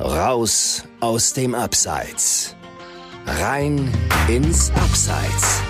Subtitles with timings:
[0.00, 2.54] Raus aus dem Abseits.
[3.26, 3.92] Rein
[4.28, 5.60] ins Abseits.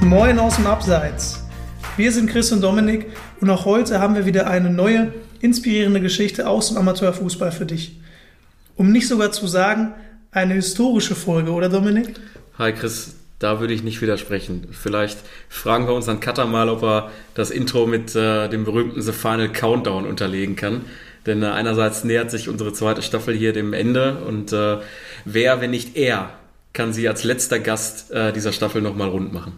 [0.00, 1.44] Moin aus dem Abseits.
[1.98, 3.08] Wir sind Chris und Dominik
[3.42, 8.00] und auch heute haben wir wieder eine neue, inspirierende Geschichte aus dem Amateurfußball für dich.
[8.76, 9.92] Um nicht sogar zu sagen,
[10.30, 12.14] eine historische Folge, oder Dominik?
[12.56, 14.68] Hi Chris, da würde ich nicht widersprechen.
[14.70, 19.12] Vielleicht fragen wir unseren Cutter mal, ob er das Intro mit äh, dem berühmten The
[19.12, 20.82] Final Countdown unterlegen kann.
[21.26, 24.78] Denn äh, einerseits nähert sich unsere zweite Staffel hier dem Ende und äh,
[25.24, 26.30] wer, wenn nicht er,
[26.72, 29.52] kann sie als letzter Gast äh, dieser Staffel nochmal rund machen.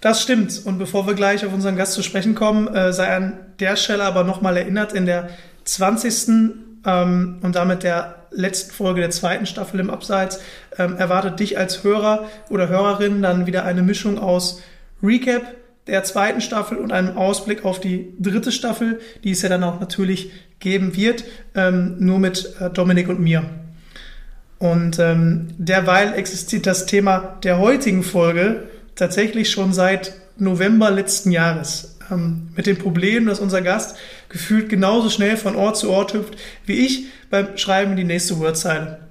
[0.00, 0.62] Das stimmt.
[0.64, 4.04] Und bevor wir gleich auf unseren Gast zu sprechen kommen, äh, sei an der Stelle
[4.04, 5.30] aber nochmal erinnert, in der
[5.64, 6.67] 20.
[6.86, 10.40] Ähm, und damit der letzten Folge der zweiten Staffel im Abseits
[10.78, 14.62] ähm, erwartet dich als Hörer oder Hörerin dann wieder eine Mischung aus
[15.02, 15.42] Recap
[15.86, 19.80] der zweiten Staffel und einem Ausblick auf die dritte Staffel, die es ja dann auch
[19.80, 20.30] natürlich
[20.60, 23.44] geben wird, ähm, nur mit äh, Dominik und mir.
[24.58, 28.64] Und ähm, derweil existiert das Thema der heutigen Folge
[28.96, 31.97] tatsächlich schon seit November letzten Jahres.
[32.10, 33.96] Ähm, mit dem Problem, dass unser Gast
[34.28, 38.38] gefühlt genauso schnell von Ort zu Ort hüpft wie ich beim Schreiben in die nächste
[38.38, 39.07] Wordzeile.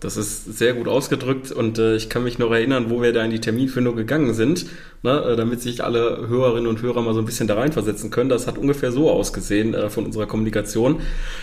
[0.00, 3.24] Das ist sehr gut ausgedrückt und äh, ich kann mich noch erinnern, wo wir da
[3.24, 4.66] in die Terminfindung gegangen sind,
[5.02, 8.30] ne, äh, damit sich alle Hörerinnen und Hörer mal so ein bisschen da reinversetzen können.
[8.30, 11.00] Das hat ungefähr so ausgesehen äh, von unserer Kommunikation.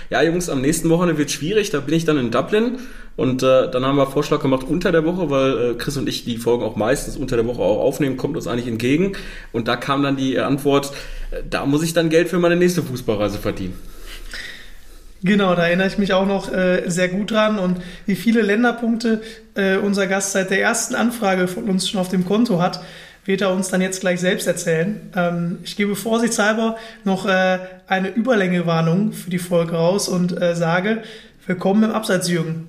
[0.09, 2.77] Ja, Jungs, am nächsten Wochenende wird schwierig, da bin ich dann in Dublin
[3.17, 6.23] und äh, dann haben wir Vorschlag gemacht unter der Woche, weil äh, Chris und ich
[6.23, 9.13] die Folgen auch meistens unter der Woche auch aufnehmen, kommt uns eigentlich entgegen.
[9.51, 10.93] Und da kam dann die Antwort,
[11.31, 13.73] äh, da muss ich dann Geld für meine nächste Fußballreise verdienen.
[15.25, 19.23] Genau, da erinnere ich mich auch noch äh, sehr gut dran und wie viele Länderpunkte
[19.55, 22.79] äh, unser Gast seit der ersten Anfrage von uns schon auf dem Konto hat,
[23.23, 25.11] wird er uns dann jetzt gleich selbst erzählen.
[25.15, 31.01] Ähm, ich gebe vorsichtshalber noch äh, eine Überlängewarnung für die Folge raus und äh, sage,
[31.47, 32.67] willkommen im Abseits, Jürgen.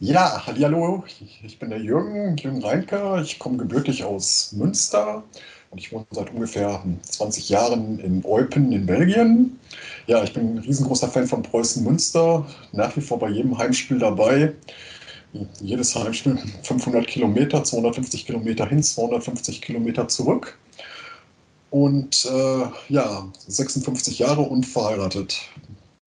[0.00, 3.20] Ja, hallo, ich bin der Jürgen, Jürgen Reinke.
[3.22, 5.22] Ich komme gebürtig aus Münster
[5.70, 9.58] und ich wohne seit ungefähr 20 Jahren in Eupen in Belgien.
[10.06, 13.98] Ja, ich bin ein riesengroßer Fan von Preußen Münster, nach wie vor bei jedem Heimspiel
[13.98, 14.54] dabei.
[15.60, 20.56] Jedes Heimspiel 500 Kilometer, 250 Kilometer hin, 250 Kilometer zurück.
[21.70, 25.38] Und äh, ja, 56 Jahre unverheiratet.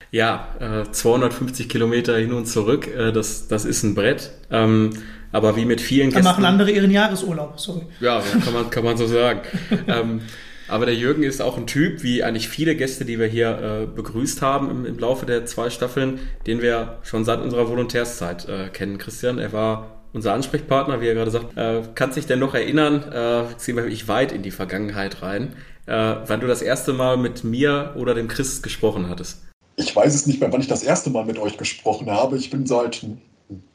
[0.09, 4.31] Ja, äh, 250 Kilometer hin und zurück, äh, das, das ist ein Brett.
[4.49, 4.91] Ähm,
[5.31, 6.23] aber wie mit vielen Gästen.
[6.23, 7.83] Da machen andere ihren Jahresurlaub, sorry.
[7.99, 9.41] Ja, kann man, kann man so sagen.
[9.87, 10.21] ähm,
[10.67, 13.85] aber der Jürgen ist auch ein Typ, wie eigentlich viele Gäste, die wir hier äh,
[13.87, 18.69] begrüßt haben im, im, Laufe der zwei Staffeln, den wir schon seit unserer Volontärszeit äh,
[18.69, 18.97] kennen.
[18.97, 21.57] Christian, er war unser Ansprechpartner, wie er gerade sagt.
[21.57, 25.55] Äh, kannst dich denn noch erinnern, äh, ziehen wir wirklich weit in die Vergangenheit rein,
[25.87, 29.43] äh, wann du das erste Mal mit mir oder dem Chris gesprochen hattest?
[29.75, 32.37] Ich weiß es nicht mehr, wann ich das erste Mal mit euch gesprochen habe.
[32.37, 33.05] Ich bin seit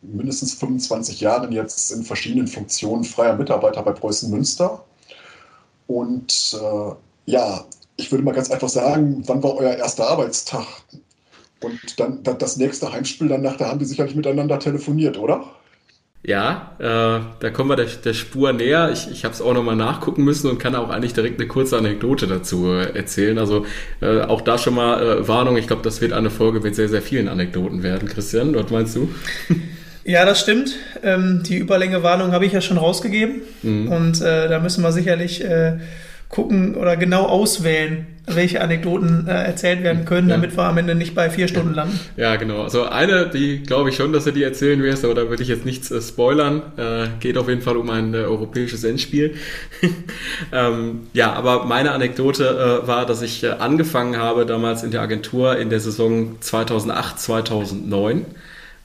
[0.02, 4.84] mindestens 25 Jahren jetzt in verschiedenen Funktionen freier Mitarbeiter bei Preußen Münster.
[5.86, 7.64] Und äh, ja,
[7.96, 10.66] ich würde mal ganz einfach sagen, wann war euer erster Arbeitstag?
[11.62, 15.44] Und dann das nächste Heimspiel danach, da haben die sicherlich miteinander telefoniert, oder?
[16.26, 18.90] Ja, äh, da kommen wir der, der Spur näher.
[18.92, 21.78] Ich, ich habe es auch nochmal nachgucken müssen und kann auch eigentlich direkt eine kurze
[21.78, 23.38] Anekdote dazu äh, erzählen.
[23.38, 23.64] Also
[24.00, 25.56] äh, auch da schon mal äh, Warnung.
[25.56, 28.08] Ich glaube, das wird eine Folge mit sehr, sehr vielen Anekdoten werden.
[28.08, 29.08] Christian, was meinst du?
[30.08, 30.70] Ja, das stimmt.
[31.02, 33.42] Ähm, die Überlänge-Warnung habe ich ja schon rausgegeben.
[33.64, 33.88] Mhm.
[33.88, 35.78] Und äh, da müssen wir sicherlich äh,
[36.28, 40.34] gucken oder genau auswählen, welche Anekdoten äh, erzählt werden können, ja.
[40.34, 41.98] damit wir am Ende nicht bei vier Stunden landen.
[42.16, 42.62] Ja, genau.
[42.62, 45.48] Also eine, die glaube ich schon, dass du die erzählen wirst, aber da würde ich
[45.48, 46.62] jetzt nichts äh, spoilern.
[46.76, 49.36] Äh, geht auf jeden Fall um ein äh, europäisches Endspiel.
[50.52, 55.02] ähm, ja, aber meine Anekdote äh, war, dass ich äh, angefangen habe damals in der
[55.02, 58.26] Agentur in der Saison 2008, 2009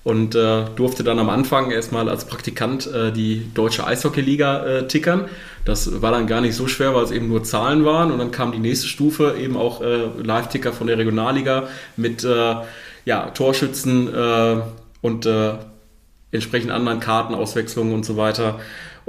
[0.04, 5.26] und äh, durfte dann am Anfang erstmal als Praktikant äh, die deutsche Eishockeyliga äh, tickern.
[5.64, 8.12] Das war dann gar nicht so schwer, weil es eben nur Zahlen waren.
[8.12, 11.68] Und dann kam die nächste Stufe, eben auch äh, Live-Ticker von der Regionalliga
[11.98, 12.56] mit äh,
[13.06, 14.62] ja, Torschützen äh,
[15.02, 15.54] und äh,
[16.32, 18.60] entsprechend anderen Kartenauswechslungen und so weiter.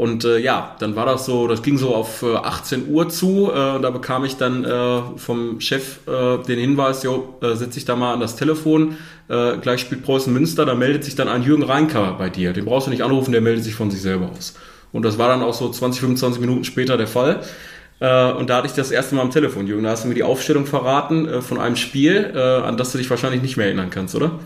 [0.03, 3.53] Und äh, ja, dann war das so, das ging so auf äh, 18 Uhr zu
[3.55, 7.75] äh, und da bekam ich dann äh, vom Chef äh, den Hinweis, jo, äh, setz
[7.75, 8.97] dich da mal an das Telefon,
[9.29, 12.53] äh, gleich spielt Preußen Münster, da meldet sich dann ein Jürgen Reinker bei dir.
[12.53, 14.57] Den brauchst du nicht anrufen, der meldet sich von sich selber aus.
[14.91, 17.39] Und das war dann auch so 20, 25 Minuten später der Fall.
[18.01, 19.85] Äh, und da hatte ich das erste Mal am Telefon, Jürgen.
[19.85, 22.99] Da hast du mir die Aufstellung verraten äh, von einem Spiel, äh, an das du
[22.99, 24.41] dich wahrscheinlich nicht mehr erinnern kannst, oder?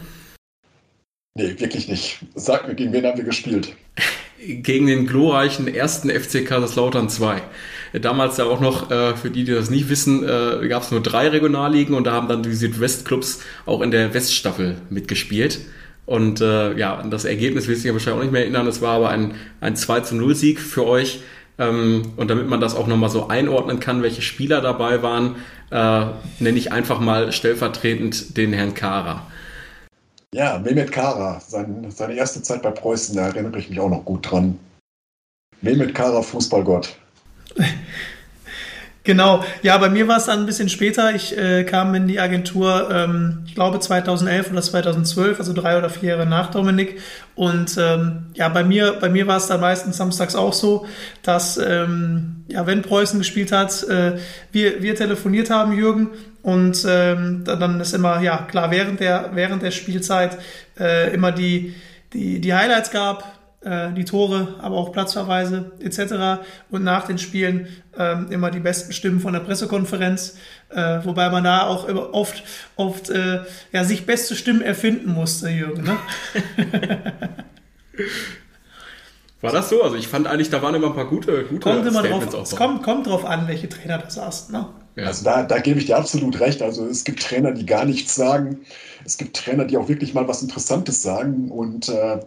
[1.35, 2.19] Nee, wirklich nicht.
[2.35, 3.75] Sag mir, gegen wen haben wir gespielt?
[4.47, 7.43] Gegen den glorreichen ersten FC Kaiserslautern 2.
[8.01, 11.01] Damals ja auch noch, äh, für die, die das nicht wissen, äh, gab es nur
[11.01, 15.61] drei Regionalligen und da haben dann die Südwestclubs auch in der Weststaffel mitgespielt.
[16.05, 18.67] Und äh, ja, das Ergebnis will ich ja wahrscheinlich auch nicht mehr erinnern.
[18.67, 21.21] Es war aber ein, ein 2 zu 0 Sieg für euch.
[21.59, 25.37] Ähm, und damit man das auch nochmal so einordnen kann, welche Spieler dabei waren,
[25.71, 26.07] äh,
[26.39, 29.27] nenne ich einfach mal stellvertretend den Herrn Kara.
[30.35, 34.05] Ja, Mehmet Kara, sein, seine erste Zeit bei Preußen, da erinnere ich mich auch noch
[34.05, 34.59] gut dran.
[35.63, 36.99] Mehmet Kara, Fußballgott.
[39.07, 41.15] Genau, ja, bei mir war es dann ein bisschen später.
[41.15, 45.89] Ich äh, kam in die Agentur, ähm, ich glaube 2011 oder 2012, also drei oder
[45.89, 47.01] vier Jahre nach Dominik.
[47.37, 50.87] Und ähm, ja, bei mir, bei mir war es dann meistens samstags auch so,
[51.23, 54.19] dass ähm, ja, wenn Preußen gespielt hat, äh,
[54.51, 56.11] wir, wir telefoniert haben, Jürgen,
[56.43, 60.39] und ähm, dann ist immer ja klar während der während der Spielzeit
[60.79, 61.75] äh, immer die
[62.13, 63.36] die die Highlights gab
[63.67, 66.45] äh, die Tore, aber auch Platzverweise etc.
[66.71, 67.67] Und nach den Spielen
[67.99, 70.37] ähm, immer die besten Stimmen von der Pressekonferenz,
[70.69, 72.45] äh, wobei man da auch immer oft,
[72.77, 73.41] oft äh,
[73.73, 75.83] ja, sich beste Stimmen erfinden musste, Jürgen.
[75.83, 75.97] Ne?
[79.41, 79.83] War das so?
[79.83, 82.55] Also ich fand eigentlich, da waren immer ein paar gute, gute kommt immer drauf, Es
[82.55, 84.51] kommt, kommt drauf an, welche Trainer du sagst.
[84.51, 84.67] Ne?
[84.95, 85.07] Ja.
[85.07, 86.63] Also da, da gebe ich dir absolut recht.
[86.63, 88.61] Also es gibt Trainer, die gar nichts sagen.
[89.05, 91.51] Es gibt Trainer, die auch wirklich mal was Interessantes sagen.
[91.51, 92.21] Und äh,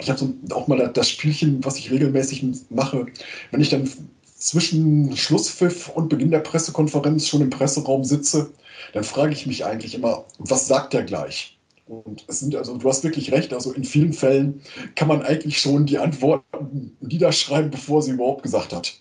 [0.00, 3.06] ich habe so auch mal das Spielchen, was ich regelmäßig mache,
[3.50, 3.88] wenn ich dann
[4.36, 8.50] zwischen Schlusspfiff und Beginn der Pressekonferenz schon im Presseraum sitze,
[8.94, 11.58] dann frage ich mich eigentlich immer, was sagt er gleich?
[11.86, 14.62] Und es sind, also du hast wirklich recht, also in vielen Fällen
[14.94, 18.94] kann man eigentlich schon die Antworten niederschreiben, bevor sie überhaupt gesagt hat.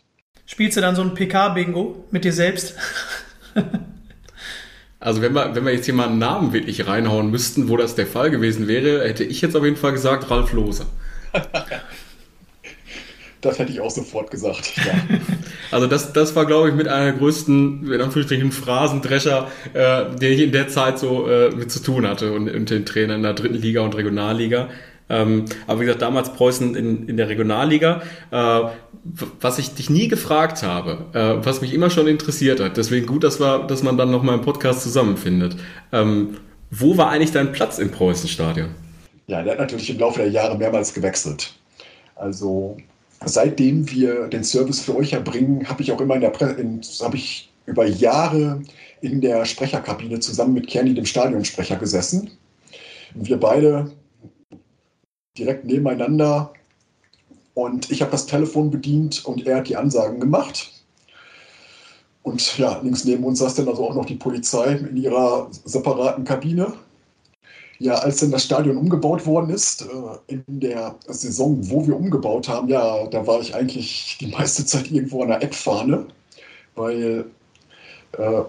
[0.46, 2.74] Spielst du dann so ein PK-Bingo mit dir selbst?
[5.00, 7.96] Also wenn wir, wenn wir jetzt hier mal einen Namen wirklich reinhauen müssten, wo das
[7.96, 10.86] der Fall gewesen wäre, hätte ich jetzt auf jeden Fall gesagt Ralf Lohse.
[13.42, 14.74] das hätte ich auch sofort gesagt.
[14.78, 14.94] Ja.
[15.72, 20.34] Also das, das war, glaube ich, mit einer der größten, in Anführungsstrichen, Phrasendrescher, äh, den
[20.34, 23.22] ich in der Zeit so äh, mit zu tun hatte und, und den Trainer in
[23.22, 24.69] der dritten Liga und Regionalliga.
[25.10, 28.02] Ähm, aber wie gesagt, damals Preußen in, in der Regionalliga.
[28.32, 28.62] Äh,
[29.40, 33.24] was ich dich nie gefragt habe, äh, was mich immer schon interessiert hat, deswegen gut,
[33.24, 35.56] dass, wir, dass man dann nochmal im Podcast zusammenfindet.
[35.92, 36.38] Ähm,
[36.70, 38.70] wo war eigentlich dein Platz im Preußenstadion?
[39.28, 41.54] Ja, der hat natürlich im Laufe der Jahre mehrmals gewechselt.
[42.16, 42.78] Also
[43.26, 46.56] seitdem wir den Service für euch erbringen, habe ich auch immer in der Pre
[47.02, 48.62] habe ich über Jahre
[49.02, 52.32] in der Sprecherkabine zusammen mit Kerni, dem Stadionsprecher, gesessen.
[53.14, 53.92] Wir beide
[55.39, 56.53] direkt nebeneinander
[57.53, 60.71] und ich habe das Telefon bedient und er hat die Ansagen gemacht.
[62.24, 66.24] Und ja, links neben uns saß dann also auch noch die Polizei in ihrer separaten
[66.24, 66.74] Kabine.
[67.80, 72.47] Ja, als dann das Stadion umgebaut worden ist, äh, in der Saison, wo wir umgebaut
[72.50, 76.06] haben, ja, da war ich eigentlich die meiste Zeit irgendwo an der Eckfahne,
[76.75, 77.25] weil
[78.18, 78.41] äh,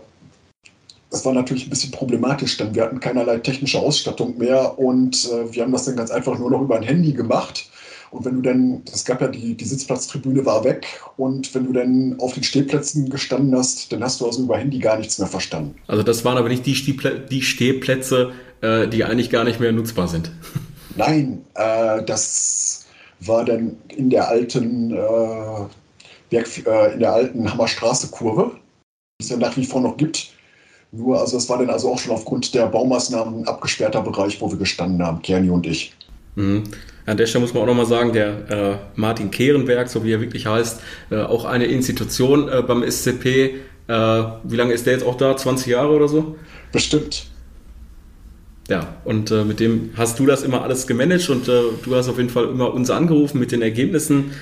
[1.11, 5.53] das war natürlich ein bisschen problematisch, denn wir hatten keinerlei technische Ausstattung mehr und äh,
[5.53, 7.69] wir haben das dann ganz einfach nur noch über ein Handy gemacht.
[8.13, 10.87] Und wenn du dann, es gab ja die, die Sitzplatztribüne war weg
[11.17, 14.79] und wenn du dann auf den Stehplätzen gestanden hast, dann hast du also über Handy
[14.79, 15.77] gar nichts mehr verstanden.
[15.87, 19.71] Also das waren aber nicht die, Stehplä die Stehplätze, äh, die eigentlich gar nicht mehr
[19.73, 20.33] nutzbar sind.
[20.97, 22.87] Nein, äh, das
[23.21, 24.97] war dann in der alten, äh,
[26.31, 28.53] Berg, äh, in der alten Hammerstraße-Kurve,
[29.21, 30.33] die es ja nach wie vor noch gibt.
[30.93, 34.51] Nur, also es war dann also auch schon aufgrund der Baumaßnahmen ein abgesperrter Bereich, wo
[34.51, 35.95] wir gestanden haben, Kerni und ich.
[36.35, 36.65] Mhm.
[37.07, 40.21] An der Stelle muss man auch nochmal sagen, der äh, Martin Kehrenberg, so wie er
[40.21, 40.81] wirklich heißt,
[41.11, 43.55] äh, auch eine Institution äh, beim SCP.
[43.89, 43.93] Äh,
[44.45, 45.37] wie lange ist der jetzt auch da?
[45.37, 46.37] 20 Jahre oder so?
[46.73, 47.27] Bestimmt.
[48.69, 52.09] Ja, und äh, mit dem hast du das immer alles gemanagt und äh, du hast
[52.09, 54.33] auf jeden Fall immer uns angerufen, mit den Ergebnissen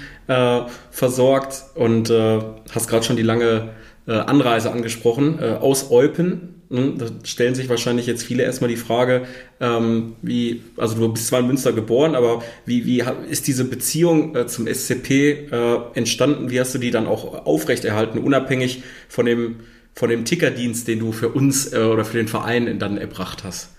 [0.91, 3.71] versorgt und hast gerade schon die lange
[4.09, 9.27] Anreise angesprochen aus Eupen da stellen sich wahrscheinlich jetzt viele erstmal die Frage,
[9.59, 14.37] ähm, wie, also du bist zwar in Münster geboren, aber wie, wie ist diese Beziehung
[14.37, 16.51] äh, zum SCP äh, entstanden?
[16.51, 19.61] Wie hast du die dann auch aufrechterhalten, unabhängig von dem,
[19.95, 23.71] von dem Tickerdienst, den du für uns äh, oder für den Verein dann erbracht hast?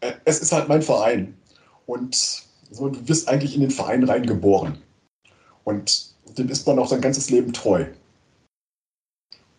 [0.00, 1.34] Äh, es ist halt mein Verein.
[1.84, 4.78] Und so, du bist eigentlich in den Verein reingeboren.
[5.64, 7.84] Und dem ist man auch sein ganzes Leben treu.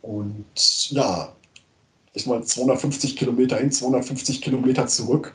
[0.02, 0.46] Und
[0.92, 1.34] ja,
[2.14, 5.34] ich mal 250 Kilometer hin, 250 Kilometer zurück.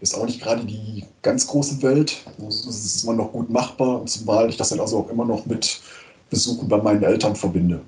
[0.00, 2.18] Ist auch nicht gerade die ganz große Welt.
[2.38, 5.80] Das ist immer noch gut machbar, zumal ich das dann also auch immer noch mit
[6.28, 7.80] Besuchen bei meinen Eltern verbinde.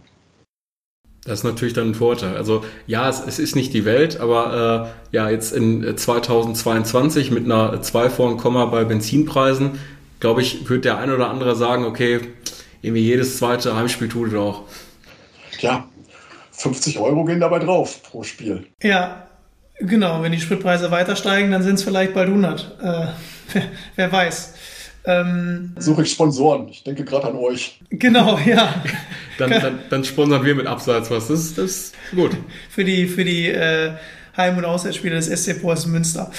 [1.24, 2.36] Das ist natürlich dann ein Vorteil.
[2.36, 7.44] Also ja, es, es ist nicht die Welt, aber äh, ja, jetzt in 2022 mit
[7.44, 9.78] einer 2 vor Komma bei Benzinpreisen
[10.20, 12.20] glaube ich, wird der ein oder andere sagen, okay,
[12.82, 14.64] irgendwie jedes zweite Heimspiel tut es auch.
[15.58, 15.88] Tja,
[16.58, 18.66] 50 Euro gehen dabei drauf pro Spiel.
[18.82, 19.28] Ja,
[19.78, 20.22] genau.
[20.22, 22.78] Wenn die Spritpreise weiter steigen, dann sind es vielleicht bald 100.
[22.80, 22.84] Äh,
[23.52, 23.62] wer,
[23.94, 24.54] wer, weiß.
[25.04, 26.68] Ähm, Suche ich Sponsoren.
[26.68, 27.80] Ich denke gerade an euch.
[27.90, 28.82] Genau, ja.
[29.38, 31.28] dann, dann, dann, sponsern wir mit Abseits was.
[31.28, 32.36] Das, das ist gut.
[32.68, 33.92] für die, für die äh,
[34.38, 36.30] Heim- und Auswärtsspiele des SC Preußen Münster.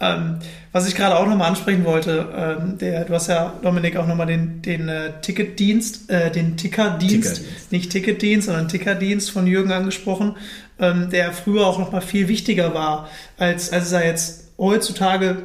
[0.00, 0.38] Ähm,
[0.72, 4.28] was ich gerade auch nochmal ansprechen wollte, ähm, der, du hast ja, Dominik, auch nochmal
[4.28, 10.36] den, den äh, Ticketdienst, äh, den Tickerdienst, Tickerdienst, nicht Ticketdienst, sondern Tickerdienst von Jürgen angesprochen,
[10.78, 15.38] ähm, der früher auch nochmal viel wichtiger war, als, als er jetzt heutzutage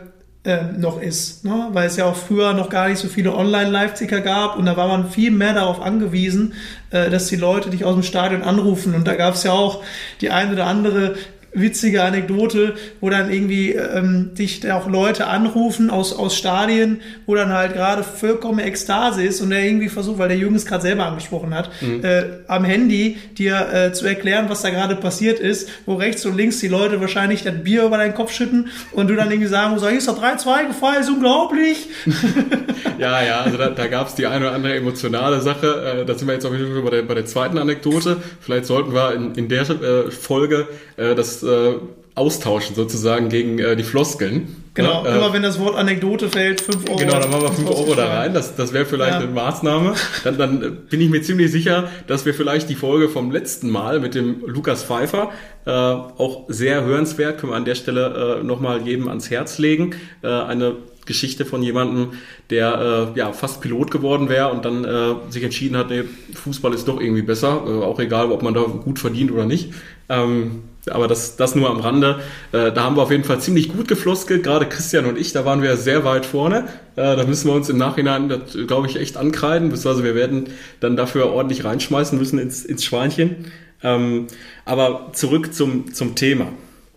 [0.45, 1.69] ähm, noch ist, ne?
[1.71, 4.89] weil es ja auch früher noch gar nicht so viele Online-Live-Ticker gab und da war
[4.89, 6.53] man viel mehr darauf angewiesen,
[6.89, 9.81] äh, dass die Leute dich aus dem Stadion anrufen und da gab es ja auch
[10.19, 11.15] die eine oder andere
[11.53, 17.49] witzige Anekdote, wo dann irgendwie ähm, dich auch Leute anrufen aus, aus Stadien, wo dann
[17.49, 21.05] halt gerade vollkommen Ekstase ist und der irgendwie versucht, weil der Jürgen es gerade selber
[21.05, 22.03] angesprochen hat, mhm.
[22.03, 26.35] äh, am Handy dir äh, zu erklären, was da gerade passiert ist, wo rechts und
[26.35, 29.73] links die Leute wahrscheinlich das Bier über deinen Kopf schütten und du dann irgendwie sagen
[29.73, 31.87] musst, hier ist doch 3-2 gefallen, ist unglaublich.
[32.97, 36.01] ja, ja, also da, da gab es die eine oder andere emotionale Sache.
[36.01, 38.17] Äh, da sind wir jetzt auch wieder bei der, bei der zweiten Anekdote.
[38.41, 40.67] Vielleicht sollten wir in, in der äh, Folge
[40.97, 41.75] äh, äh,
[42.15, 44.55] austauschen sozusagen gegen äh, die Floskeln.
[44.75, 46.97] Genau, ja, immer äh, wenn das Wort Anekdote fällt, 5 Euro.
[46.97, 48.33] Genau, dann machen wir 5 Euro da rein.
[48.33, 49.19] Das, das wäre vielleicht ja.
[49.19, 49.93] eine Maßnahme.
[50.23, 53.99] Dann, dann bin ich mir ziemlich sicher, dass wir vielleicht die Folge vom letzten Mal
[53.99, 55.31] mit dem Lukas Pfeiffer
[55.65, 59.95] äh, auch sehr hörenswert, können wir an der Stelle äh, nochmal jedem ans Herz legen.
[60.21, 62.13] Äh, eine Geschichte von jemandem,
[62.49, 66.73] der äh, ja fast Pilot geworden wäre und dann äh, sich entschieden hat, nee, Fußball
[66.73, 69.73] ist doch irgendwie besser, äh, auch egal, ob man da gut verdient oder nicht.
[70.09, 72.19] Ähm, aber das, das nur am Rande.
[72.51, 75.45] Äh, da haben wir auf jeden Fall ziemlich gut gefloskelt, gerade Christian und ich, da
[75.45, 76.67] waren wir sehr weit vorne.
[76.95, 80.49] Äh, da müssen wir uns im Nachhinein, glaube ich, echt ankreiden, beziehungsweise wir werden
[80.79, 83.51] dann dafür ordentlich reinschmeißen müssen ins, ins Schweinchen.
[83.81, 84.27] Ähm,
[84.65, 86.47] aber zurück zum, zum Thema.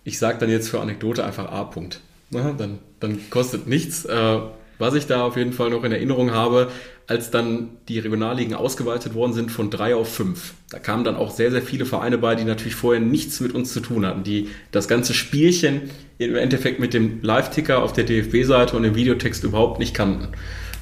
[0.04, 1.62] Ich sage dann jetzt für Anekdote einfach A.
[1.62, 1.98] -Punkt.
[2.30, 4.04] Na, dann, dann kostet nichts.
[4.04, 4.38] Äh,
[4.78, 6.68] was ich da auf jeden Fall noch in Erinnerung habe,
[7.08, 10.54] als dann die Regionalligen ausgeweitet worden sind von drei auf fünf.
[10.70, 13.72] Da kamen dann auch sehr, sehr viele Vereine bei, die natürlich vorher nichts mit uns
[13.72, 15.82] zu tun hatten, die das ganze Spielchen
[16.18, 20.28] im Endeffekt mit dem Live-Ticker auf der DFB-Seite und dem Videotext überhaupt nicht kannten.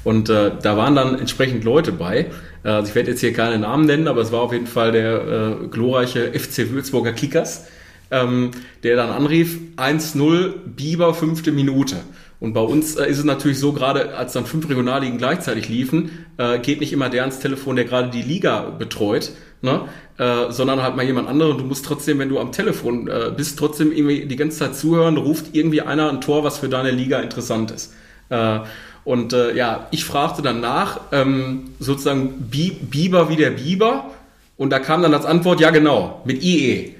[0.03, 2.27] Und äh, da waren dann entsprechend Leute bei.
[2.63, 4.91] Äh, also ich werde jetzt hier keine Namen nennen, aber es war auf jeden Fall
[4.91, 7.65] der äh, glorreiche FC Würzburger Kickers,
[8.11, 8.51] ähm,
[8.83, 11.97] der dann anrief, 1-0 Biber, fünfte Minute.
[12.45, 16.27] Und bei uns äh, ist es natürlich so, gerade als dann fünf Regionalligen gleichzeitig liefen,
[16.37, 19.31] äh, geht nicht immer der ans Telefon, der gerade die Liga betreut,
[19.63, 19.89] ne?
[20.19, 21.57] äh, sondern halt mal jemand anderen.
[21.57, 25.17] Du musst trotzdem, wenn du am Telefon äh, bist, trotzdem irgendwie die ganze Zeit zuhören,
[25.17, 27.95] ruft irgendwie einer ein Tor, was für deine Liga interessant ist.
[28.29, 28.59] Äh,
[29.05, 34.11] und äh, ja, ich fragte dann nach, ähm, sozusagen Bi Biber wie der Biber.
[34.55, 36.93] Und da kam dann als Antwort, ja genau, mit IE.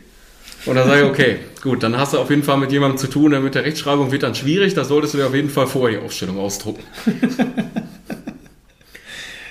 [0.65, 3.07] Und dann sage ich, okay, gut, dann hast du auf jeden Fall mit jemandem zu
[3.07, 5.99] tun, mit der Rechtschreibung wird dann schwierig, da solltest du dir auf jeden Fall vorher
[5.99, 6.83] die Aufstellung ausdrucken.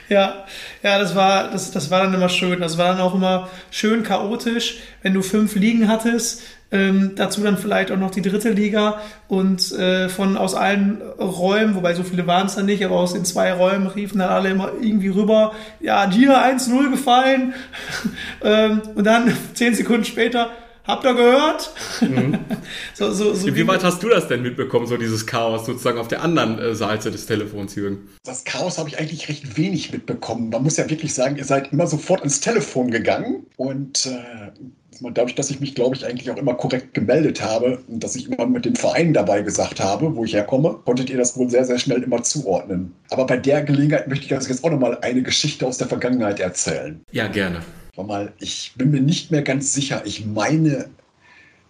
[0.09, 0.45] ja,
[0.85, 2.61] ja, das war, das, das war dann immer schön.
[2.61, 6.43] Das war dann auch immer schön chaotisch, wenn du fünf Ligen hattest.
[6.71, 11.77] Ähm, dazu dann vielleicht auch noch die dritte Liga und äh, von aus allen Räumen,
[11.77, 14.51] wobei so viele waren es dann nicht, aber aus den zwei Räumen riefen dann alle
[14.51, 17.55] immer irgendwie rüber, ja, dir 1-0 gefallen.
[18.43, 20.51] ähm, und dann zehn Sekunden später,
[20.87, 21.73] Habt ihr gehört?
[22.03, 22.39] Mhm.
[22.95, 26.09] so, so, so wie weit hast du das denn mitbekommen, so dieses Chaos sozusagen auf
[26.09, 28.11] der anderen äh, Seite des Telefons, Jürgen?
[28.23, 30.51] Das Chaos habe ich eigentlich recht wenig mitbekommen.
[30.51, 34.51] Man muss ja wirklich sagen, ihr seid immer sofort ins Telefon gegangen und äh,
[35.13, 38.31] dadurch, dass ich mich, glaube ich, eigentlich auch immer korrekt gemeldet habe und dass ich
[38.31, 41.65] immer mit dem Verein dabei gesagt habe, wo ich herkomme, konntet ihr das wohl sehr,
[41.65, 42.93] sehr schnell immer zuordnen.
[43.11, 46.41] Aber bei der Gelegenheit möchte ich also jetzt auch nochmal eine Geschichte aus der Vergangenheit
[46.41, 47.01] erzählen.
[47.11, 47.61] Ja, gerne.
[47.97, 50.03] War mal, ich bin mir nicht mehr ganz sicher.
[50.05, 50.91] Ich meine,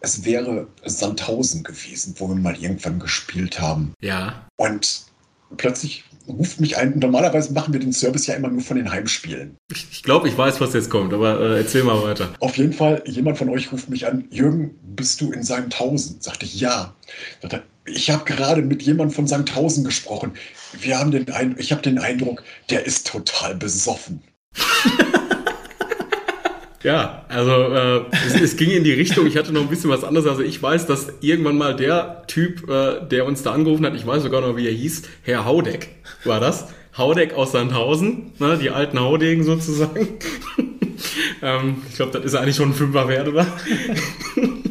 [0.00, 3.94] es wäre Sandhausen gewesen, wo wir mal irgendwann gespielt haben.
[4.00, 4.46] Ja.
[4.56, 5.04] Und
[5.56, 6.98] plötzlich ruft mich ein.
[6.98, 9.56] Normalerweise machen wir den Service ja immer nur von den Heimspielen.
[9.70, 12.30] Ich, glaube, ich weiß, was jetzt kommt, aber äh, erzähl mal weiter.
[12.40, 14.24] Auf jeden Fall, jemand von euch ruft mich an.
[14.30, 16.20] Jürgen, bist du in Sandhausen?
[16.20, 16.94] Sagte ich, ja.
[17.42, 20.32] Sagte, ich habe gerade mit jemandem von Sandhausen gesprochen.
[20.80, 24.22] Wir haben den Eindruck, ich habe den Eindruck, der ist total besoffen.
[26.84, 30.04] Ja, also äh, es, es, ging in die Richtung, ich hatte noch ein bisschen was
[30.04, 30.26] anderes.
[30.28, 34.06] Also ich weiß, dass irgendwann mal der Typ, äh, der uns da angerufen hat, ich
[34.06, 35.88] weiß sogar noch, wie er hieß, Herr Haudeck
[36.24, 36.68] war das.
[36.96, 40.08] Haudeck aus Sandhausen, ne, die alten Haudegen sozusagen.
[41.42, 43.46] ähm, ich glaube, das ist eigentlich schon ein Fünfer wert, oder?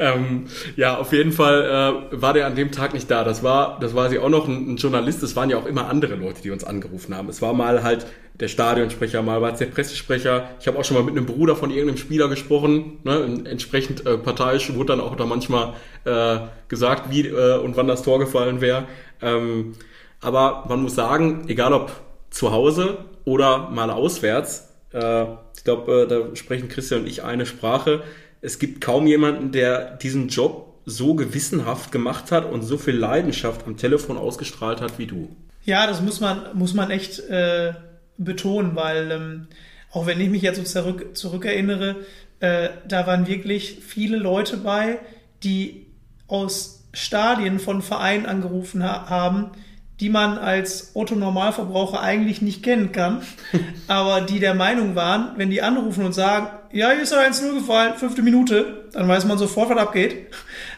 [0.00, 3.22] ähm, ja, auf jeden Fall äh, war der an dem Tag nicht da.
[3.22, 5.22] Das war, das war sie auch noch ein, ein Journalist.
[5.22, 7.28] Es waren ja auch immer andere Leute, die uns angerufen haben.
[7.28, 8.06] Es war mal halt
[8.40, 10.48] der Stadionsprecher, mal war es der Pressesprecher.
[10.58, 12.98] Ich habe auch schon mal mit einem Bruder von irgendeinem Spieler gesprochen.
[13.04, 13.42] Ne?
[13.44, 16.38] Entsprechend äh, parteiisch wurde dann auch da manchmal äh,
[16.68, 18.84] gesagt, wie äh, und wann das Tor gefallen wäre.
[19.20, 19.74] Ähm,
[20.22, 21.92] aber man muss sagen, egal ob
[22.30, 27.44] zu Hause oder mal auswärts, äh, ich glaube, äh, da sprechen Christian und ich eine
[27.44, 28.02] Sprache.
[28.40, 33.66] Es gibt kaum jemanden, der diesen Job so gewissenhaft gemacht hat und so viel Leidenschaft
[33.66, 35.28] am Telefon ausgestrahlt hat wie du.
[35.64, 37.74] Ja, das muss man, muss man echt äh,
[38.16, 39.46] betonen, weil ähm,
[39.92, 41.96] auch wenn ich mich jetzt so zurück, zurückerinnere,
[42.40, 44.98] äh, da waren wirklich viele Leute bei,
[45.42, 45.86] die
[46.26, 49.50] aus Stadien von Vereinen angerufen ha haben,
[50.00, 53.22] die man als Otto-Normalverbraucher eigentlich nicht kennen kann,
[53.86, 57.54] aber die der Meinung waren, wenn die anrufen und sagen, ja, hier ist ein 1-0
[57.54, 60.26] gefallen, fünfte Minute, dann weiß man sofort, was abgeht.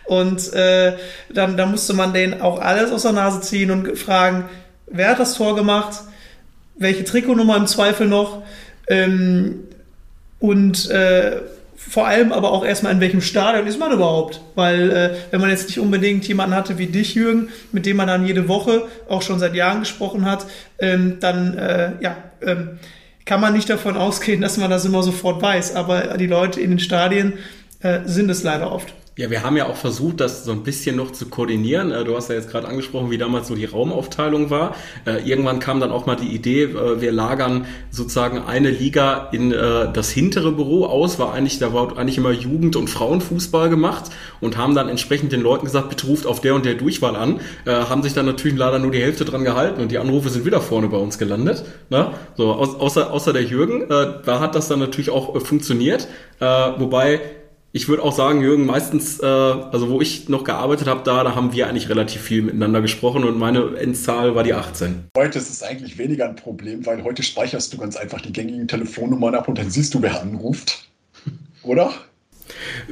[0.04, 0.96] Und äh,
[1.32, 4.46] dann, dann musste man denen auch alles aus der Nase ziehen und fragen,
[4.86, 6.00] wer hat das Tor gemacht,
[6.76, 8.42] welche Trikotnummer im Zweifel noch
[8.88, 9.64] ähm,
[10.40, 11.40] und äh,
[11.92, 14.40] vor allem aber auch erstmal in welchem Stadion ist man überhaupt.
[14.54, 18.06] Weil äh, wenn man jetzt nicht unbedingt jemanden hatte wie dich, Jürgen, mit dem man
[18.06, 20.46] dann jede Woche auch schon seit Jahren gesprochen hat,
[20.78, 22.78] ähm, dann äh, ja, ähm,
[23.26, 25.76] kann man nicht davon ausgehen, dass man das immer sofort weiß.
[25.76, 27.34] Aber die Leute in den Stadien
[27.80, 28.94] äh, sind es leider oft.
[29.18, 31.92] Ja, wir haben ja auch versucht, das so ein bisschen noch zu koordinieren.
[31.92, 34.74] Äh, du hast ja jetzt gerade angesprochen, wie damals so die Raumaufteilung war.
[35.04, 39.50] Äh, irgendwann kam dann auch mal die Idee, äh, wir lagern sozusagen eine Liga in
[39.50, 44.04] das hintere Büro aus, war eigentlich, da war eigentlich immer Jugend- und Frauenfußball gemacht
[44.40, 47.40] und haben dann entsprechend den Leuten gesagt, bitte ruft auf der und der Durchwahl an.
[47.66, 50.60] Haben sich dann natürlich leider nur die Hälfte dran gehalten und die Anrufe sind wieder
[50.60, 51.64] vorne bei uns gelandet.
[51.90, 52.12] Ne?
[52.36, 56.08] So, außer, außer der Jürgen, da hat das dann natürlich auch funktioniert.
[56.40, 57.20] Wobei
[57.74, 61.34] ich würde auch sagen, Jürgen, meistens, äh, also wo ich noch gearbeitet habe, da, da
[61.34, 65.04] haben wir eigentlich relativ viel miteinander gesprochen und meine Endzahl war die 18.
[65.16, 68.68] Heute ist es eigentlich weniger ein Problem, weil heute speicherst du ganz einfach die gängigen
[68.68, 70.86] Telefonnummern ab und dann siehst du, wer anruft.
[71.62, 71.92] Oder?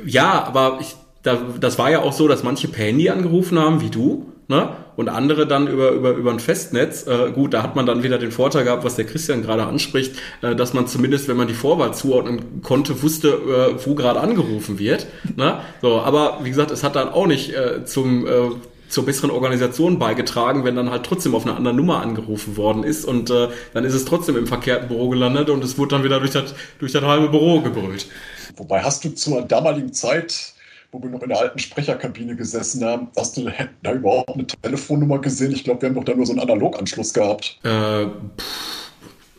[0.06, 3.82] Ja, aber ich, da, das war ja auch so, dass manche per Handy angerufen haben,
[3.82, 4.76] wie du ne?
[4.96, 7.06] Und andere dann über, über, über ein Festnetz.
[7.06, 10.16] Äh, gut, da hat man dann wieder den Vorteil gehabt, was der Christian gerade anspricht,
[10.42, 14.78] äh, dass man zumindest, wenn man die Vorwahl zuordnen konnte, wusste, äh, wo gerade angerufen
[14.78, 15.06] wird.
[15.36, 15.60] Ne?
[15.80, 18.50] So, aber wie gesagt, es hat dann auch nicht äh, zum äh,
[18.88, 23.04] zur besseren Organisation beigetragen, wenn dann halt trotzdem auf eine andere Nummer angerufen worden ist
[23.04, 26.18] und äh, dann ist es trotzdem im verkehrten Büro gelandet und es wurde dann wieder
[26.18, 28.08] durch das, durch das halbe Büro gebrüllt.
[28.56, 30.54] Wobei hast du zur damaligen Zeit
[30.92, 33.08] wo wir noch in der alten Sprecherkabine gesessen haben.
[33.16, 33.50] Hast du
[33.82, 35.52] da überhaupt eine Telefonnummer gesehen?
[35.52, 37.58] Ich glaube, wir haben doch da nur so einen Analoganschluss gehabt.
[37.62, 38.06] Äh,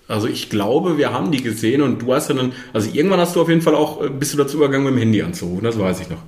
[0.08, 3.36] also ich glaube, wir haben die gesehen und du hast ja dann, also irgendwann hast
[3.36, 5.78] du auf jeden Fall auch, äh, bist du dazu übergegangen, mit dem Handy anzurufen, das
[5.78, 6.22] weiß ich noch.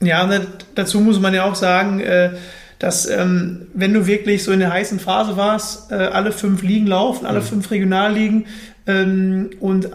[0.00, 0.28] Ja,
[0.74, 2.30] dazu muss man ja auch sagen, äh,
[2.78, 6.86] dass ähm, wenn du wirklich so in der heißen Phase warst, äh, alle fünf Ligen
[6.86, 7.44] laufen, alle mhm.
[7.44, 8.46] fünf Regionalligen
[8.86, 9.90] ähm, und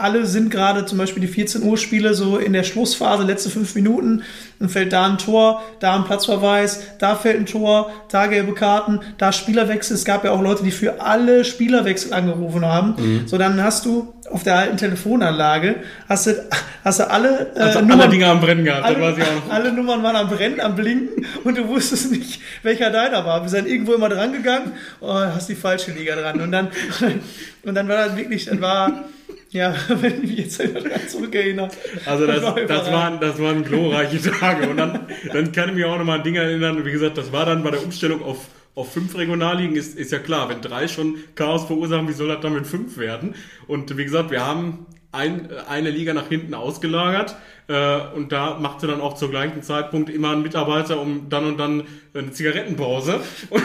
[0.00, 3.74] alle sind gerade zum Beispiel die 14 Uhr Spiele so in der Schlussphase, letzte fünf
[3.74, 4.22] Minuten,
[4.58, 9.00] dann fällt da ein Tor, da ein Platzverweis, da fällt ein Tor, da gelbe Karten,
[9.18, 9.96] da Spielerwechsel.
[9.96, 12.94] Es gab ja auch Leute, die für alle Spielerwechsel angerufen haben.
[12.98, 13.28] Mhm.
[13.28, 15.76] So, dann hast du auf der alten Telefonanlage,
[16.08, 16.48] hast du,
[16.84, 18.84] hast du alle, äh, also Nummern, alle Dinger am Brennen gehabt.
[18.84, 19.16] Alle,
[19.48, 23.42] alle Nummern waren am Brennen, am Blinken und du wusstest nicht, welcher deiner war.
[23.42, 26.40] Wir sind irgendwo immer dran gegangen, oh, hast die falsche Liga dran.
[26.40, 26.68] Und dann,
[27.64, 29.04] und dann war das wirklich, dann war,
[29.50, 30.62] ja, wenn ich mich jetzt
[31.10, 31.68] zurückerinnere.
[32.06, 34.68] Also das, das, das, waren, das waren glorreiche Tage.
[34.68, 36.84] Und dann, dann kann ich mich auch noch mal an Dinge erinnern.
[36.84, 40.18] Wie gesagt, das war dann bei der Umstellung auf, auf fünf Regionalligen, ist, ist ja
[40.18, 43.34] klar, wenn drei schon Chaos verursachen, wie soll das dann mit fünf werden?
[43.66, 47.34] Und wie gesagt, wir haben ein, eine Liga nach hinten ausgelagert
[47.66, 51.58] äh, und da machte dann auch zur gleichen Zeitpunkt immer ein Mitarbeiter um dann und
[51.58, 51.84] dann
[52.14, 53.20] eine Zigarettenpause.
[53.50, 53.62] Und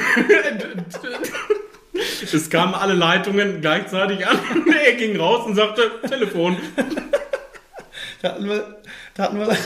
[2.22, 4.40] Es kamen alle Leitungen gleichzeitig an.
[4.84, 6.58] Er ging raus und sagte, Telefon.
[8.22, 8.82] Da hatten wir,
[9.14, 9.48] da hatten wir,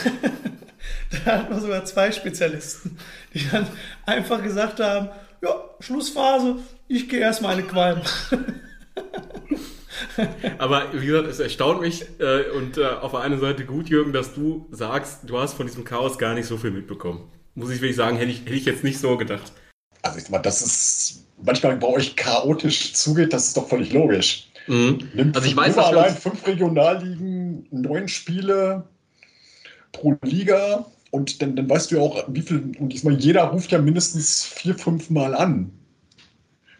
[1.26, 2.98] da hatten wir sogar zwei Spezialisten,
[3.34, 3.68] die dann
[4.06, 5.10] einfach gesagt haben,
[5.42, 8.02] ja, Schlussphase, ich gehe erstmal eine Qualm.
[10.58, 14.13] Aber wie gesagt, es erstaunt mich äh, und äh, auf der einen Seite gut, Jürgen,
[14.13, 17.32] dass du sagst, du hast von diesem Chaos gar nicht so viel mitbekommen.
[17.56, 19.52] Muss ich wirklich sagen, hätte ich, hätte ich jetzt nicht so gedacht.
[20.02, 24.49] Also ich mal, das ist manchmal bei euch chaotisch zugeht, das ist doch völlig logisch.
[24.67, 25.10] Mhm.
[25.13, 28.88] Nimmt also ich weiß, dass allein fünf Regionalligen, neun Spiele
[29.91, 33.71] pro Liga und dann, dann weißt du ja auch, wie viel, und diesmal jeder ruft
[33.71, 35.71] ja mindestens vier, fünf Mal an.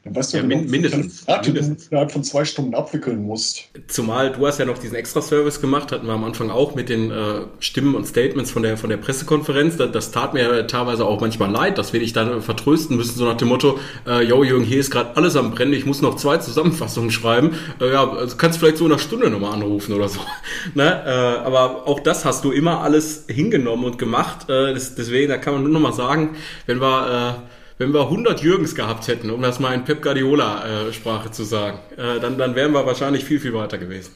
[0.04, 1.88] Dann weißt du, ja, genau, mindestens, mindestens.
[1.88, 3.66] innerhalb von zwei Stunden abwickeln musst.
[3.88, 7.12] Zumal du hast ja noch diesen Extra-Service gemacht, hatten wir am Anfang auch mit den
[7.12, 9.76] äh, Stimmen und Statements von der, von der Pressekonferenz.
[9.76, 13.26] Das, das tat mir teilweise auch manchmal leid, dass wir dich dann vertrösten müssen, so
[13.26, 16.16] nach dem Motto, äh, yo Jürgen, hier ist gerade alles am Brennen, ich muss noch
[16.16, 17.56] zwei Zusammenfassungen schreiben.
[17.82, 20.22] Äh, ja, also kannst vielleicht so in einer Stunde nochmal anrufen oder so.
[20.76, 21.04] ne?
[21.06, 21.10] äh,
[21.46, 24.50] aber auch das hast du immer alles hingenommen und gemacht.
[24.50, 27.44] Äh, das, deswegen, da kann man nur nochmal sagen, wenn wir...
[27.46, 31.80] Äh, wenn wir 100 Jürgens gehabt hätten, um das mal in Pep Guardiola-Sprache zu sagen,
[31.98, 34.12] äh, dann, dann wären wir wahrscheinlich viel, viel weiter gewesen.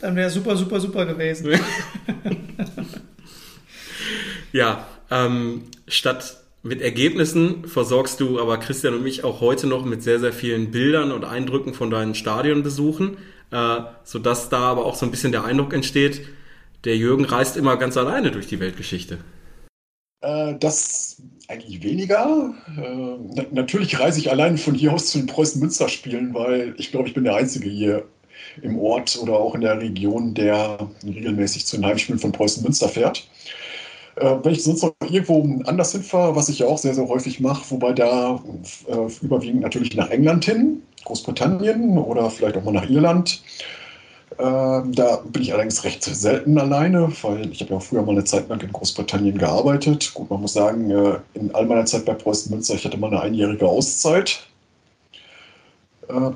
[0.00, 1.58] Dann wäre super, super, super gewesen.
[4.52, 10.02] ja, ähm, statt mit Ergebnissen versorgst du aber Christian und mich auch heute noch mit
[10.02, 13.16] sehr, sehr vielen Bildern und Eindrücken von deinen Stadionbesuchen,
[13.52, 16.22] äh, sodass da aber auch so ein bisschen der Eindruck entsteht,
[16.84, 19.18] der Jürgen reist immer ganz alleine durch die Weltgeschichte.
[20.20, 22.54] Äh, das eigentlich weniger.
[22.76, 27.14] Äh, natürlich reise ich allein von hier aus zu den Preußen-Münster-Spielen, weil ich glaube, ich
[27.14, 28.04] bin der Einzige hier
[28.62, 33.28] im Ort oder auch in der Region, der regelmäßig zu den Heimspielen von Preußen-Münster fährt.
[34.16, 37.40] Äh, wenn ich sonst noch irgendwo anders hinfahre, was ich ja auch sehr, sehr häufig
[37.40, 38.42] mache, wobei da
[38.86, 43.42] äh, überwiegend natürlich nach England hin, Großbritannien oder vielleicht auch mal nach Irland.
[44.38, 48.12] Ähm, da bin ich allerdings recht selten alleine, weil ich habe ja auch früher mal
[48.12, 50.12] eine Zeit lang in Großbritannien gearbeitet.
[50.14, 53.08] Gut, man muss sagen, äh, in all meiner Zeit bei Preußen Münster, ich hatte mal
[53.08, 54.40] eine einjährige Auszeit.
[56.08, 56.30] Äh,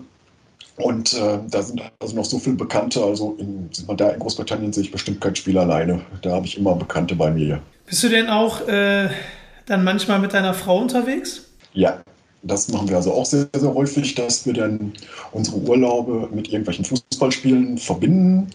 [0.77, 3.03] und äh, da sind also noch so viele Bekannte.
[3.05, 6.01] Also in, sind wir da in Großbritannien sehe ich bestimmt kein Spiel alleine.
[6.23, 7.61] Da habe ich immer Bekannte bei mir.
[7.87, 9.11] Bist du denn auch äh,
[9.67, 11.45] dann manchmal mit deiner Frau unterwegs?
[11.75, 12.01] Ja,
[12.43, 14.93] das machen wir also auch sehr, sehr häufig, dass wir dann
[15.33, 18.49] unsere Urlaube mit irgendwelchen Fußballspielen verbinden.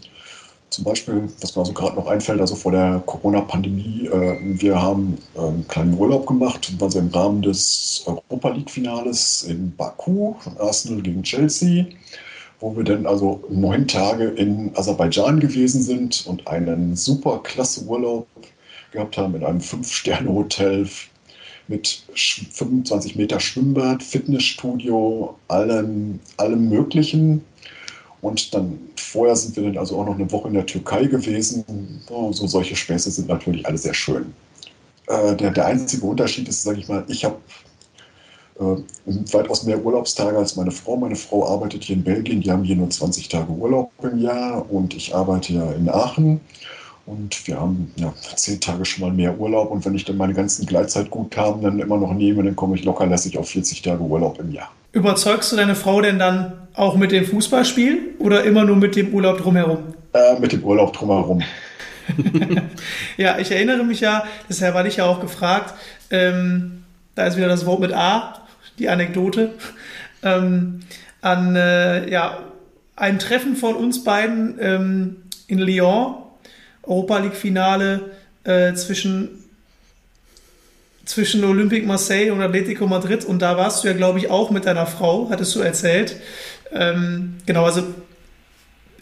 [0.70, 5.18] Zum Beispiel, was mir also gerade noch einfällt, also vor der Corona-Pandemie, äh, wir haben
[5.36, 11.24] äh, einen kleinen Urlaub gemacht, also im Rahmen des Europa League-Finales in Baku, Arsenal gegen
[11.24, 11.86] Chelsea,
[12.60, 18.28] wo wir dann also neun Tage in Aserbaidschan gewesen sind und einen super klasse Urlaub
[18.92, 20.86] gehabt haben in einem Fünf-Sterne-Hotel
[21.68, 27.44] mit 25 Meter Schwimmbad, Fitnessstudio, allem, allem Möglichen.
[28.22, 31.64] Und dann vorher sind wir dann also auch noch eine Woche in der Türkei gewesen.
[32.08, 34.34] So solche Späße sind natürlich alle sehr schön.
[35.08, 37.38] Äh, der, der einzige Unterschied ist, sage ich mal, ich habe
[38.60, 38.76] äh,
[39.34, 40.98] weitaus mehr Urlaubstage als meine Frau.
[40.98, 44.70] Meine Frau arbeitet hier in Belgien, die haben hier nur 20 Tage Urlaub im Jahr
[44.72, 46.42] und ich arbeite ja in Aachen.
[47.08, 49.72] Und wir haben ja, zehn Tage schon mal mehr Urlaub.
[49.72, 53.06] Und wenn ich dann meine ganzen Gleitzeitguthaben dann immer noch nehme, dann komme ich locker
[53.06, 54.70] lässig auf 40 Tage Urlaub im Jahr.
[54.92, 59.14] Überzeugst du deine Frau denn dann auch mit dem Fußballspiel oder immer nur mit dem
[59.14, 59.94] Urlaub drumherum?
[60.12, 61.42] Äh, mit dem Urlaub drumherum.
[63.18, 65.76] ja, ich erinnere mich ja, deshalb hatte ich ja auch gefragt,
[66.12, 66.84] ähm,
[67.16, 68.42] da ist wieder das Wort mit A,
[68.80, 69.54] die Anekdote,
[70.24, 70.82] ähm,
[71.22, 72.40] an äh, ja,
[72.98, 75.16] ein Treffen von uns beiden ähm,
[75.48, 76.16] in Lyon
[76.88, 78.12] Europa League-Finale
[78.44, 79.44] äh, zwischen,
[81.06, 83.26] zwischen Olympique Marseille und Atletico Madrid.
[83.26, 86.16] Und da warst du ja, glaube ich, auch mit deiner Frau, hattest du erzählt.
[86.72, 87.84] Ähm, genau, also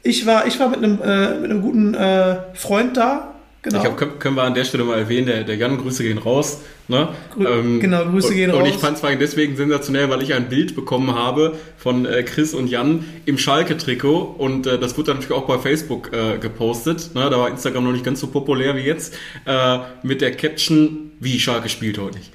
[0.03, 3.34] ich war, ich war mit einem, äh, mit einem guten äh, Freund da,
[3.65, 3.77] Genau.
[3.79, 6.59] Ich glaube, können wir an der Stelle mal erwähnen, der, der Jan, Grüße gehen raus.
[6.87, 7.07] Ne?
[7.33, 8.67] Grü ähm, genau, Grüße gehen und, raus.
[8.67, 12.53] Und ich fand es deswegen sensationell, weil ich ein Bild bekommen habe von äh, Chris
[12.53, 17.15] und Jan im Schalke-Trikot und äh, das wurde dann natürlich auch bei Facebook äh, gepostet.
[17.15, 17.27] Ne?
[17.27, 19.15] Da war Instagram noch nicht ganz so populär wie jetzt.
[19.47, 22.31] Äh, mit der Caption, wie Schalke spielt heute nicht.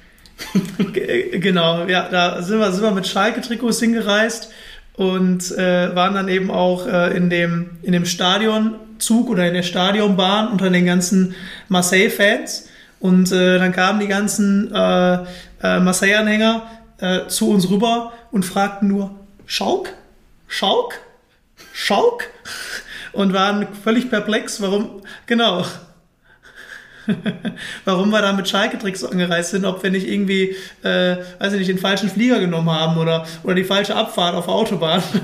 [0.95, 4.51] Äh, genau, ja, da sind wir, sind wir mit Schalke-Trikots hingereist
[5.01, 9.63] und äh, waren dann eben auch äh, in, dem, in dem Stadionzug oder in der
[9.63, 11.33] Stadionbahn unter den ganzen
[11.69, 12.69] Marseille-Fans.
[12.99, 15.13] Und äh, dann kamen die ganzen äh,
[15.63, 16.67] äh, Marseille-Anhänger
[16.99, 19.09] äh, zu uns rüber und fragten nur,
[19.47, 19.89] Schauk?
[20.47, 20.93] Schauk?
[21.73, 22.25] Schauk?
[23.13, 25.65] Und waren völlig perplex, warum, genau,
[27.85, 31.69] warum wir da mit Schalke-Tricks angereist sind, ob wir nicht irgendwie, äh, weiß ich nicht,
[31.69, 35.01] den falschen Flieger genommen haben oder, oder die falsche Abfahrt auf der Autobahn.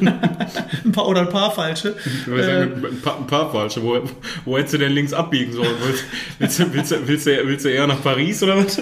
[0.85, 1.95] ein paar, oder ein paar falsche.
[2.05, 3.83] Ich würde sagen, äh, ein, paar, ein paar falsche.
[3.83, 3.99] Wo,
[4.45, 5.75] wo hättest du denn links abbiegen sollen?
[6.39, 8.81] Willst, willst, willst, willst, du, willst du eher nach Paris oder was?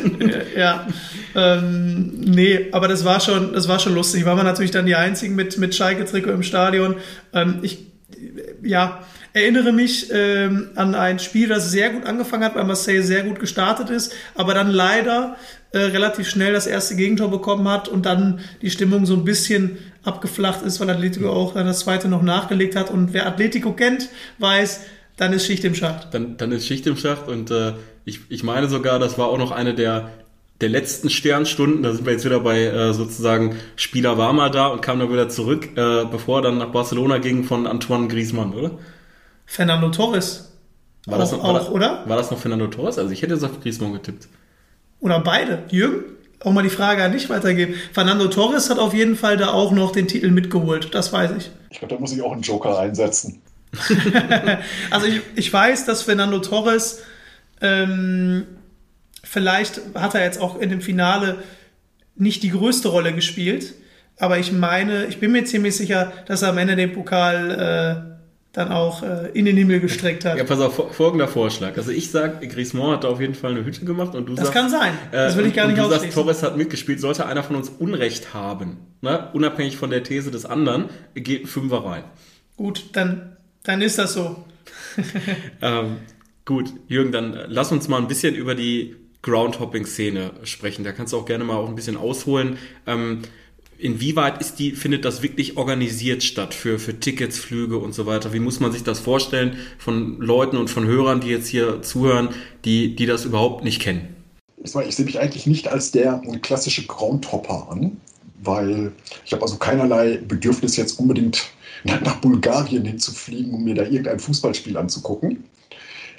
[0.55, 0.87] ja,
[1.35, 4.25] ähm, nee, aber das war schon, das war schon lustig.
[4.25, 6.95] Waren wir natürlich dann die einzigen mit, mit Schalke-Trikot im Stadion.
[7.33, 7.79] Ähm, ich,
[8.63, 9.01] ja,
[9.35, 13.37] erinnere mich ähm, an ein Spiel, das sehr gut angefangen hat, weil Marseille sehr gut
[13.37, 15.35] gestartet ist, aber dann leider
[15.73, 19.77] äh, relativ schnell das erste Gegentor bekommen hat und dann die Stimmung so ein bisschen
[20.03, 22.89] abgeflacht ist, weil Atletico auch dann das zweite noch nachgelegt hat.
[22.89, 24.07] Und wer Atletico kennt,
[24.39, 24.85] weiß,
[25.17, 26.13] dann ist Schicht im Schacht.
[26.13, 27.73] Dann, dann ist Schicht im Schacht und äh,
[28.05, 30.11] ich, ich meine sogar, das war auch noch eine der
[30.61, 34.67] der letzten Sternstunden, da sind wir jetzt wieder bei äh, sozusagen Spieler war mal da
[34.67, 38.53] und kam dann wieder zurück, äh, bevor er dann nach Barcelona ging von Antoine Griezmann,
[38.53, 38.71] oder?
[39.45, 40.51] Fernando Torres.
[41.05, 42.03] War das auch, noch, war auch das, oder?
[42.05, 42.97] War das noch Fernando Torres?
[42.97, 44.27] Also ich hätte jetzt auf Griezmann getippt.
[44.99, 45.63] Oder beide.
[45.69, 46.03] Jürgen?
[46.43, 47.75] Auch mal die Frage an dich weitergeben.
[47.93, 51.51] Fernando Torres hat auf jeden Fall da auch noch den Titel mitgeholt, das weiß ich.
[51.69, 53.41] Ich glaube, da muss ich auch einen Joker einsetzen.
[54.89, 57.01] also ich, ich weiß, dass Fernando Torres
[57.61, 58.45] ähm,
[59.23, 61.37] vielleicht hat er jetzt auch in dem Finale
[62.15, 63.73] nicht die größte Rolle gespielt,
[64.17, 68.14] aber ich meine, ich bin mir ziemlich sicher, dass er am Ende den Pokal äh,
[68.55, 70.37] dann auch äh, in den Himmel gestreckt hat.
[70.37, 71.75] Ja, pass auf, folgender Vorschlag.
[71.75, 74.45] Also ich sag, Griezmann hat da auf jeden Fall eine Hütte gemacht und du das
[74.45, 74.53] sagst...
[74.53, 74.93] kann sein.
[75.11, 76.11] Das will ich gar äh, nicht und du ausschließen.
[76.11, 77.01] sagst, Torres hat mitgespielt.
[77.01, 79.27] Sollte einer von uns Unrecht haben, ne?
[79.33, 82.03] unabhängig von der These des anderen, geht ein Fünfer rein.
[82.55, 84.45] Gut, dann, dann ist das so.
[85.61, 85.97] Ähm,
[86.45, 90.85] gut, Jürgen, dann äh, lass uns mal ein bisschen über die Groundhopping-Szene sprechen.
[90.85, 92.57] Da kannst du auch gerne mal auch ein bisschen ausholen.
[92.87, 93.23] Ähm,
[93.85, 98.33] inwieweit ist die, findet das wirklich organisiert statt für, für Tickets, Flüge und so weiter?
[98.33, 102.29] Wie muss man sich das vorstellen von Leuten und von Hörern, die jetzt hier zuhören,
[102.65, 104.15] die, die das überhaupt nicht kennen?
[104.63, 107.97] Ich, sehe mich eigentlich nicht als der klassische Groundhopper an,
[108.41, 108.91] weil
[109.23, 111.45] ich habe also keinerlei Bedürfnis jetzt unbedingt
[111.83, 115.43] nach, nach Bulgarien hinzufliegen, um mir da irgendein Fußballspiel anzugucken.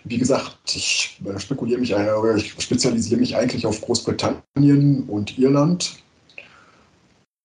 [0.05, 5.97] Wie gesagt, ich äh, spekuliere mich, äh, ich spezialisiere mich eigentlich auf Großbritannien und Irland.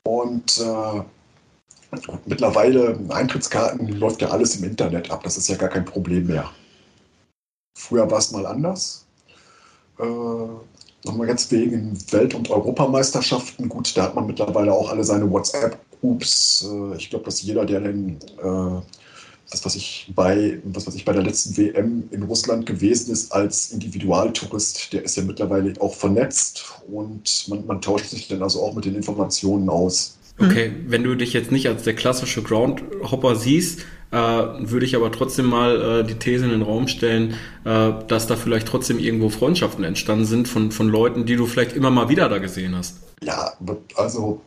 [0.03, 1.03] Und äh,
[2.25, 5.23] mittlerweile Eintrittskarten läuft ja alles im Internet ab.
[5.23, 6.49] Das ist ja gar kein Problem mehr.
[7.77, 9.05] Früher war es mal anders.
[9.99, 10.03] Äh,
[11.03, 13.67] Nochmal jetzt wegen Welt- und Europameisterschaften.
[13.69, 16.67] Gut, da hat man mittlerweile auch alle seine WhatsApp-Groups.
[16.69, 18.81] Äh, ich glaube, dass jeder, der den, äh,
[19.51, 23.31] das, was ich bei, was weiß ich bei der letzten WM in Russland gewesen ist,
[23.31, 28.63] als Individualtourist, der ist ja mittlerweile auch vernetzt und man, man tauscht sich dann also
[28.63, 30.17] auch mit den Informationen aus.
[30.39, 35.11] Okay, wenn du dich jetzt nicht als der klassische Groundhopper siehst, äh, würde ich aber
[35.11, 37.35] trotzdem mal äh, die These in den Raum stellen,
[37.65, 41.75] äh, dass da vielleicht trotzdem irgendwo Freundschaften entstanden sind von, von Leuten, die du vielleicht
[41.75, 42.97] immer mal wieder da gesehen hast.
[43.23, 43.53] Ja,
[43.95, 44.41] also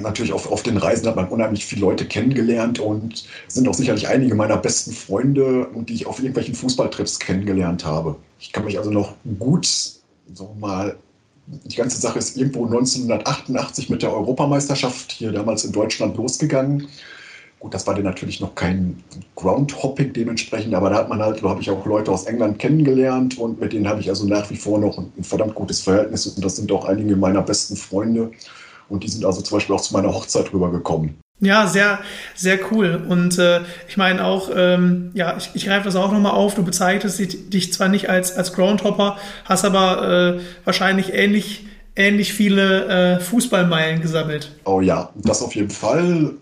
[0.00, 4.08] natürlich auf, auf den Reisen hat man unheimlich viele Leute kennengelernt und sind auch sicherlich
[4.08, 8.16] einige meiner besten Freunde, die ich auf irgendwelchen Fußballtrips kennengelernt habe.
[8.40, 9.68] Ich kann mich also noch gut,
[10.32, 10.96] so mal,
[11.46, 16.88] die ganze Sache ist irgendwo 1988 mit der Europameisterschaft hier damals in Deutschland losgegangen.
[17.62, 19.02] Gut, das war dann natürlich noch kein
[19.36, 23.38] Groundhopping dementsprechend, aber da hat man halt, da habe ich auch Leute aus England kennengelernt
[23.38, 26.26] und mit denen habe ich also nach wie vor noch ein, ein verdammt gutes Verhältnis
[26.26, 28.32] und das sind auch einige meiner besten Freunde.
[28.92, 31.18] Und die sind also zum Beispiel auch zu meiner Hochzeit rübergekommen.
[31.40, 31.98] Ja, sehr,
[32.36, 33.02] sehr cool.
[33.08, 36.54] Und äh, ich meine auch, ähm, ja, ich, ich greife das auch nochmal auf.
[36.54, 37.18] Du bezeichnest
[37.52, 44.02] dich zwar nicht als, als Groundhopper, hast aber äh, wahrscheinlich ähnlich, ähnlich viele äh, Fußballmeilen
[44.02, 44.52] gesammelt.
[44.66, 46.34] Oh ja, das auf jeden Fall.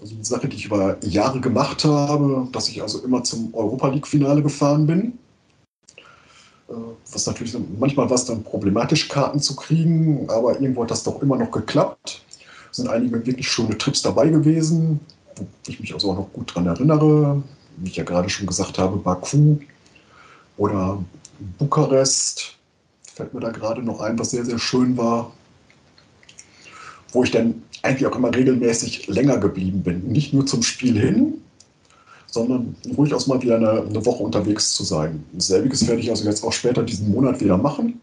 [0.00, 3.88] Also eine Sache, die ich über Jahre gemacht habe, dass ich also immer zum Europa
[3.88, 5.18] League-Finale gefahren bin.
[7.12, 11.20] Was natürlich manchmal war es dann problematisch, Karten zu kriegen, aber irgendwo hat das doch
[11.22, 12.22] immer noch geklappt.
[12.70, 15.00] Es sind einige wirklich schöne Trips dabei gewesen,
[15.36, 17.42] wo ich mich also auch noch gut dran erinnere.
[17.76, 19.56] Wie ich ja gerade schon gesagt habe, Baku
[20.56, 21.02] oder
[21.58, 22.56] Bukarest
[23.14, 25.32] fällt mir da gerade noch ein, was sehr, sehr schön war.
[27.12, 30.08] Wo ich dann eigentlich auch immer regelmäßig länger geblieben bin.
[30.08, 31.42] Nicht nur zum Spiel hin,
[32.32, 35.22] sondern durchaus mal wieder eine, eine, Woche unterwegs zu sein.
[35.36, 38.00] Selbiges werde ich also jetzt auch später diesen Monat wieder machen,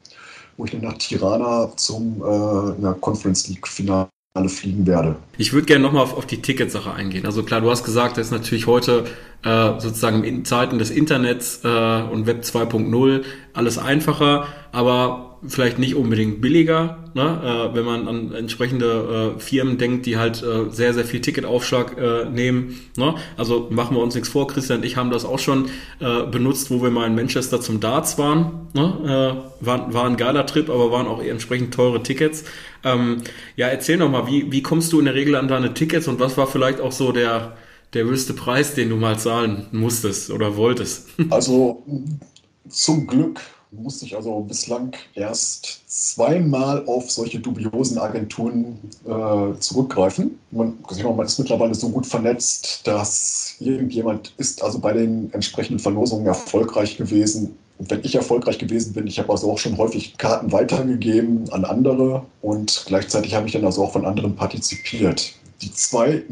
[0.55, 4.07] wo ich dann nach Tirana zum äh, Conference League Finale
[4.47, 5.15] fliegen werde.
[5.37, 7.25] Ich würde gerne nochmal auf, auf die Ticketsache eingehen.
[7.25, 9.05] Also klar, du hast gesagt, das ist natürlich heute
[9.43, 11.67] äh, sozusagen in Zeiten des Internets äh,
[12.03, 17.69] und Web 2.0 alles einfacher, aber vielleicht nicht unbedingt billiger, ne?
[17.71, 21.97] äh, wenn man an entsprechende äh, Firmen denkt, die halt äh, sehr, sehr viel Ticketaufschlag
[21.97, 22.79] äh, nehmen.
[22.97, 23.15] Ne?
[23.37, 26.71] Also machen wir uns nichts vor, Christian und ich haben das auch schon äh, benutzt,
[26.71, 28.67] wo wir mal in Manchester zum Darts waren.
[28.73, 29.43] Ne?
[29.61, 32.43] Äh, war, war ein geiler Trip, aber waren auch entsprechend teure Tickets.
[32.83, 33.17] Ähm,
[33.55, 36.19] ja, erzähl noch mal, wie, wie kommst du in der Regel an deine Tickets und
[36.19, 37.55] was war vielleicht auch so der,
[37.93, 41.07] der höchste Preis, den du mal zahlen musstest oder wolltest?
[41.29, 41.83] Also
[42.67, 43.39] zum Glück
[43.71, 50.39] musste ich also bislang erst zweimal auf solche dubiosen Agenturen äh, zurückgreifen.
[50.51, 56.25] Man, man, ist mittlerweile so gut vernetzt, dass irgendjemand ist also bei den entsprechenden Verlosungen
[56.25, 57.55] erfolgreich gewesen.
[57.77, 61.63] Und wenn ich erfolgreich gewesen bin, ich habe also auch schon häufig Karten weitergegeben an
[61.63, 65.33] andere und gleichzeitig habe ich dann also auch von anderen partizipiert.
[65.61, 66.23] Die zwei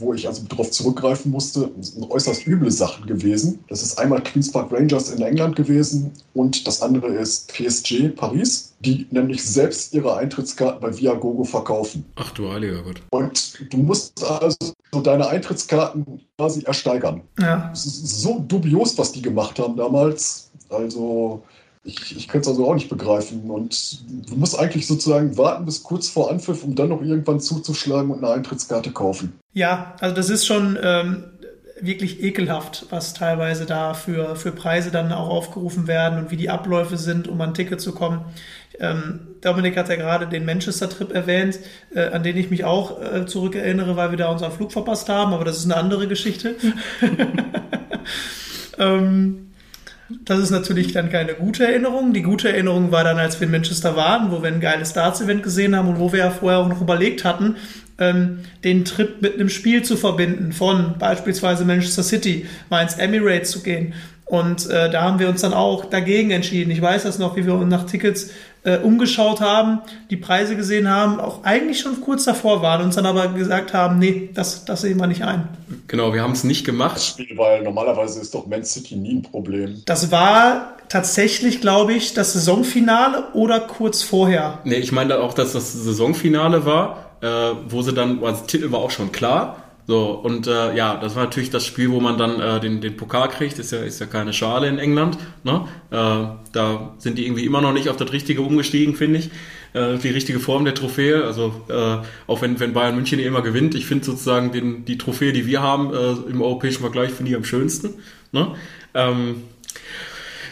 [0.00, 3.62] wo ich also darauf zurückgreifen musste, sind äußerst üble Sachen gewesen.
[3.68, 8.72] Das ist einmal Queen's Park Rangers in England gewesen und das andere ist PSG Paris,
[8.80, 12.04] die nämlich selbst ihre Eintrittskarten bei Viagogo verkaufen.
[12.16, 13.02] Ach du heiliger Gott.
[13.10, 14.56] Und du musst also
[14.92, 17.22] so deine Eintrittskarten quasi ersteigern.
[17.38, 17.70] Ja.
[17.72, 20.50] Es ist so dubios, was die gemacht haben damals.
[20.70, 21.42] Also
[21.82, 23.50] ich, ich könnte es also auch nicht begreifen.
[23.50, 28.10] Und du musst eigentlich sozusagen warten bis kurz vor Anpfiff, um dann noch irgendwann zuzuschlagen
[28.10, 29.32] und eine Eintrittskarte kaufen.
[29.52, 31.24] Ja, also das ist schon ähm,
[31.80, 36.50] wirklich ekelhaft, was teilweise da für, für Preise dann auch aufgerufen werden und wie die
[36.50, 38.26] Abläufe sind, um an Ticket zu kommen.
[38.78, 41.58] Ähm, Dominik hat ja gerade den Manchester-Trip erwähnt,
[41.94, 45.32] äh, an den ich mich auch äh, zurückerinnere, weil wir da unseren Flug verpasst haben,
[45.32, 46.56] aber das ist eine andere Geschichte.
[48.78, 49.49] ähm,
[50.24, 52.12] das ist natürlich dann keine gute Erinnerung.
[52.12, 55.42] Die gute Erinnerung war dann, als wir in Manchester waren, wo wir ein geiles Darts-Event
[55.42, 57.56] gesehen haben und wo wir ja vorher auch noch überlegt hatten,
[57.98, 63.50] ähm, den Trip mit einem Spiel zu verbinden, von beispielsweise Manchester City mal ins Emirates
[63.50, 63.94] zu gehen.
[64.24, 66.70] Und äh, da haben wir uns dann auch dagegen entschieden.
[66.70, 68.30] Ich weiß das noch, wie wir uns nach Tickets
[68.62, 73.06] äh, umgeschaut haben, die Preise gesehen haben, auch eigentlich schon kurz davor waren, uns dann
[73.06, 75.48] aber gesagt haben, nee, das, das sehen wir nicht ein.
[75.86, 77.02] Genau, wir haben es nicht Das gemacht.
[77.02, 79.82] Spiel, weil normalerweise ist doch Man City nie ein Problem.
[79.86, 84.58] Das war tatsächlich, glaube ich, das Saisonfinale oder kurz vorher.
[84.64, 87.26] Nee, ich meine auch, dass das Saisonfinale war, äh,
[87.68, 89.56] wo sie dann, also, Titel war auch schon klar.
[89.86, 92.96] So, und äh, ja, das war natürlich das Spiel, wo man dann äh, den, den
[92.96, 93.58] Pokal kriegt.
[93.58, 95.18] Ist ja, ist ja keine Schale in England.
[95.42, 95.66] Ne?
[95.90, 95.96] Äh,
[96.52, 99.30] da sind die irgendwie immer noch nicht auf das Richtige umgestiegen, finde ich.
[99.72, 101.24] Äh, die richtige Form der Trophäe.
[101.24, 105.32] Also äh, auch wenn, wenn Bayern München immer gewinnt, ich finde sozusagen den, die Trophäe,
[105.32, 107.94] die wir haben äh, im europäischen Vergleich, finde ich am schönsten.
[108.32, 108.54] Ne?
[108.94, 109.42] Ähm,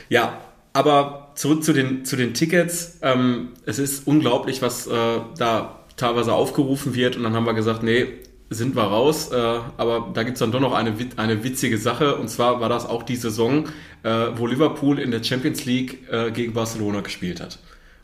[0.08, 0.40] ja,
[0.72, 2.98] aber zurück zu den, zu den Tickets.
[3.02, 7.16] Ähm, es ist unglaublich, was äh, da teilweise aufgerufen wird.
[7.16, 8.06] Und dann haben wir gesagt, nee,
[8.50, 9.30] sind wir raus.
[9.32, 9.36] Äh,
[9.76, 12.16] aber da gibt's dann doch noch eine, eine witzige Sache.
[12.16, 13.66] Und zwar war das auch die Saison,
[14.02, 17.58] äh, wo Liverpool in der Champions League äh, gegen Barcelona gespielt hat.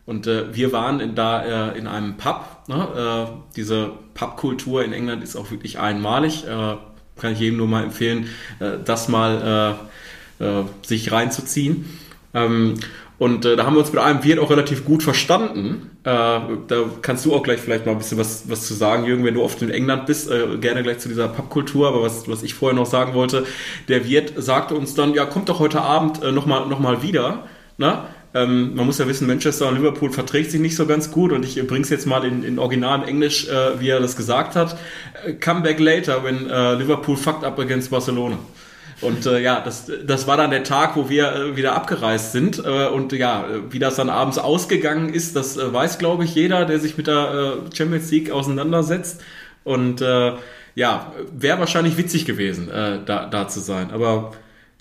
[0.07, 2.45] Und äh, wir waren in, da äh, in einem Pub.
[2.69, 3.29] Ne?
[3.31, 6.45] Äh, diese Pubkultur in England ist auch wirklich einmalig.
[6.47, 8.29] Kann ich jedem nur mal empfehlen,
[8.85, 9.79] das mal
[10.83, 11.85] sich reinzuziehen.
[12.35, 12.75] Ähm,
[13.25, 15.93] und äh, da haben wir uns mit einem Wirt auch relativ gut verstanden.
[16.03, 19.25] Äh, da kannst du auch gleich vielleicht mal ein bisschen was, was zu sagen, Jürgen,
[19.25, 21.89] wenn du oft in England bist, äh, gerne gleich zu dieser Pubkultur.
[21.89, 23.47] Aber was, was ich vorher noch sagen wollte,
[23.89, 27.45] der Wirt sagte uns dann, ja, kommt doch heute Abend äh, nochmal noch mal wieder.
[27.79, 28.09] Na?
[28.35, 31.47] Ähm, man muss ja wissen, Manchester und Liverpool verträgt sich nicht so ganz gut und
[31.47, 34.77] ich bring's jetzt mal in, in originalem Englisch, äh, wie er das gesagt hat.
[35.25, 38.37] Äh, Come back later when äh, Liverpool fucked up against Barcelona.
[39.01, 42.59] Und äh, ja, das, das war dann der Tag, wo wir äh, wieder abgereist sind.
[42.59, 46.65] Äh, und ja, wie das dann abends ausgegangen ist, das äh, weiß, glaube ich, jeder,
[46.65, 49.21] der sich mit der äh, Champions League auseinandersetzt.
[49.65, 50.33] Und äh,
[50.75, 53.91] ja, wäre wahrscheinlich witzig gewesen, äh, da, da zu sein.
[53.91, 54.33] Aber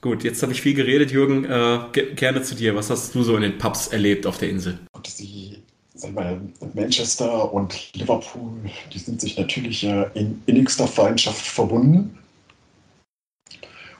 [0.01, 1.45] gut, jetzt habe ich viel geredet, Jürgen.
[1.45, 2.75] Äh, ge gerne zu dir.
[2.75, 4.79] Was hast du so in den Pubs erlebt auf der Insel?
[4.93, 5.59] Und die,
[5.93, 6.41] sag mal,
[6.73, 8.51] Manchester und Liverpool,
[8.91, 12.17] die sind sich natürlich äh, in innigster Feindschaft verbunden.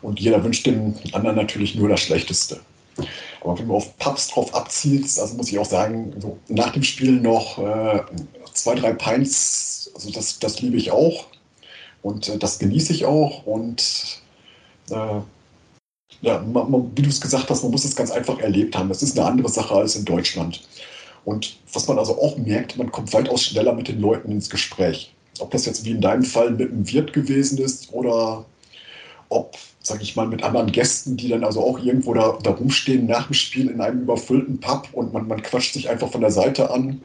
[0.03, 2.59] Und jeder wünscht dem anderen natürlich nur das Schlechteste.
[3.41, 6.83] Aber wenn du auf Pubs drauf abzielst, also muss ich auch sagen, so nach dem
[6.83, 8.01] Spiel noch äh,
[8.53, 11.25] zwei, drei Pints, also das, das liebe ich auch.
[12.01, 13.45] Und äh, das genieße ich auch.
[13.45, 14.21] Und
[14.91, 15.21] äh,
[16.21, 18.89] ja, man, man, wie du es gesagt hast, man muss es ganz einfach erlebt haben.
[18.89, 20.61] Das ist eine andere Sache als in Deutschland.
[21.25, 25.13] Und was man also auch merkt, man kommt weitaus schneller mit den Leuten ins Gespräch.
[25.39, 28.45] Ob das jetzt wie in deinem Fall mit einem Wirt gewesen ist oder
[29.29, 33.06] ob, sag ich mal, mit anderen Gästen, die dann also auch irgendwo da, da rumstehen
[33.06, 36.32] nach dem Spiel in einem überfüllten Pub und man, man quatscht sich einfach von der
[36.32, 37.02] Seite an.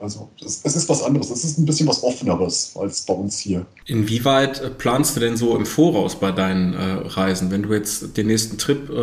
[0.00, 3.38] Also es, es ist was anderes, es ist ein bisschen was Offeneres als bei uns
[3.38, 3.66] hier.
[3.86, 7.50] Inwieweit äh, planst du denn so im Voraus bei deinen äh, Reisen?
[7.50, 8.94] Wenn du jetzt den nächsten Trip, äh,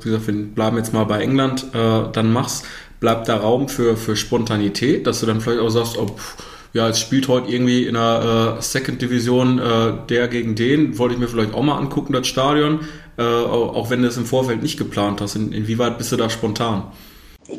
[0.00, 2.64] wie gesagt, wir bleiben jetzt mal bei England, äh, dann machst,
[3.00, 6.36] bleibt da Raum für, für Spontanität, dass du dann vielleicht auch sagst, oh, pff,
[6.76, 11.14] ja, es spielt heute irgendwie in der äh, Second Division äh, der gegen den, wollte
[11.14, 12.80] ich mir vielleicht auch mal angucken, das Stadion,
[13.16, 15.36] äh, auch, wenn du es im Vorfeld nicht geplant hast.
[15.36, 16.82] In, inwieweit bist du da spontan?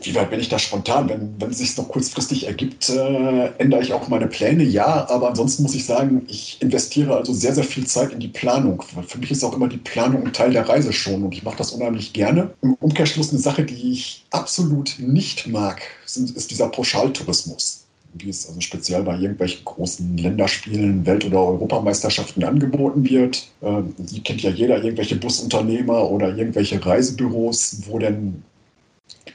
[0.03, 1.09] Wie weit bin ich da spontan?
[1.09, 5.09] Wenn, wenn es sich noch kurzfristig ergibt, äh, ändere ich auch meine Pläne, ja.
[5.09, 8.83] Aber ansonsten muss ich sagen, ich investiere also sehr, sehr viel Zeit in die Planung.
[9.07, 11.57] Für mich ist auch immer die Planung ein Teil der Reise schon und ich mache
[11.57, 12.51] das unheimlich gerne.
[12.61, 18.47] Im Umkehrschluss eine Sache, die ich absolut nicht mag, sind, ist dieser Pauschaltourismus wie es
[18.47, 23.47] also speziell bei irgendwelchen großen Länderspielen, Welt- oder Europameisterschaften angeboten wird.
[23.61, 28.43] Ähm, die kennt ja jeder, irgendwelche Busunternehmer oder irgendwelche Reisebüros, wo dann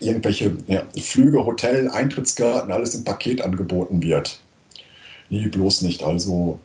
[0.00, 4.40] irgendwelche ja, Flüge, Hotel, Eintrittskarten, alles im Paket angeboten wird.
[5.30, 6.02] Nee, bloß nicht.
[6.02, 6.58] Also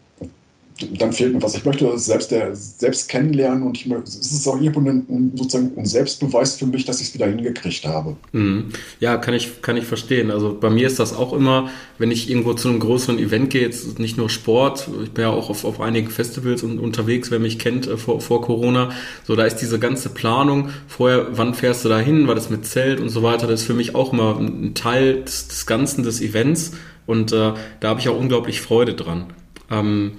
[0.97, 1.55] dann fehlt mir was.
[1.55, 5.85] Ich möchte selbst, der, selbst kennenlernen und ich, es ist auch irgendwo ein, sozusagen ein
[5.85, 8.15] Selbstbeweis für mich, dass ich es wieder hingekriegt habe.
[8.31, 8.65] Mhm.
[8.99, 10.31] Ja, kann ich, kann ich verstehen.
[10.31, 13.61] Also bei mir ist das auch immer, wenn ich irgendwo zu einem größeren Event gehe,
[13.61, 17.39] jetzt nicht nur Sport, ich bin ja auch auf, auf einigen Festivals und unterwegs, wer
[17.39, 18.91] mich kennt äh, vor, vor Corona,
[19.23, 22.65] so da ist diese ganze Planung, vorher, wann fährst du da hin, war das mit
[22.65, 26.03] Zelt und so weiter, das ist für mich auch immer ein Teil des, des Ganzen
[26.03, 26.71] des Events
[27.05, 29.27] und äh, da habe ich auch unglaublich Freude dran.
[29.71, 30.13] Ähm,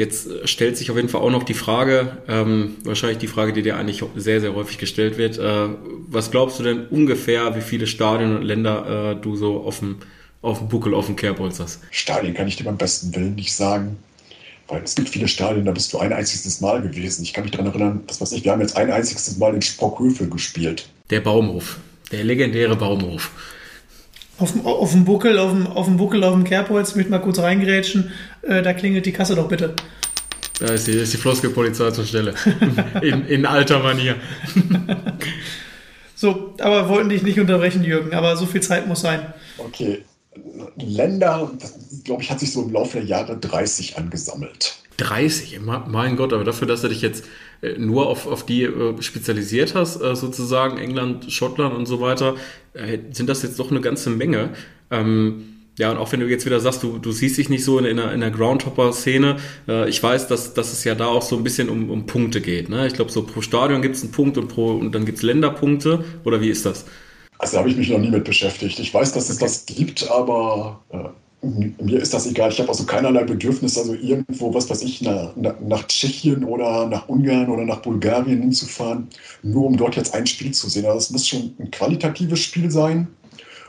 [0.00, 3.60] Jetzt stellt sich auf jeden Fall auch noch die Frage, ähm, wahrscheinlich die Frage, die
[3.60, 5.36] dir eigentlich sehr, sehr häufig gestellt wird.
[5.36, 5.68] Äh,
[6.08, 9.96] was glaubst du denn ungefähr, wie viele Stadien und Länder äh, du so auf dem,
[10.40, 11.80] auf dem Buckel, auf dem Kerbholz hast?
[11.90, 13.98] Stadien kann ich dir beim besten Willen nicht sagen.
[14.68, 17.22] Weil es gibt viele Stadien, da bist du ein einziges Mal gewesen.
[17.22, 19.60] Ich kann mich daran erinnern, das weiß ich, wir haben jetzt ein einziges Mal in
[19.60, 20.88] Sprockhövel gespielt.
[21.10, 21.76] Der Baumhof.
[22.10, 23.32] Der legendäre Baumhof.
[24.38, 27.18] Auf dem, auf dem Buckel, auf dem, auf dem Buckel, auf dem Kerbholz, ich mal
[27.18, 28.10] kurz reingerätschen,
[28.42, 29.74] äh, da klingelt die Kasse doch bitte.
[30.58, 32.34] Da ist die, ist die Floskelpolizei zur Stelle.
[33.02, 34.16] In, in alter Manier.
[36.14, 39.32] so, aber wollten dich nicht unterbrechen, Jürgen, aber so viel Zeit muss sein.
[39.56, 40.04] Okay.
[40.76, 41.50] Länder,
[42.04, 44.76] glaube ich, hat sich so im Laufe der Jahre 30 angesammelt.
[44.98, 47.24] 30, mein Gott, aber dafür, dass du dich jetzt
[47.62, 52.36] äh, nur auf, auf die äh, spezialisiert hast, äh, sozusagen England, Schottland und so weiter,
[53.10, 54.50] sind das jetzt doch eine ganze Menge.
[54.92, 57.78] Ähm, ja, und auch wenn du jetzt wieder sagst, du, du siehst dich nicht so
[57.78, 59.36] in, in einer, in einer Groundhopper-Szene,
[59.68, 62.40] äh, ich weiß, dass, dass es ja da auch so ein bisschen um, um Punkte
[62.40, 62.68] geht.
[62.68, 62.86] Ne?
[62.86, 65.22] Ich glaube, so pro Stadion gibt es einen Punkt und, pro, und dann gibt es
[65.22, 66.84] Länderpunkte, oder wie ist das?
[67.38, 68.78] Also da habe ich mich noch nie mit beschäftigt.
[68.78, 69.44] Ich weiß, dass es okay.
[69.46, 70.98] das gibt, aber äh,
[71.42, 72.50] mir ist das egal.
[72.50, 77.08] Ich habe also keinerlei Bedürfnis, also irgendwo, was weiß ich, nach, nach, Tschechien oder nach
[77.08, 79.08] Ungarn oder nach Bulgarien hinzufahren,
[79.42, 80.84] nur um dort jetzt ein Spiel zu sehen.
[80.84, 83.08] Also es muss schon ein qualitatives Spiel sein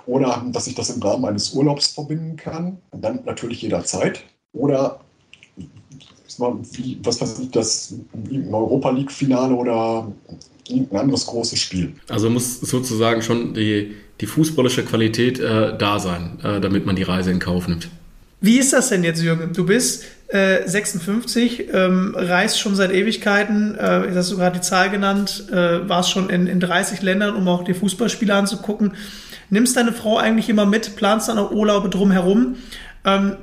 [0.06, 2.78] oder dass ich das im Rahmen eines Urlaubs verbinden kann.
[2.92, 4.24] Und dann natürlich jederzeit.
[4.54, 5.00] Oder
[6.38, 10.12] was weiß ich, das ein Europa League-Finale oder
[10.68, 11.94] irgendein anderes großes Spiel.
[12.08, 17.04] Also muss sozusagen schon die, die fußballische Qualität äh, da sein, äh, damit man die
[17.04, 17.90] Reise in Kauf nimmt.
[18.40, 19.54] Wie ist das denn jetzt, Jürgen?
[19.54, 24.66] Du bist äh, 56, ähm, reist schon seit Ewigkeiten, äh, jetzt hast du gerade die
[24.66, 28.94] Zahl genannt, äh, warst schon in, in 30 Ländern, um auch die Fußballspiele anzugucken.
[29.52, 32.56] Nimmst deine Frau eigentlich immer mit, planst dann auch Urlaube drumherum.
[33.06, 33.36] Ähm,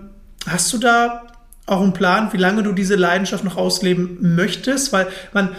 [0.47, 1.27] hast du da
[1.67, 4.93] auch einen Plan, wie lange du diese Leidenschaft noch ausleben möchtest?
[4.93, 5.51] Weil man,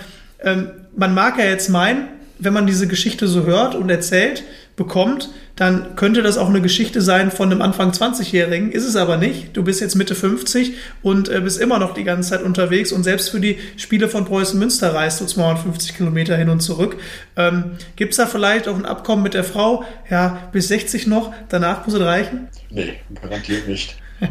[0.41, 2.07] ähm, man mag ja jetzt meinen,
[2.39, 4.43] wenn man diese Geschichte so hört und erzählt,
[4.75, 5.29] bekommt,
[5.59, 8.71] dann könnte das auch eine Geschichte sein von einem Anfang 20-Jährigen.
[8.71, 9.57] Ist es aber nicht.
[9.57, 13.03] Du bist jetzt Mitte 50 und äh, bist immer noch die ganze Zeit unterwegs und
[13.03, 16.95] selbst für die Spiele von Preußen Münster reist du 250 Kilometer hin und zurück.
[17.35, 19.83] Ähm, Gibt es da vielleicht auch ein Abkommen mit der Frau?
[20.09, 22.47] Ja, bis 60 noch, danach muss es reichen?
[22.69, 23.97] Nee, garantiert nicht.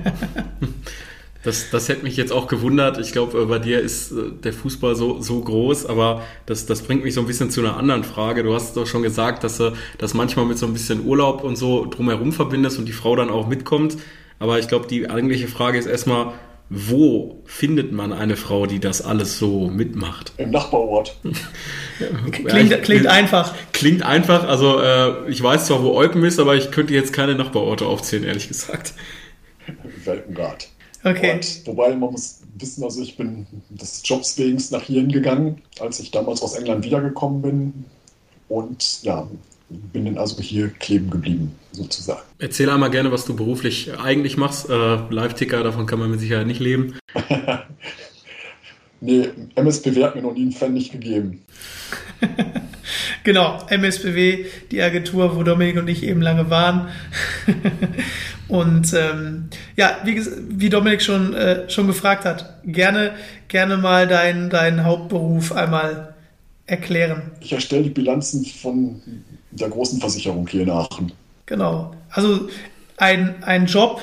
[1.45, 2.99] Das, das hätte mich jetzt auch gewundert.
[2.99, 7.05] Ich glaube, bei dir ist äh, der Fußball so, so groß, aber das, das bringt
[7.05, 8.43] mich so ein bisschen zu einer anderen Frage.
[8.43, 11.57] Du hast doch schon gesagt, dass du das manchmal mit so ein bisschen Urlaub und
[11.57, 13.97] so drumherum verbindest und die Frau dann auch mitkommt.
[14.41, 16.33] Aber ich glaube, die eigentliche Frage ist erstmal,
[16.71, 20.33] wo findet man eine Frau, die das alles so mitmacht?
[20.37, 21.17] Im Nachbarort.
[22.33, 23.55] klingt, klingt einfach.
[23.73, 24.47] Klingt einfach.
[24.47, 28.25] Also äh, ich weiß zwar, wo Eupen ist, aber ich könnte jetzt keine Nachbarorte aufzählen,
[28.25, 28.93] ehrlich gesagt.
[30.05, 30.69] Weltengard.
[31.05, 31.35] Okay.
[31.35, 36.01] Und, wobei man muss wissen, also ich bin des Jobs wegen nach hierhin gegangen, als
[36.01, 37.85] ich damals aus England wiedergekommen bin.
[38.49, 39.29] Und ja,
[39.69, 42.23] bin dann also hier kleben geblieben, sozusagen.
[42.39, 44.69] Erzähl einmal gerne, was du beruflich eigentlich machst.
[44.69, 46.95] Äh, Live-Ticker, davon kann man mit Sicherheit nicht leben.
[49.01, 51.43] nee, MSPW hat mir noch nie einen Pfennig gegeben.
[53.25, 56.89] genau, MSPW, die Agentur, wo Dominik und ich eben lange waren.
[58.49, 63.13] Und ähm, ja, wie, wie Dominik schon, äh, schon gefragt hat, gerne,
[63.49, 66.15] gerne mal deinen dein Hauptberuf einmal
[66.67, 67.31] erklären.
[67.41, 69.03] Ich erstelle die Bilanzen von
[69.51, 71.13] der großen Versicherung hier in Aachen.
[71.47, 71.95] Genau.
[72.11, 72.49] Also
[72.97, 74.01] ein, ein Job,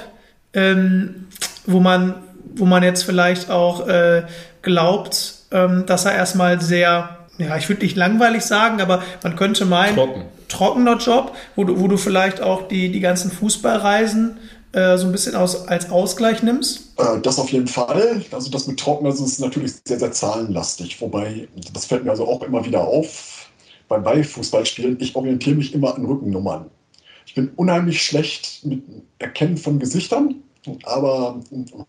[0.53, 1.27] ähm,
[1.65, 2.15] wo, man,
[2.55, 4.23] wo man jetzt vielleicht auch äh,
[4.65, 9.63] glaubt, ähm, dass er erstmal sehr, ja, ich würde nicht langweilig sagen, aber man könnte
[9.63, 14.37] meinen, Trocken trockener Job, wo du, wo du vielleicht auch die, die ganzen Fußballreisen
[14.71, 16.93] äh, so ein bisschen aus, als Ausgleich nimmst?
[16.97, 18.23] Äh, das auf jeden Fall.
[18.31, 20.99] Also das mit Trocken, also ist natürlich sehr, sehr zahlenlastig.
[21.01, 23.49] Wobei, das fällt mir also auch immer wieder auf
[23.87, 24.97] bei, bei Fußballspielen.
[24.99, 26.65] Ich orientiere mich immer an Rückennummern.
[27.25, 28.83] Ich bin unheimlich schlecht mit
[29.19, 30.35] Erkennen von Gesichtern,
[30.83, 31.39] aber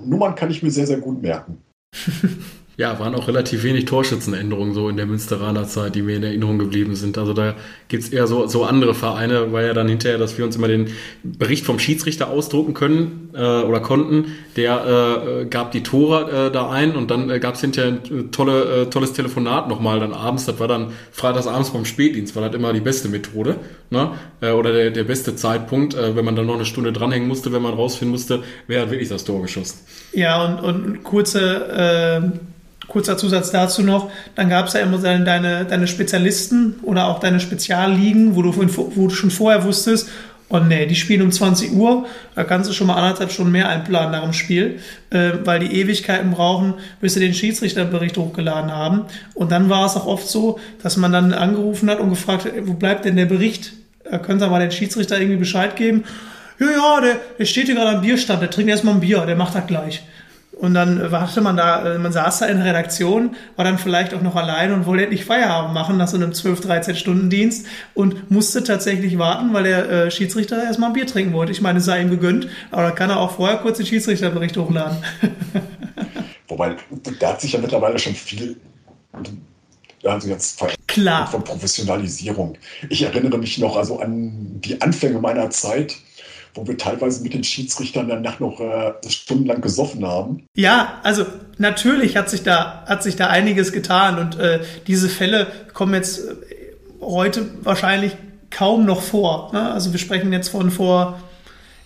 [0.05, 1.63] Nummern kann ich mir sehr, sehr gut merken.
[2.79, 6.59] Ja, waren auch relativ wenig Torschützenänderungen so in der Münsteraner Zeit, die mir in Erinnerung
[6.59, 7.17] geblieben sind.
[7.17, 7.55] Also da
[7.89, 10.89] gibt's eher so, so andere Vereine, weil ja dann hinterher, dass wir uns immer den
[11.23, 14.27] Bericht vom Schiedsrichter ausdrucken können äh, oder konnten.
[14.57, 18.83] Der äh, gab die Tore äh, da ein und dann äh, gab's hinterher ein tolle,
[18.83, 20.45] äh, tolles Telefonat nochmal dann abends.
[20.45, 23.57] Das war dann freitags abends vom Spätdienst, war das immer die beste Methode
[23.89, 24.11] ne?
[24.43, 27.55] äh, oder der, der beste Zeitpunkt, äh, wenn man dann noch eine Stunde dranhängen musste,
[27.55, 29.79] wenn man rausfinden musste, wer hat wirklich das Tor geschossen.
[30.13, 32.33] Ja, und, und kurze...
[32.35, 32.39] Äh
[32.89, 37.41] Kurzer Zusatz dazu noch, dann gab es ja immer deine, deine Spezialisten oder auch deine
[37.41, 40.09] Spezialligen, wo du, wo du schon vorher wusstest,
[40.49, 43.69] oh nee, die spielen um 20 Uhr, da kannst du schon mal anderthalb Stunden mehr
[43.69, 44.79] einplanen nach dem Spiel,
[45.11, 49.07] äh, weil die Ewigkeiten brauchen, bis sie den Schiedsrichterbericht hochgeladen haben.
[49.35, 52.53] Und dann war es auch oft so, dass man dann angerufen hat und gefragt hat,
[52.63, 53.73] wo bleibt denn der Bericht?
[54.09, 56.05] Da können Sie mal den Schiedsrichter irgendwie Bescheid geben.
[56.61, 59.37] Ja, ja, der, der steht hier gerade am Bierstand, der trinkt erstmal ein Bier, der
[59.37, 60.05] macht das gleich.
[60.57, 64.15] Und dann wartete man da, äh, man saß da in der Redaktion, war dann vielleicht
[64.15, 67.67] auch noch allein und wollte endlich Feierabend machen nach so einem 12, 13 Stunden Dienst
[67.93, 71.53] und musste tatsächlich warten, weil der äh, Schiedsrichter erstmal ein Bier trinken wollte.
[71.53, 74.57] Ich meine, es sei ihm gegönnt, aber da kann er auch vorher kurz den Schiedsrichterbericht
[74.57, 74.97] hochladen.
[76.49, 76.77] Wobei,
[77.21, 78.57] da hat sich ja mittlerweile schon viel
[80.05, 81.27] also jetzt Klar.
[81.27, 82.57] von Professionalisierung.
[82.89, 85.97] Ich erinnere mich noch also an die Anfänge meiner Zeit,
[86.57, 90.47] wo wir teilweise mit den Schiedsrichtern danach noch äh, stundenlang gesoffen haben.
[90.55, 91.27] Ja, also
[91.59, 96.21] natürlich hat sich da, hat sich da einiges getan und äh, diese Fälle kommen jetzt
[96.21, 96.35] äh,
[97.01, 98.17] heute wahrscheinlich
[98.51, 99.51] kaum noch vor.
[99.53, 99.73] Ne?
[99.73, 101.21] Also wir sprechen jetzt von vor,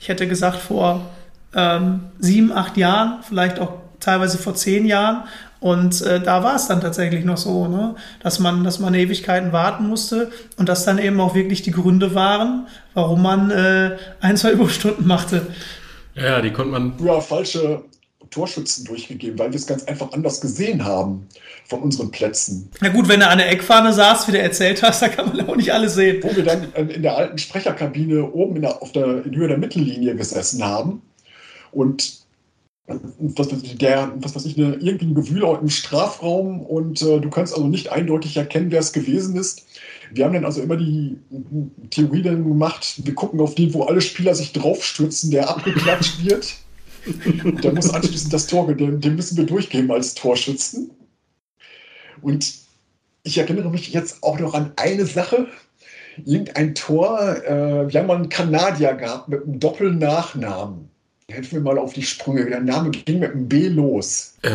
[0.00, 1.10] ich hätte gesagt vor
[1.54, 5.24] ähm, sieben, acht Jahren, vielleicht auch teilweise vor zehn Jahren.
[5.60, 7.94] Und äh, da war es dann tatsächlich noch so, ne?
[8.22, 12.14] dass man, dass man Ewigkeiten warten musste und dass dann eben auch wirklich die Gründe
[12.14, 15.46] waren, warum man äh, ein, zwei Überstunden machte.
[16.14, 16.94] Ja, die konnte man.
[17.04, 17.82] Ja, falsche
[18.30, 21.26] Torschützen durchgegeben, weil wir es ganz einfach anders gesehen haben
[21.68, 22.70] von unseren Plätzen.
[22.80, 25.40] Na gut, wenn du an der Eckfahne saß, wie du erzählt hast, da kann man
[25.48, 26.22] auch nicht alles sehen.
[26.22, 29.58] Wo wir dann in der alten Sprecherkabine oben in der, auf der, in Höhe der
[29.58, 31.02] Mittellinie gesessen haben
[31.72, 32.20] und
[32.86, 37.54] was der, was weiß ich, eine, irgendwie ein Gewühl im Strafraum und äh, du kannst
[37.54, 39.66] also nicht eindeutig erkennen, wer es gewesen ist.
[40.12, 41.18] Wir haben dann also immer die
[41.90, 46.56] Theorie dann gemacht, wir gucken auf den, wo alle Spieler sich draufstürzen, der abgeklatscht wird.
[47.62, 50.90] Der muss anschließend das Tor, den, den müssen wir durchgeben als Torschützen.
[52.20, 52.52] Und
[53.22, 55.46] ich erinnere mich jetzt auch noch an eine Sache.
[56.24, 60.89] Irgendein Tor, äh, wir haben mal einen Kanadier gehabt mit einem Doppelnachnamen.
[61.30, 62.46] Helfen wir mal auf die Sprünge.
[62.46, 64.34] Der Name ging mit einem B los.
[64.42, 64.50] Äh,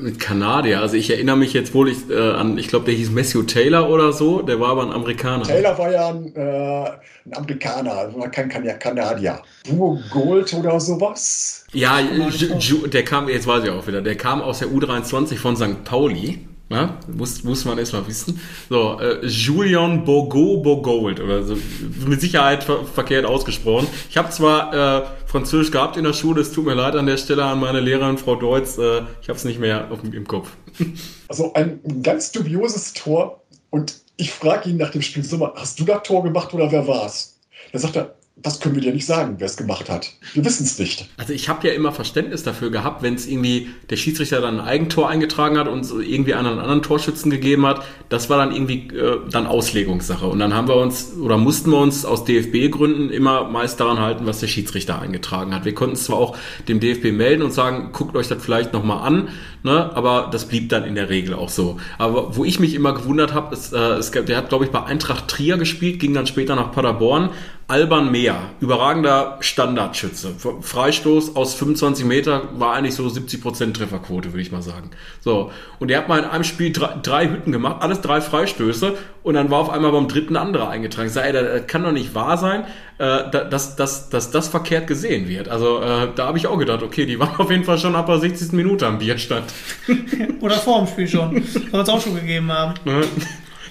[0.00, 0.80] mit Kanadier.
[0.80, 3.88] Also ich erinnere mich jetzt wohl ich, äh, an, ich glaube, der hieß Matthew Taylor
[3.88, 4.42] oder so.
[4.42, 5.44] Der war aber ein Amerikaner.
[5.44, 6.90] Taylor war ja ein, äh,
[7.26, 9.42] ein Amerikaner, also war kein kan Kanadier.
[9.68, 11.64] Duo Gold oder sowas?
[11.72, 15.84] Ja, der kam, jetzt weiß ich auch wieder, der kam aus der U23 von St.
[15.84, 16.40] Pauli.
[16.72, 18.40] Ja, muss, muss man erstmal wissen.
[18.70, 21.58] So, äh, Julian Bogo Bogold oder so,
[22.06, 23.86] mit Sicherheit ver verkehrt ausgesprochen.
[24.08, 27.18] Ich habe zwar äh, Französisch gehabt in der Schule, es tut mir leid an der
[27.18, 30.48] Stelle an meine Lehrerin Frau Deutz, äh, ich habe es nicht mehr auf, im Kopf.
[31.28, 35.84] Also ein ganz dubioses Tor und ich frage ihn nach dem Spiel, so, hast du
[35.84, 37.38] das Tor gemacht oder wer war's?
[37.72, 40.10] Da sagt er, das können wir dir nicht sagen, wer es gemacht hat.
[40.32, 41.08] Wir wissen es nicht.
[41.16, 44.66] Also ich habe ja immer Verständnis dafür gehabt, wenn es irgendwie der Schiedsrichter dann ein
[44.66, 47.84] Eigentor eingetragen hat und irgendwie einen anderen Torschützen gegeben hat.
[48.08, 50.26] Das war dann irgendwie äh, dann Auslegungssache.
[50.26, 54.26] Und dann haben wir uns oder mussten wir uns aus DFB-Gründen immer meist daran halten,
[54.26, 55.64] was der Schiedsrichter eingetragen hat.
[55.64, 56.36] Wir konnten zwar auch
[56.68, 59.28] dem DFB melden und sagen, guckt euch das vielleicht nochmal an,
[59.62, 59.94] ne?
[59.94, 61.78] aber das blieb dann in der Regel auch so.
[61.98, 64.82] Aber wo ich mich immer gewundert habe, ist, äh, es, der hat glaube ich bei
[64.82, 67.30] Eintracht Trier gespielt, ging dann später nach Paderborn
[67.68, 70.34] Alban Mehr, überragender Standardschütze.
[70.60, 74.90] Freistoß aus 25 Meter war eigentlich so 70% Trefferquote, würde ich mal sagen.
[75.20, 75.50] So.
[75.78, 79.34] Und er hat mal in einem Spiel drei, drei, Hütten gemacht, alles drei Freistöße und
[79.34, 81.06] dann war auf einmal beim dritten anderer eingetragen.
[81.06, 82.64] Ich sage, das kann doch nicht wahr sein,
[82.98, 85.48] äh, dass, dass, dass das verkehrt gesehen wird.
[85.48, 88.06] Also äh, da habe ich auch gedacht, okay, die waren auf jeden Fall schon ab
[88.06, 88.52] der 60.
[88.52, 89.52] Minute am Bierstand.
[90.40, 91.42] Oder vor dem Spiel schon.
[91.42, 92.74] Soll es auch schon gegeben haben.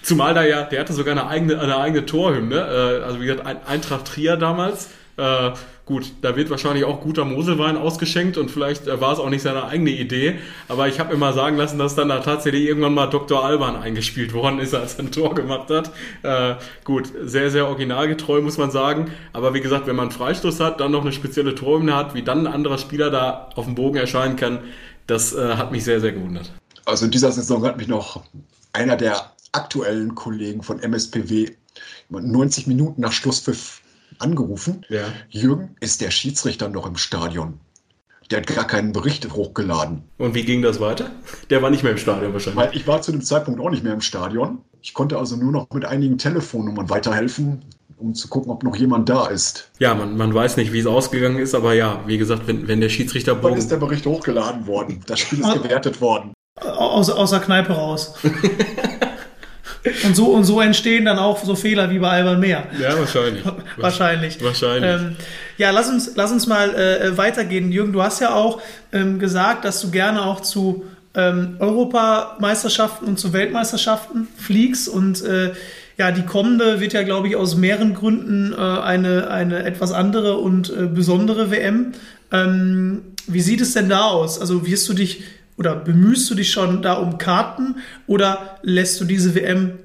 [0.02, 2.56] Zumal da ja, der hatte sogar eine eigene, eine eigene Torhymne.
[2.56, 4.89] Äh, also wie gesagt, Eintracht Trier damals.
[5.18, 5.52] Äh,
[5.86, 9.41] gut, da wird wahrscheinlich auch guter Moselwein ausgeschenkt und vielleicht äh, war es auch nicht
[9.41, 10.36] seine eigene Idee.
[10.68, 13.43] Aber ich habe immer sagen lassen, dass dann da tatsächlich irgendwann mal Dr.
[13.43, 15.91] Alban eingespielt worden ist, als er ein Tor gemacht hat.
[16.24, 19.12] Äh, gut, sehr, sehr originalgetreu, muss man sagen.
[19.34, 22.47] Aber wie gesagt, wenn man Freistoß hat, dann noch eine spezielle Torhymne hat, wie dann
[22.47, 24.60] ein anderer Spieler da auf dem Bogen erscheinen kann,
[25.08, 26.52] das äh, hat mich sehr, sehr gewundert.
[26.86, 28.24] Also in dieser Saison hat mich noch
[28.74, 31.49] einer der aktuellen Kollegen von MSPW
[32.10, 33.82] 90 Minuten nach Schlusspfiff
[34.20, 34.86] angerufen.
[34.89, 35.06] Ja.
[35.30, 37.60] Jürgen, ist der Schiedsrichter noch im Stadion?
[38.30, 40.04] Der hat gar keinen Bericht hochgeladen.
[40.18, 41.12] Und wie ging das weiter?
[41.49, 42.64] Der war nicht mehr im Stadion wahrscheinlich.
[42.64, 44.60] Weil ich war zu dem Zeitpunkt auch nicht mehr im Stadion.
[44.82, 47.62] Ich konnte also nur noch mit einigen Telefonnummern weiterhelfen,
[47.97, 49.70] um zu gucken, ob noch jemand da ist.
[49.80, 52.80] Ja, man, man weiß nicht, wie es ausgegangen ist, aber ja, wie gesagt, wenn, wenn
[52.80, 53.43] der Schiedsrichter...
[53.43, 55.02] Wann ist der Bericht hochgeladen worden?
[55.08, 55.54] Das Spiel ist ah.
[55.54, 56.34] gewertet worden.
[56.56, 58.14] Aus, aus der Kneipe raus.
[60.03, 62.65] Und so, und so entstehen dann auch so Fehler wie bei Alban Mehr.
[62.79, 63.43] Ja, wahrscheinlich.
[63.77, 64.43] wahrscheinlich.
[64.43, 64.91] Wahrscheinlich.
[64.91, 65.15] Ähm,
[65.57, 67.71] ja, lass uns, lass uns mal äh, weitergehen.
[67.71, 68.61] Jürgen, du hast ja auch
[68.91, 75.51] ähm, gesagt, dass du gerne auch zu ähm, Europameisterschaften und zu Weltmeisterschaften fliegst und äh,
[75.97, 80.38] ja, die kommende wird ja, glaube ich, aus mehreren Gründen äh, eine, eine etwas andere
[80.38, 81.91] und äh, besondere WM.
[82.32, 84.39] Ähm, wie sieht es denn da aus?
[84.39, 85.23] Also wirst du dich
[85.62, 87.76] oder bemühst du dich schon da um Karten
[88.07, 89.78] oder lässt du diese WM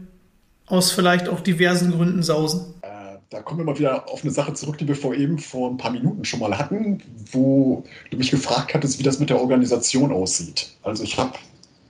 [0.64, 2.72] aus vielleicht auch diversen Gründen sausen?
[2.81, 5.70] Äh, da kommen wir mal wieder auf eine Sache zurück, die wir vor eben vor
[5.70, 9.39] ein paar Minuten schon mal hatten, wo du mich gefragt hattest, wie das mit der
[9.39, 10.70] Organisation aussieht.
[10.83, 11.35] Also ich habe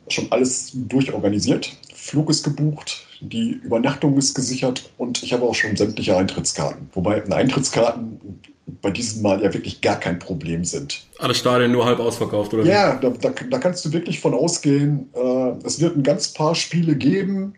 [0.09, 1.71] schon alles durchorganisiert.
[1.95, 6.91] Flug ist gebucht, die Übernachtung ist gesichert und ich habe auch schon sämtliche Eintrittskarten.
[6.93, 11.07] Wobei Eintrittskarten bei diesem Mal ja wirklich gar kein Problem sind.
[11.19, 12.65] Alle Stadien nur halb ausverkauft, oder?
[12.65, 15.09] Ja, da, da, da kannst du wirklich von ausgehen.
[15.15, 17.55] Äh, es wird ein ganz paar Spiele geben,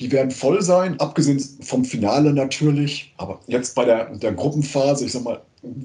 [0.00, 3.14] die werden voll sein, abgesehen vom Finale natürlich.
[3.16, 5.40] Aber jetzt bei der, der Gruppenphase, ich sag mal,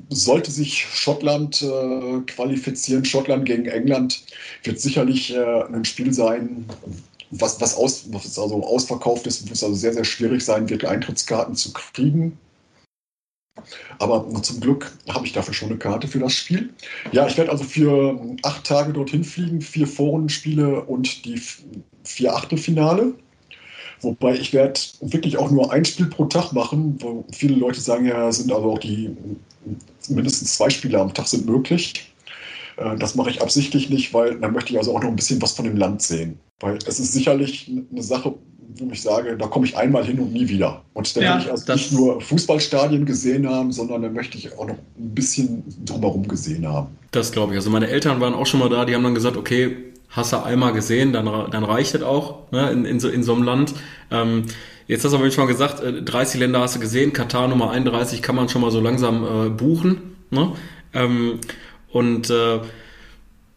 [0.10, 4.24] sollte sich Schottland äh, qualifizieren, Schottland gegen England,
[4.64, 6.66] wird sicherlich äh, ein Spiel sein,
[7.32, 10.84] was, was, aus, was also ausverkauft ist, wo es also sehr, sehr schwierig sein wird,
[10.84, 12.38] Eintrittskarten zu kriegen.
[14.00, 16.70] Aber zum Glück habe ich dafür schon eine Karte für das Spiel.
[17.12, 21.42] Ja, ich werde also für acht Tage dorthin fliegen, vier Vorrundenspiele und die
[22.04, 23.14] vier Achtelfinale.
[24.02, 26.96] Wobei ich werde wirklich auch nur ein Spiel pro Tag machen.
[27.00, 29.16] Wo viele Leute sagen ja, sind also auch die
[30.08, 32.14] mindestens zwei Spiele am Tag sind möglich.
[32.78, 35.42] Äh, das mache ich absichtlich nicht, weil dann möchte ich also auch noch ein bisschen
[35.42, 36.40] was von dem Land sehen.
[36.60, 38.36] Weil es ist sicherlich eine Sache,
[38.78, 40.84] wo ich sage, da komme ich einmal hin und nie wieder.
[40.94, 44.58] Und dann ja, will ich also nicht nur Fußballstadien gesehen haben, sondern dann möchte ich
[44.58, 46.88] auch noch ein bisschen drumherum gesehen haben.
[47.12, 47.58] Das glaube ich.
[47.58, 49.76] Also meine Eltern waren auch schon mal da, die haben dann gesagt, okay,
[50.10, 53.34] hast du einmal gesehen, dann, dann reicht es auch ne, in, in, so, in so
[53.34, 53.74] einem Land.
[54.12, 54.46] Ähm,
[54.88, 57.72] jetzt hast du aber schon mal gesagt, 30 äh, Länder hast du gesehen, Katar Nummer
[57.72, 60.16] 31 kann man schon mal so langsam äh, buchen.
[60.32, 60.52] Ne?
[60.94, 61.40] Ähm,
[61.92, 62.60] und äh,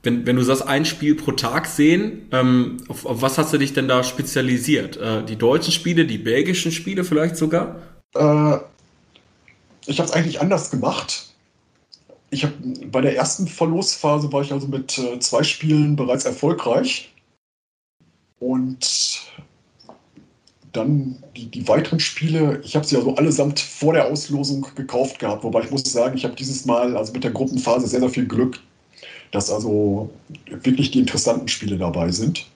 [0.02, 3.58] wenn, wenn du sagst, ein Spiel pro Tag sehen, ähm, auf, auf was hast du
[3.58, 4.96] dich denn da spezialisiert?
[4.96, 7.76] Äh, die deutschen Spiele, die belgischen Spiele vielleicht sogar?
[8.14, 8.58] Äh,
[9.86, 11.28] ich habe es eigentlich anders gemacht.
[12.30, 12.54] Ich habe
[12.86, 17.12] bei der ersten Verlosphase war ich also mit äh, zwei Spielen bereits erfolgreich.
[18.40, 19.22] Und
[20.72, 25.44] dann die, die weiteren Spiele, ich habe sie also allesamt vor der Auslosung gekauft gehabt.
[25.44, 28.26] Wobei ich muss sagen, ich habe dieses Mal also mit der Gruppenphase sehr, sehr viel
[28.26, 28.58] Glück
[29.32, 30.10] dass also
[30.46, 32.46] wirklich die interessanten Spiele dabei sind.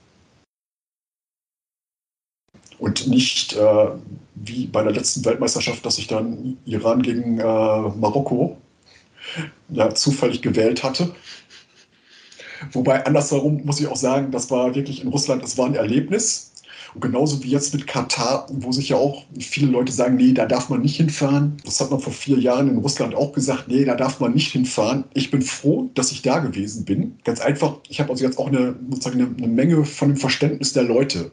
[2.79, 3.89] Und nicht äh,
[4.35, 8.59] wie bei der letzten Weltmeisterschaft, dass ich dann Iran gegen äh, Marokko
[9.70, 11.14] ja, zufällig gewählt hatte.
[12.72, 16.53] Wobei andersherum muss ich auch sagen, das war wirklich in Russland, es war ein Erlebnis.
[16.95, 20.47] Und genauso wie jetzt mit Katar, wo sich ja auch viele Leute sagen, nee, da
[20.47, 21.57] darf man nicht hinfahren.
[21.64, 24.53] Das hat man vor vier Jahren in Russland auch gesagt, nee, da darf man nicht
[24.53, 25.05] hinfahren.
[25.14, 27.18] Ich bin froh, dass ich da gewesen bin.
[27.24, 30.72] Ganz einfach, ich habe also jetzt auch eine, sozusagen eine, eine Menge von dem Verständnis
[30.72, 31.32] der Leute.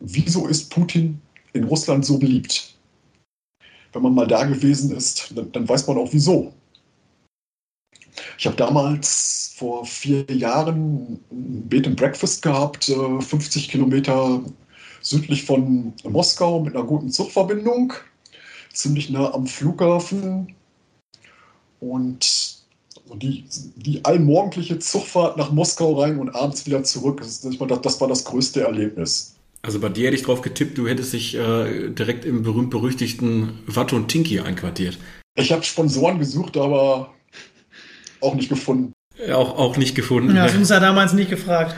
[0.00, 1.20] Wieso ist Putin
[1.52, 2.74] in Russland so beliebt?
[3.92, 6.52] Wenn man mal da gewesen ist, dann, dann weiß man auch wieso.
[8.36, 14.42] Ich habe damals vor vier Jahren ein Bed and Breakfast gehabt, 50 äh, Kilometer
[15.00, 17.92] südlich von Moskau mit einer guten Zugverbindung,
[18.72, 20.54] ziemlich nah am Flughafen.
[21.80, 22.58] Und
[23.14, 23.44] die,
[23.76, 28.62] die allmorgendliche Zugfahrt nach Moskau rein und abends wieder zurück, das, das war das größte
[28.62, 29.34] Erlebnis.
[29.62, 33.92] Also bei dir hätte ich drauf getippt, du hättest dich äh, direkt im berühmt-berüchtigten Watt
[33.92, 34.98] und Tinky einquartiert.
[35.34, 37.12] Ich habe Sponsoren gesucht, aber
[38.20, 38.92] auch nicht gefunden.
[39.32, 40.34] Auch, auch nicht gefunden.
[40.34, 41.74] Ja, das uns ja damals nicht gefragt.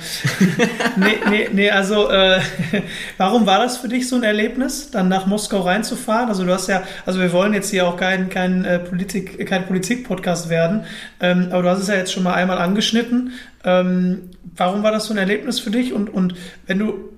[0.96, 2.40] nee, nee, nee, also äh,
[3.16, 6.28] warum war das für dich so ein Erlebnis, dann nach Moskau reinzufahren?
[6.28, 9.66] Also du hast ja, also wir wollen jetzt hier auch kein, kein äh, Politik, kein
[9.66, 10.84] Politik-Podcast werden,
[11.20, 13.32] ähm, aber du hast es ja jetzt schon mal einmal angeschnitten.
[13.64, 15.92] Ähm, warum war das so ein Erlebnis für dich?
[15.92, 16.34] Und, und
[16.66, 17.11] wenn du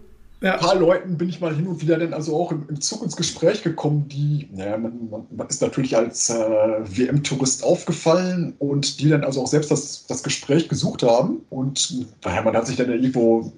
[0.42, 0.54] ja.
[0.54, 3.02] ein paar Leuten bin ich mal hin und wieder dann also auch im, im Zug
[3.02, 9.00] ins Gespräch gekommen, die, naja, man, man, man ist natürlich als äh, WM-Tourist aufgefallen und
[9.00, 11.42] die dann also auch selbst das, das Gespräch gesucht haben.
[11.50, 13.52] Und naja, man hat sich dann irgendwo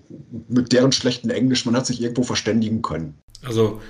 [0.49, 3.14] mit deren schlechten Englisch, man hat sich irgendwo verständigen können.
[3.45, 3.80] Also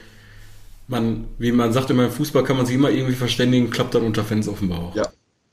[0.86, 4.05] man, wie man sagt immer im Fußball, kann man sich immer irgendwie verständigen, klappt dann
[4.05, 4.95] unter Fans auf dem Bauch.
[4.95, 5.09] Ja.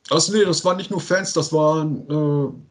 [0.09, 2.70] Also nee, das waren nicht nur Fans, das waren äh,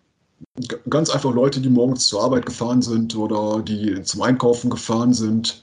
[0.89, 5.63] ganz einfach Leute, die morgens zur Arbeit gefahren sind oder die zum Einkaufen gefahren sind.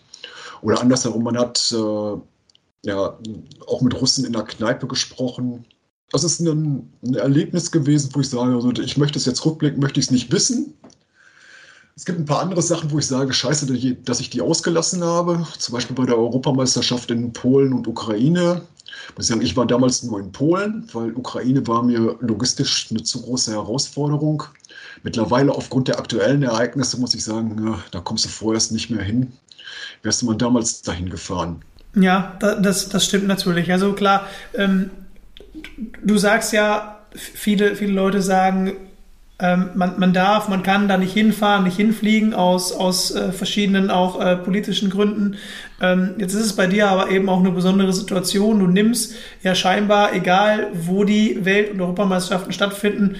[0.61, 3.17] Oder andersherum, man hat äh, ja
[3.67, 5.65] auch mit Russen in der Kneipe gesprochen.
[6.11, 9.79] Das ist ein, ein Erlebnis gewesen, wo ich sage, also ich möchte es jetzt rückblicken,
[9.79, 10.73] möchte ich es nicht wissen.
[11.95, 15.45] Es gibt ein paar andere Sachen, wo ich sage, scheiße, dass ich die ausgelassen habe.
[15.57, 18.61] Zum Beispiel bei der Europameisterschaft in Polen und Ukraine
[19.15, 23.03] muss ich sagen, ich war damals nur in Polen, weil Ukraine war mir logistisch eine
[23.03, 24.43] zu große Herausforderung.
[25.03, 29.03] Mittlerweile aufgrund der aktuellen Ereignisse muss ich sagen, ja, da kommst du vorerst nicht mehr
[29.03, 29.33] hin.
[30.03, 31.61] Wärst du mal damals dahin gefahren?
[31.95, 33.71] Ja, das, das stimmt natürlich.
[33.71, 34.91] Also klar, ähm,
[36.03, 38.73] du sagst ja, viele, viele Leute sagen,
[39.39, 43.91] ähm, man, man darf, man kann da nicht hinfahren, nicht hinfliegen aus, aus äh, verschiedenen
[43.91, 45.37] auch äh, politischen Gründen.
[45.79, 48.59] Ähm, jetzt ist es bei dir aber eben auch eine besondere Situation.
[48.59, 53.17] Du nimmst ja scheinbar, egal wo die Welt- und Europameisterschaften stattfinden,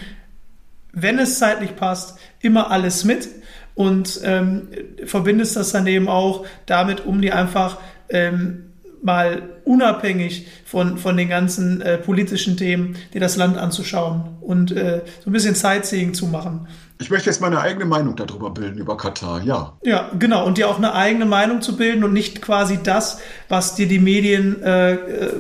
[1.02, 3.30] wenn es zeitlich passt, immer alles mit
[3.76, 4.70] und ähm,
[5.06, 7.78] verbindest das dann eben auch damit, um dir einfach
[8.10, 8.64] ähm,
[9.04, 15.02] mal unabhängig von, von den ganzen äh, politischen Themen, dir das Land anzuschauen und äh,
[15.24, 16.68] so ein bisschen Sightseeing zu machen.
[17.00, 19.74] Ich möchte jetzt meine eigene Meinung darüber bilden, über Katar, ja.
[19.84, 20.46] Ja, genau.
[20.46, 23.20] Und dir auch eine eigene Meinung zu bilden und nicht quasi das,
[23.50, 25.34] was dir die Medien äh, äh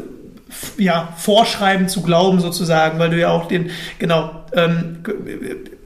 [0.77, 4.97] ja, vorschreiben zu glauben, sozusagen, weil du ja auch den, genau, ähm,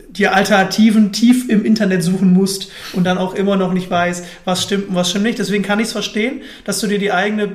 [0.09, 4.63] dir Alternativen tief im Internet suchen musst und dann auch immer noch nicht weiß, was
[4.63, 5.39] stimmt und was stimmt nicht.
[5.39, 7.49] Deswegen kann ich es verstehen, dass du dir die eigene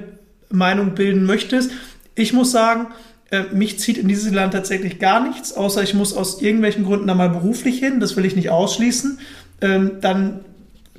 [0.51, 1.71] Meinung bilden möchtest.
[2.15, 2.89] Ich muss sagen,
[3.31, 7.09] äh, mich zieht in dieses Land tatsächlich gar nichts, außer ich muss aus irgendwelchen Gründen
[7.09, 8.01] da mal beruflich hin.
[8.01, 9.19] Das will ich nicht ausschließen.
[9.61, 10.41] Ähm, dann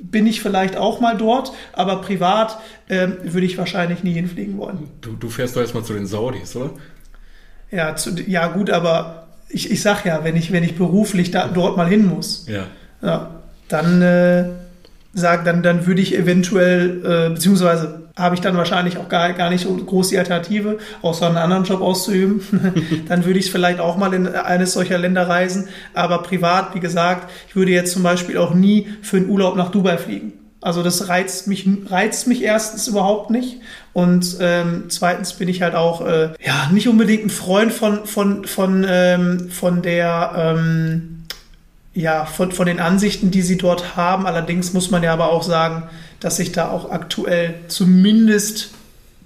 [0.00, 4.88] bin ich vielleicht auch mal dort, aber privat ähm, würde ich wahrscheinlich nie hinfliegen wollen.
[5.00, 6.70] Du, du fährst doch erstmal zu den Saudis, oder?
[7.70, 11.48] Ja, zu, ja gut, aber ich, ich sag ja, wenn ich, wenn ich beruflich da,
[11.48, 12.64] dort mal hin muss, ja.
[13.00, 13.30] Ja,
[13.68, 14.44] dann äh,
[15.14, 19.48] sag, dann, dann würde ich eventuell, äh, beziehungsweise habe ich dann wahrscheinlich auch gar, gar
[19.48, 23.04] nicht so groß die Alternative, außer einen anderen Job auszuüben.
[23.08, 25.68] dann würde ich vielleicht auch mal in eines solcher Länder reisen.
[25.94, 29.70] Aber privat, wie gesagt, ich würde jetzt zum Beispiel auch nie für einen Urlaub nach
[29.70, 30.32] Dubai fliegen.
[30.60, 33.60] Also das reizt mich, reizt mich erstens überhaupt nicht.
[33.92, 38.44] Und ähm, zweitens bin ich halt auch äh, ja nicht unbedingt ein Freund von, von,
[38.44, 41.18] von, ähm, von der ähm,
[41.94, 44.26] ja, von, von den Ansichten, die sie dort haben.
[44.26, 45.88] Allerdings muss man ja aber auch sagen,
[46.20, 48.70] dass sich da auch aktuell zumindest,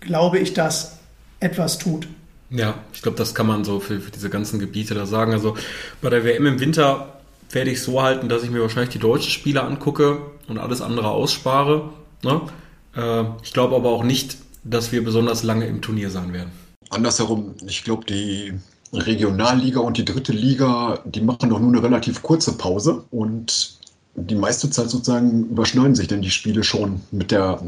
[0.01, 0.99] glaube ich, das
[1.41, 2.07] etwas tut.
[2.51, 5.33] Ja, ich glaube, das kann man so für, für diese ganzen Gebiete da sagen.
[5.33, 5.57] Also
[6.03, 7.21] bei der WM im Winter
[7.51, 10.19] werde ich so halten, dass ich mir wahrscheinlich die deutschen Spiele angucke
[10.49, 11.91] und alles andere ausspare.
[12.23, 12.41] Ne?
[12.95, 16.53] Äh, ich glaube aber auch nicht, dass wir besonders lange im Turnier sein werden.
[16.91, 18.53] Andersherum, ich glaube, die
[18.93, 23.79] Regionalliga und die dritte Liga, die machen doch nur eine relativ kurze Pause und
[24.15, 27.61] die meiste Zeit sozusagen überschneiden sich denn die Spiele schon mit der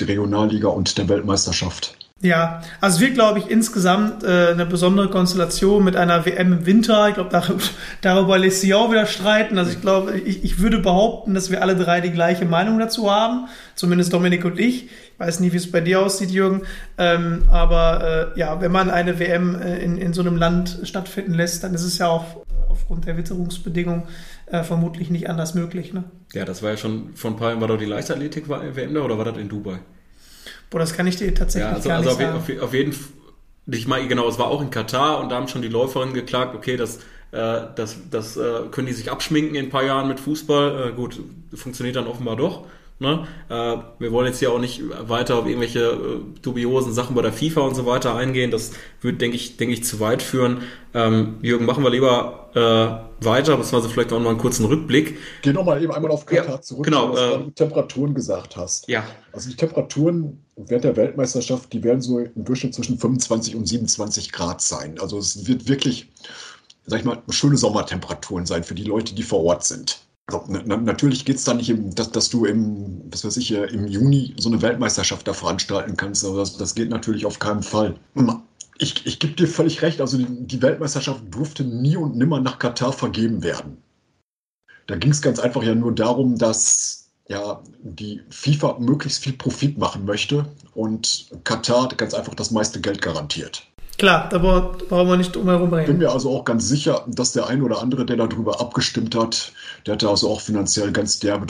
[0.00, 1.96] Regionalliga und der Weltmeisterschaft.
[2.20, 7.08] Ja, also wir glaube ich insgesamt äh, eine besondere Konstellation mit einer WM im Winter.
[7.08, 7.62] Ich glaube, darüber,
[8.00, 9.58] darüber lässt sich auch wieder streiten.
[9.58, 13.10] Also ich glaube, ich, ich würde behaupten, dass wir alle drei die gleiche Meinung dazu
[13.10, 13.48] haben.
[13.74, 14.84] Zumindest Dominik und ich.
[14.86, 16.62] Ich weiß nicht, wie es bei dir aussieht, Jürgen.
[16.96, 21.34] Ähm, aber äh, ja, wenn man eine WM äh, in, in so einem Land stattfinden
[21.34, 22.24] lässt, dann ist es ja auch
[22.70, 24.04] aufgrund der Witterungsbedingungen
[24.54, 25.92] äh, vermutlich nicht anders möglich.
[25.92, 26.04] Ne?
[26.32, 29.18] Ja, das war ja schon vor ein paar Jahren, war doch die Leichtathletik-WM da oder
[29.18, 29.78] war das in Dubai?
[30.70, 32.58] Boah, das kann ich dir tatsächlich ja, also, gar also nicht auf, sagen.
[32.58, 33.12] Auf, auf jeden Fall,
[33.66, 36.54] ich meine, genau, es war auch in Katar und da haben schon die Läuferinnen geklagt,
[36.54, 36.98] okay, das,
[37.32, 40.90] äh, das, das äh, können die sich abschminken in ein paar Jahren mit Fußball.
[40.90, 41.20] Äh, gut,
[41.54, 42.66] funktioniert dann offenbar doch.
[43.00, 43.26] Ne?
[43.48, 47.32] Äh, wir wollen jetzt hier auch nicht weiter auf irgendwelche äh, dubiosen Sachen bei der
[47.32, 48.52] FIFA und so weiter eingehen.
[48.52, 48.70] Das
[49.00, 50.62] würde, denke ich, denke ich, zu weit führen.
[50.94, 55.18] Ähm, Jürgen, machen wir lieber äh, weiter, beziehungsweise vielleicht auch noch einen kurzen Rückblick.
[55.42, 58.88] Geh nochmal eben einmal auf Katar ja, zurück, genau, was äh, du Temperaturen gesagt hast.
[58.88, 59.04] Ja.
[59.32, 64.30] Also die Temperaturen während der Weltmeisterschaft, die werden so im Durchschnitt zwischen 25 und 27
[64.30, 65.00] Grad sein.
[65.00, 66.12] Also es wird wirklich,
[66.86, 70.03] sag ich mal, schöne Sommertemperaturen sein für die Leute, die vor Ort sind.
[70.30, 73.86] Na, natürlich geht es da nicht, im, dass, dass, du im, was weiß ich, im
[73.86, 76.24] Juni so eine Weltmeisterschaft da veranstalten kannst.
[76.24, 77.96] Aber das, das geht natürlich auf keinen Fall.
[78.78, 82.58] Ich, ich gebe dir völlig recht, also die, die Weltmeisterschaft durfte nie und nimmer nach
[82.58, 83.76] Katar vergeben werden.
[84.86, 89.78] Da ging es ganz einfach ja nur darum, dass ja, die FIFA möglichst viel Profit
[89.78, 93.66] machen möchte und Katar ganz einfach das meiste Geld garantiert.
[93.96, 95.82] Klar, da brauchen wir nicht drum herum reden.
[95.82, 99.14] Ich bin mir also auch ganz sicher, dass der ein oder andere, der darüber abgestimmt
[99.14, 99.52] hat,
[99.86, 101.46] der hatte also auch finanziell ganz derbe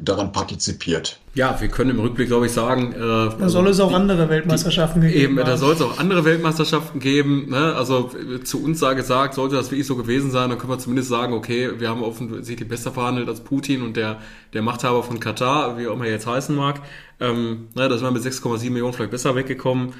[0.00, 1.20] daran partizipiert.
[1.34, 2.92] Ja, wir können im Rückblick, glaube ich, sagen.
[2.92, 5.36] Äh, da soll es auch die, andere Weltmeisterschaften die, geben.
[5.38, 7.50] Eben, da soll es auch andere Weltmeisterschaften geben.
[7.50, 7.74] Ne?
[7.74, 8.10] Also
[8.42, 11.34] zu uns sei gesagt, sollte das wirklich so gewesen sein, dann können wir zumindest sagen,
[11.34, 14.18] okay, wir haben offensichtlich besser verhandelt als Putin und der,
[14.54, 16.80] der Machthaber von Katar, wie auch immer er jetzt heißen mag.
[17.20, 19.92] Ähm, ne, da sind wir mit 6,7 Millionen vielleicht besser weggekommen.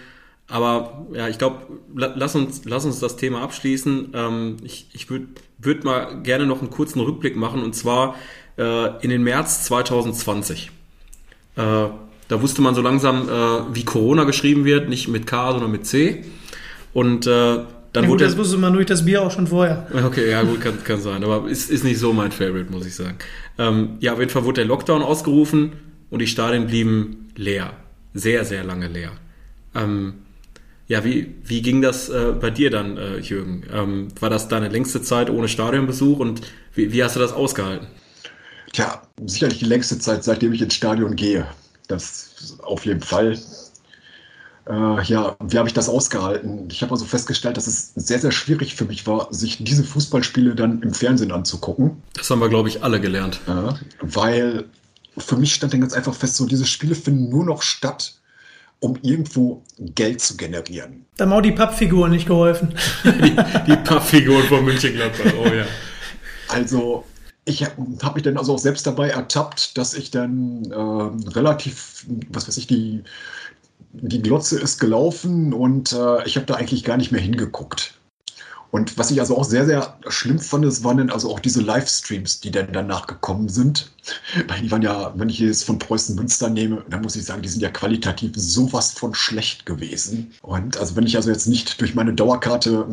[0.49, 4.13] Aber ja, ich glaube, lass uns, lass uns das Thema abschließen.
[4.15, 5.29] Ähm, ich ich würde
[5.65, 8.17] würd mal gerne noch einen kurzen Rückblick machen und zwar
[8.59, 10.71] äh, in den März 2020.
[11.57, 11.61] Äh,
[12.29, 15.87] da wusste man so langsam, äh, wie Corona geschrieben wird, nicht mit K, sondern mit
[15.87, 16.25] C.
[16.93, 19.87] Und äh, dann ja, gut, wurde das wusste man durch das Bier auch schon vorher.
[20.05, 21.23] Okay, ja gut, kann, kann sein.
[21.23, 23.19] Aber ist, ist nicht so mein Favorite, muss ich sagen.
[23.57, 25.75] Ähm, ja, auf jeden Fall wurde der Lockdown ausgerufen
[26.11, 27.73] und die Stadien blieben leer.
[28.13, 29.13] Sehr, sehr lange leer.
[29.77, 30.15] Ähm,
[30.87, 33.65] ja, wie, wie ging das äh, bei dir dann, äh, Jürgen?
[33.73, 36.43] Ähm, war das deine längste Zeit ohne Stadionbesuch und
[36.75, 37.87] wie, wie hast du das ausgehalten?
[38.73, 41.47] Tja, sicherlich die längste Zeit, seitdem ich ins Stadion gehe.
[41.89, 43.39] Das auf jeden Fall.
[44.67, 46.69] Äh, ja, wie habe ich das ausgehalten?
[46.71, 50.55] Ich habe also festgestellt, dass es sehr, sehr schwierig für mich war, sich diese Fußballspiele
[50.55, 52.03] dann im Fernsehen anzugucken.
[52.15, 53.41] Das haben wir, glaube ich, alle gelernt.
[54.01, 54.65] Weil
[55.17, 58.15] für mich stand dann ganz einfach fest, so diese Spiele finden nur noch statt,
[58.81, 61.07] um irgendwo Geld zu generieren.
[61.17, 62.75] Da haben auch die Pappfiguren nicht geholfen.
[63.05, 65.65] die, die Pappfiguren von München-Gladbach, oh ja.
[66.49, 67.05] Also,
[67.45, 72.49] ich habe mich dann also auch selbst dabei ertappt, dass ich dann äh, relativ, was
[72.49, 73.05] weiß ich, die,
[73.93, 77.95] die Glotze ist gelaufen und äh, ich habe da eigentlich gar nicht mehr hingeguckt.
[78.75, 81.61] Und was ich also auch sehr, sehr schlimm fand, das waren dann also auch diese
[81.61, 83.93] Livestreams, die dann danach gekommen sind.
[84.49, 87.41] Weil die waren ja, wenn ich jetzt von Preußen Münster nehme, dann muss ich sagen,
[87.41, 90.33] die sind ja qualitativ sowas von schlecht gewesen.
[90.43, 92.85] Und also wenn ich also jetzt nicht durch meine Dauerkarte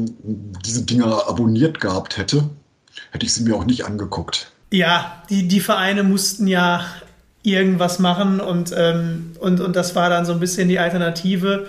[0.63, 2.47] diese Dinger abonniert gehabt hätte,
[3.09, 4.51] hätte ich sie mir auch nicht angeguckt.
[4.69, 6.85] Ja, die, die Vereine mussten ja
[7.41, 11.65] irgendwas machen und, ähm, und, und das war dann so ein bisschen die Alternative.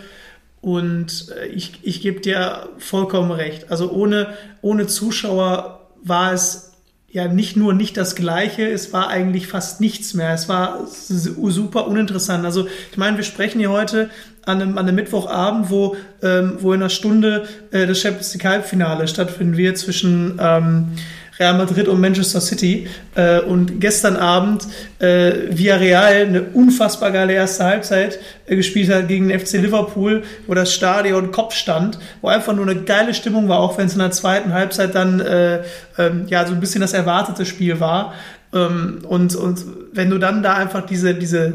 [0.62, 3.70] Und äh, ich, ich gebe dir vollkommen recht.
[3.70, 4.28] Also ohne,
[4.62, 6.72] ohne Zuschauer war es
[7.10, 10.32] ja nicht nur nicht das Gleiche, es war eigentlich fast nichts mehr.
[10.32, 12.46] Es war super uninteressant.
[12.46, 14.08] Also ich meine, wir sprechen hier heute
[14.46, 18.44] an einem, an einem Mittwochabend, wo, ähm, wo in einer Stunde äh, das Champions League
[18.44, 20.92] Halbfinale stattfinden wird zwischen ähm,
[21.39, 22.89] Real Madrid und Manchester City.
[23.14, 24.66] Äh, und gestern Abend
[24.99, 30.55] äh, Villarreal eine unfassbar geile erste Halbzeit äh, gespielt hat gegen den FC Liverpool, wo
[30.55, 34.01] das Stadion Kopf stand, wo einfach nur eine geile Stimmung war, auch wenn es in
[34.01, 35.62] der zweiten Halbzeit dann äh,
[35.99, 38.14] ähm, ja so ein bisschen das erwartete Spiel war.
[38.55, 41.55] Ähm, und, und wenn du dann da einfach diese, diese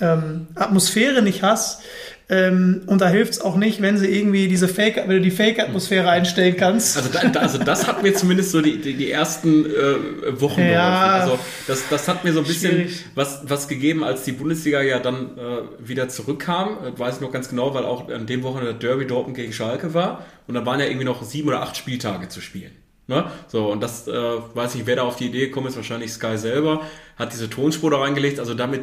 [0.00, 1.82] ähm, Atmosphäre nicht hast,
[2.30, 5.30] ähm, und da hilft es auch nicht, wenn sie irgendwie diese Fake, wenn du die
[5.30, 6.98] Fake-Atmosphäre einstellen kannst.
[6.98, 10.66] Also, da, also das hat mir zumindest so die, die, die ersten äh, Wochen ja,
[10.66, 11.32] geholfen.
[11.32, 14.98] Also das, das hat mir so ein bisschen was, was gegeben, als die Bundesliga ja
[14.98, 16.76] dann äh, wieder zurückkam.
[16.84, 19.54] Das weiß ich noch ganz genau, weil auch an dem Wochenende der Derby Dortmund gegen
[19.54, 20.26] Schalke war.
[20.46, 22.72] Und dann waren ja irgendwie noch sieben oder acht Spieltage zu spielen.
[23.06, 23.24] Ne?
[23.46, 26.36] So, und das äh, weiß ich, wer da auf die Idee gekommen ist, wahrscheinlich Sky
[26.36, 26.82] selber,
[27.16, 28.38] hat diese Tonspur da reingelegt.
[28.38, 28.82] Also damit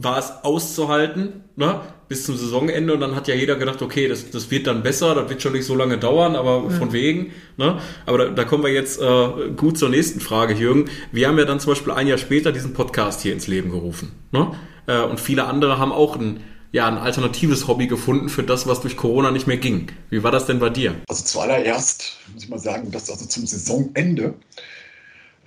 [0.00, 1.80] war es auszuhalten, ne?
[2.06, 5.14] bis zum Saisonende und dann hat ja jeder gedacht, okay, das, das wird dann besser,
[5.16, 6.70] das wird schon nicht so lange dauern, aber ja.
[6.70, 7.32] von wegen.
[7.56, 7.80] Ne?
[8.06, 10.88] Aber da, da kommen wir jetzt äh, gut zur nächsten Frage, Jürgen.
[11.10, 14.12] Wir haben ja dann zum Beispiel ein Jahr später diesen Podcast hier ins Leben gerufen.
[14.30, 14.52] Ne?
[14.86, 16.40] Äh, und viele andere haben auch ein,
[16.70, 19.88] ja, ein alternatives Hobby gefunden für das, was durch Corona nicht mehr ging.
[20.10, 20.94] Wie war das denn bei dir?
[21.08, 24.32] Also zuallererst muss ich mal sagen, dass also zum Saisonende äh,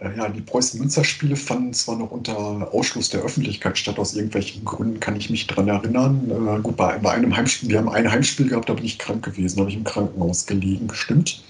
[0.01, 5.15] ja, die Preußen-Münster-Spiele fanden zwar noch unter Ausschluss der Öffentlichkeit statt, aus irgendwelchen Gründen kann
[5.15, 6.29] ich mich daran erinnern.
[6.29, 9.23] Äh, gut, bei, bei, einem Heimspiel, wir haben ein Heimspiel gehabt, da bin ich krank
[9.23, 11.43] gewesen, da habe ich im Krankenhaus gelegen, gestimmt.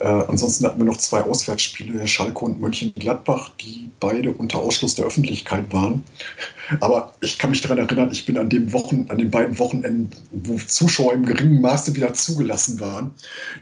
[0.00, 5.06] Äh, ansonsten hatten wir noch zwei Auswärtsspiele, Schalke und Mönchengladbach, die beide unter Ausschluss der
[5.06, 6.04] Öffentlichkeit waren.
[6.80, 10.10] Aber ich kann mich daran erinnern, ich bin an, dem Wochen, an den beiden Wochenenden,
[10.30, 13.12] wo Zuschauer im geringen Maße wieder zugelassen waren,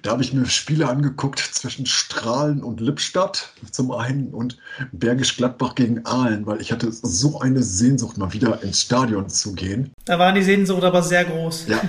[0.03, 4.59] da habe ich mir Spiele angeguckt zwischen Strahlen und Lippstadt zum einen und
[4.91, 9.53] Bergisch Gladbach gegen Aalen, weil ich hatte so eine Sehnsucht, mal wieder ins Stadion zu
[9.53, 9.93] gehen.
[10.05, 11.67] Da waren die Sehnsucht aber sehr groß.
[11.69, 11.81] Ja,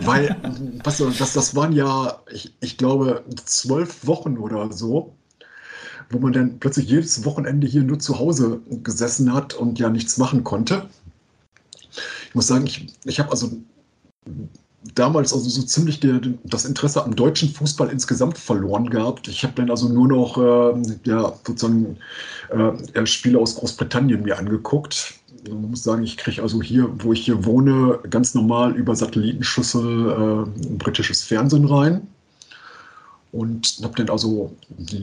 [0.00, 0.36] weil
[0.84, 5.16] was, das, das waren ja, ich, ich glaube, zwölf Wochen oder so
[6.10, 10.18] wo man dann plötzlich jedes Wochenende hier nur zu Hause gesessen hat und ja nichts
[10.18, 10.88] machen konnte.
[12.28, 13.50] Ich muss sagen, ich, ich habe also
[14.94, 19.26] damals also so ziemlich der, das Interesse am deutschen Fußball insgesamt verloren gehabt.
[19.28, 21.96] Ich habe dann also nur noch äh, ja, sozusagen
[22.50, 25.14] äh, Spiele aus Großbritannien mir angeguckt.
[25.44, 30.46] Ich muss sagen, ich kriege also hier, wo ich hier wohne, ganz normal über Satellitenschüssel
[30.46, 32.06] äh, britisches Fernsehen rein.
[33.32, 34.54] Und habe dann also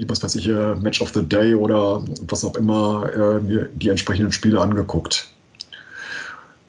[0.07, 3.89] was weiß ich, äh, Match of the Day oder was auch immer äh, mir die
[3.89, 5.29] entsprechenden Spiele angeguckt.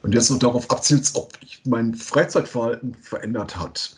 [0.03, 1.33] Und jetzt noch darauf abzielt, ob
[1.65, 3.97] mein Freizeitverhalten verändert hat.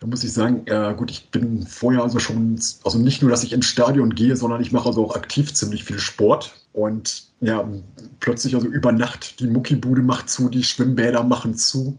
[0.00, 3.42] Da muss ich sagen, äh, gut, ich bin vorher also schon, also nicht nur, dass
[3.42, 6.54] ich ins Stadion gehe, sondern ich mache also auch aktiv ziemlich viel Sport.
[6.72, 7.66] Und ja,
[8.20, 11.98] plötzlich also über Nacht, die Muckibude macht zu, die Schwimmbäder machen zu.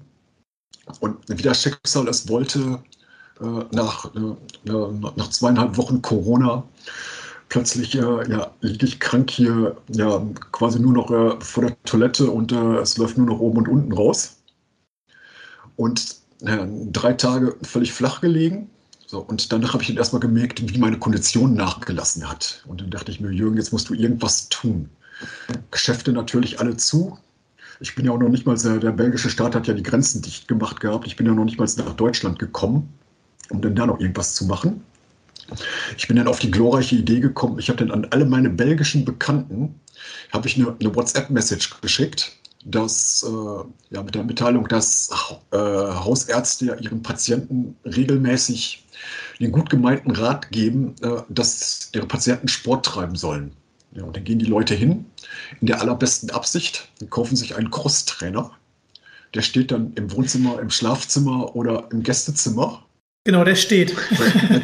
[0.99, 2.81] Und wie das Schicksal es wollte,
[3.71, 4.71] nach, äh,
[5.15, 6.63] nach zweieinhalb Wochen Corona
[7.51, 12.31] plötzlich äh, ja, liege ich krank hier ja, quasi nur noch äh, vor der Toilette
[12.31, 14.37] und äh, es läuft nur noch oben und unten raus.
[15.75, 18.67] Und drei Tage völlig flach gelegen.
[19.05, 22.63] So, und danach habe ich erstmal gemerkt, wie meine Kondition nachgelassen hat.
[22.67, 24.89] Und dann dachte ich mir, Jürgen, jetzt musst du irgendwas tun.
[25.69, 27.19] Geschäfte natürlich alle zu.
[27.79, 30.47] Ich bin ja auch noch nicht mal, der belgische Staat hat ja die Grenzen dicht
[30.47, 31.05] gemacht gehabt.
[31.05, 32.91] Ich bin ja noch nicht mal nach Deutschland gekommen
[33.51, 34.83] um dann da noch irgendwas zu machen.
[35.97, 39.03] Ich bin dann auf die glorreiche Idee gekommen, ich habe dann an alle meine belgischen
[39.03, 39.79] Bekannten,
[40.31, 42.31] habe ich eine, eine WhatsApp-Message geschickt,
[42.63, 45.09] dass, äh, ja, mit der Mitteilung, dass
[45.51, 48.85] äh, Hausärzte ihren Patienten regelmäßig
[49.39, 53.51] den gut gemeinten Rat geben, äh, dass ihre Patienten Sport treiben sollen.
[53.93, 55.05] Ja, und dann gehen die Leute hin,
[55.59, 58.51] in der allerbesten Absicht, kaufen sich einen Crosstrainer.
[59.33, 62.83] Der steht dann im Wohnzimmer, im Schlafzimmer oder im Gästezimmer
[63.23, 63.95] Genau, der steht.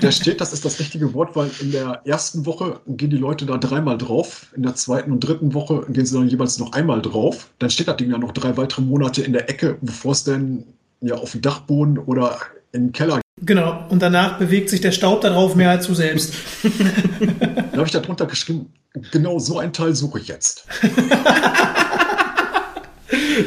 [0.02, 3.46] Der steht, das ist das richtige Wort, weil in der ersten Woche gehen die Leute
[3.46, 7.02] da dreimal drauf, in der zweiten und dritten Woche gehen sie dann jeweils noch einmal
[7.02, 7.50] drauf.
[7.60, 10.64] Dann steht das Ding ja noch drei weitere Monate in der Ecke, bevor es dann
[11.02, 12.40] ja auf den Dachboden oder
[12.72, 16.34] in den Keller Genau, und danach bewegt sich der Staub darauf mehr als du selbst.
[16.64, 18.74] da habe ich da drunter geschrieben,
[19.12, 20.66] genau so ein Teil suche ich jetzt.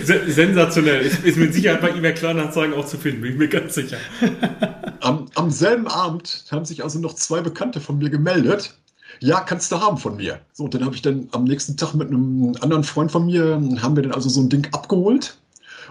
[0.05, 1.03] Sensationell.
[1.03, 3.99] Ist, ist mit Sicherheit bei eBay Kleinanzeigen auch zu finden, bin ich mir ganz sicher.
[5.01, 8.75] Am, am selben Abend haben sich also noch zwei Bekannte von mir gemeldet.
[9.19, 10.41] Ja, kannst du haben von mir.
[10.53, 13.97] So, dann habe ich dann am nächsten Tag mit einem anderen Freund von mir, haben
[13.97, 15.37] wir dann also so ein Ding abgeholt.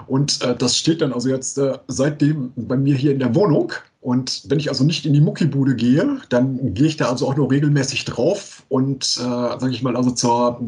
[0.07, 3.73] Und äh, das steht dann also jetzt äh, seitdem bei mir hier in der Wohnung.
[4.01, 7.35] Und wenn ich also nicht in die Muckibude gehe, dann gehe ich da also auch
[7.35, 8.63] nur regelmäßig drauf.
[8.69, 10.61] Und äh, sage ich mal, also zur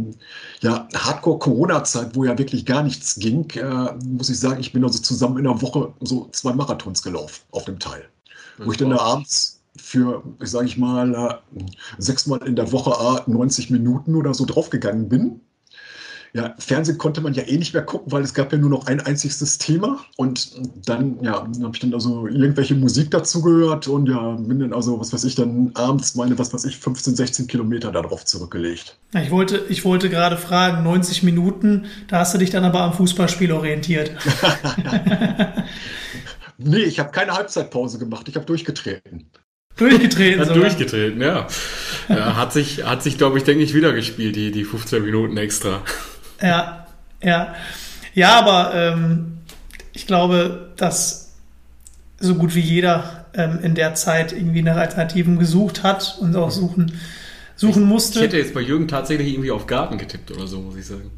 [0.59, 4.99] ja, Hardcore-Corona-Zeit, wo ja wirklich gar nichts ging, äh, muss ich sagen, ich bin also
[4.99, 8.03] zusammen in der Woche so zwei Marathons gelaufen auf dem Teil.
[8.57, 11.63] Wo ich dann da abends für, sage ich mal, äh,
[11.99, 15.39] sechsmal in der Woche 90 Minuten oder so draufgegangen bin
[16.33, 18.87] ja, Fernsehen konnte man ja eh nicht mehr gucken, weil es gab ja nur noch
[18.87, 19.99] ein einziges Thema.
[20.15, 20.51] Und
[20.85, 24.99] dann, ja, habe ich dann also irgendwelche Musik dazu gehört und ja, bin dann also,
[24.99, 28.97] was weiß ich, dann abends meine, was weiß ich, 15, 16 Kilometer darauf zurückgelegt.
[29.21, 32.93] Ich wollte, ich wollte gerade fragen, 90 Minuten, da hast du dich dann aber am
[32.93, 34.11] Fußballspiel orientiert.
[36.57, 39.29] nee, ich habe keine Halbzeitpause gemacht, ich habe durchgetreten.
[39.75, 40.41] Durchgetreten.
[40.41, 41.47] Hat durchgetreten, ja.
[42.07, 42.35] ja.
[42.35, 45.81] Hat sich, hat sich glaube ich, denke ich, wieder gespielt, die, die 15 Minuten extra.
[46.41, 46.87] Ja,
[47.21, 47.55] ja.
[48.13, 49.37] Ja, aber ähm,
[49.93, 51.33] ich glaube, dass
[52.19, 56.51] so gut wie jeder ähm, in der Zeit irgendwie nach Alternativen gesucht hat und auch
[56.51, 56.93] suchen,
[57.55, 58.19] suchen musste.
[58.19, 61.11] Ich hätte jetzt bei Jürgen tatsächlich irgendwie auf Garten getippt oder so, muss ich sagen.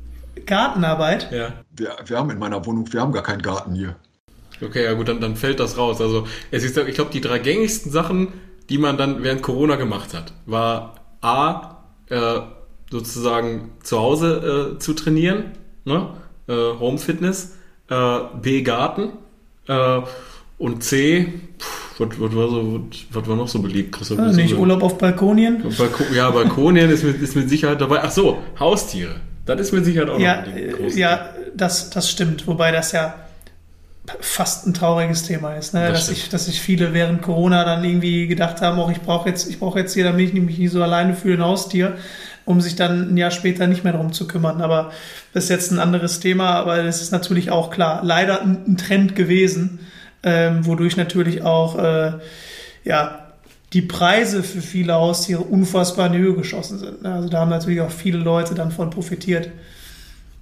[0.46, 1.32] Gartenarbeit?
[1.32, 1.54] Ja.
[1.72, 3.96] Wir, wir haben in meiner Wohnung, wir haben gar keinen Garten hier.
[4.62, 6.00] Okay, ja gut, dann, dann fällt das raus.
[6.00, 8.30] Also es ist, ich glaube, die drei gängigsten Sachen,
[8.70, 11.78] die man dann während Corona gemacht hat, war A,
[12.10, 12.40] äh,
[12.94, 15.46] sozusagen zu Hause äh, zu trainieren,
[15.84, 16.10] ne?
[16.48, 17.56] äh, Home Fitness,
[17.90, 19.14] äh, B Garten
[19.68, 20.02] äh,
[20.60, 21.34] und C,
[21.98, 24.20] was, war noch so beliebt, Christoph?
[24.20, 25.64] Ah, nicht Urlaub auf Balkonien?
[25.76, 28.02] Balko ja, Balkonien ist mit, ist mit Sicherheit dabei.
[28.04, 29.16] Ach so, Haustiere.
[29.48, 32.46] Das ist mit Sicherheit auch ja, noch ein Ja, das, das stimmt.
[32.46, 33.16] Wobei das ja
[34.20, 35.88] fast ein trauriges Thema ist, ne?
[35.88, 39.30] Das dass, sich, dass sich viele während Corona dann irgendwie gedacht haben, auch ich brauche
[39.30, 41.98] jetzt, ich brauche jetzt hier, damit ich mich nicht so alleine fühle, ein Haustier
[42.46, 44.62] um sich dann ein Jahr später nicht mehr darum zu kümmern.
[44.62, 44.92] Aber
[45.34, 48.02] das ist jetzt ein anderes Thema, aber das ist natürlich auch klar.
[48.04, 49.80] Leider ein, Trend gewesen,
[50.24, 52.14] ähm, wodurch natürlich auch äh,
[52.84, 53.24] ja,
[53.74, 57.02] die Preise für viele Haustiere unfassbar in die Höhe geschossen sind.
[57.02, 57.14] Ne?
[57.14, 59.50] Also da haben natürlich auch viele Leute dann von profitiert.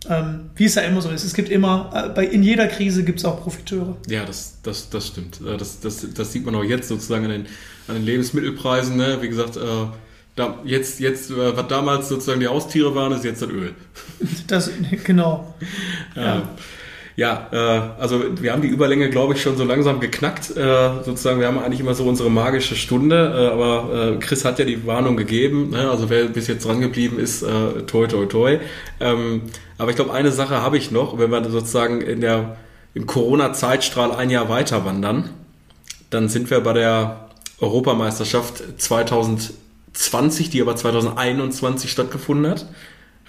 [0.10, 1.24] Ähm, wie es ja immer so ist.
[1.24, 3.98] Es gibt immer, äh, bei, in jeder Krise gibt es auch Profiteure.
[4.08, 5.40] Ja, das, das, das stimmt.
[5.42, 7.46] Äh, das, das, das sieht man auch jetzt sozusagen an den,
[7.88, 8.98] an den Lebensmittelpreisen.
[8.98, 9.20] Ne?
[9.22, 9.62] Wie gesagt, äh,
[10.42, 13.74] da, jetzt, jetzt, äh, was damals sozusagen die Haustiere waren, ist jetzt das Öl.
[14.48, 14.70] Das,
[15.04, 15.56] genau.
[16.16, 16.44] ja.
[17.18, 20.56] Ja, äh, also wir haben die Überlänge, glaube ich, schon so langsam geknackt.
[20.56, 24.60] Äh, sozusagen, wir haben eigentlich immer so unsere magische Stunde, äh, aber äh, Chris hat
[24.60, 25.72] ja die Warnung gegeben.
[25.72, 25.90] Ne?
[25.90, 28.60] Also wer bis jetzt dran geblieben ist, äh, toi toi toi.
[29.00, 29.42] Ähm,
[29.78, 32.58] aber ich glaube, eine Sache habe ich noch, wenn wir sozusagen in der
[32.94, 35.30] im Corona-Zeitstrahl ein Jahr weiter wandern,
[36.10, 37.30] dann sind wir bei der
[37.60, 39.56] Europameisterschaft 2020,
[39.94, 42.66] die aber 2021 stattgefunden hat.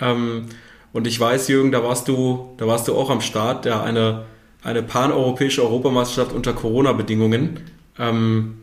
[0.00, 0.46] Ähm,
[0.92, 4.24] und ich weiß, Jürgen, da warst du, da warst du auch am Start, ja, eine,
[4.62, 7.60] eine paneuropäische Europameisterschaft unter Corona-Bedingungen.
[7.98, 8.58] Ähm,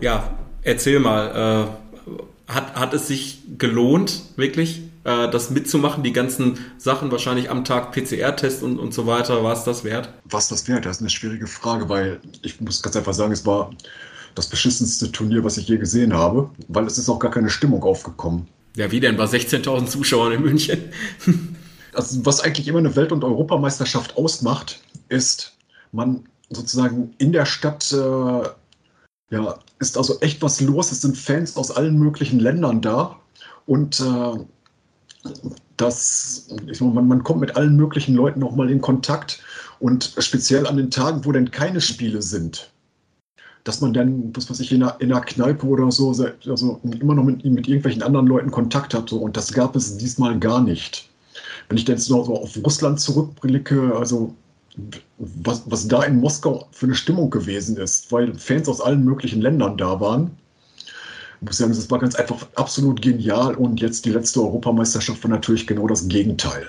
[0.00, 6.58] ja, erzähl mal, äh, hat, hat es sich gelohnt, wirklich, äh, das mitzumachen, die ganzen
[6.78, 10.10] Sachen wahrscheinlich am Tag PCR-Test und, und so weiter, war es das wert?
[10.24, 10.86] Was das wert?
[10.86, 13.70] Das ist eine schwierige Frage, weil ich muss ganz einfach sagen, es war
[14.34, 17.82] das beschissenste Turnier, was ich je gesehen habe, weil es ist auch gar keine Stimmung
[17.82, 18.48] aufgekommen.
[18.76, 19.16] Ja, wie denn?
[19.16, 20.78] Bei 16.000 Zuschauern in München?
[21.94, 25.52] also, was eigentlich immer eine Welt- und Europameisterschaft ausmacht, ist,
[25.92, 28.48] man sozusagen in der Stadt, äh,
[29.30, 30.92] ja, ist also echt was los.
[30.92, 33.18] Es sind Fans aus allen möglichen Ländern da
[33.66, 34.38] und äh,
[35.76, 39.42] das, ich meine, man, man kommt mit allen möglichen Leuten nochmal in Kontakt
[39.80, 42.71] und speziell an den Tagen, wo denn keine Spiele sind,
[43.64, 46.08] dass man dann, was weiß ich, in einer, in einer Kneipe oder so,
[46.46, 49.08] also immer noch mit, mit irgendwelchen anderen Leuten Kontakt hat.
[49.08, 51.08] So, und das gab es diesmal gar nicht.
[51.68, 54.34] Wenn ich jetzt noch so auf Russland zurückblicke, also
[55.18, 59.40] was, was da in Moskau für eine Stimmung gewesen ist, weil Fans aus allen möglichen
[59.40, 60.30] Ländern da waren.
[61.40, 65.30] Ich muss sagen, das war ganz einfach absolut genial und jetzt die letzte Europameisterschaft war
[65.30, 66.68] natürlich genau das Gegenteil.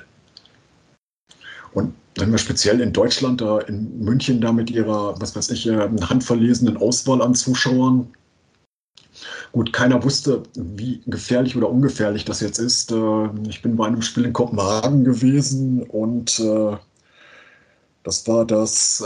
[1.74, 5.68] Und dann wir speziell in Deutschland, da in München, da mit ihrer, was weiß ich,
[5.68, 8.08] äh, handverlesenen Auswahl an Zuschauern.
[9.52, 12.92] Gut, keiner wusste, wie gefährlich oder ungefährlich das jetzt ist.
[12.92, 16.78] Äh, ich bin bei einem Spiel in Kopenhagen gewesen und äh,
[18.04, 19.02] das war das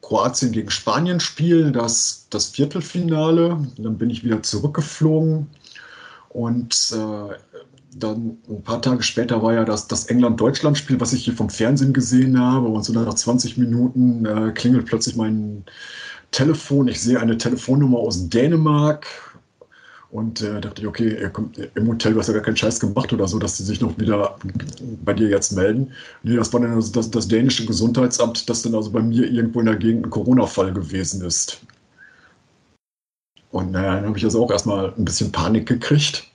[0.00, 3.58] Kroatien gegen Spanien Spiel, das, das Viertelfinale.
[3.76, 5.50] Dann bin ich wieder zurückgeflogen
[6.30, 6.96] und
[7.96, 11.92] dann ein paar Tage später war ja das, das England-Deutschland-Spiel, was ich hier vom Fernsehen
[11.92, 12.68] gesehen habe.
[12.68, 15.64] Und so nach 20 Minuten äh, klingelt plötzlich mein
[16.30, 16.88] Telefon.
[16.88, 19.06] Ich sehe eine Telefonnummer aus Dänemark.
[20.10, 22.78] Und äh, dachte ich, okay, er kommt im Hotel, du hast ja gar keinen Scheiß
[22.78, 24.38] gemacht oder so, dass sie sich noch wieder
[25.04, 25.90] bei dir jetzt melden.
[26.22, 29.58] Nee, das war dann also das, das dänische Gesundheitsamt, das dann also bei mir irgendwo
[29.58, 31.60] in der Gegend ein Corona-Fall gewesen ist.
[33.50, 36.28] Und naja, dann habe ich also auch erstmal ein bisschen Panik gekriegt.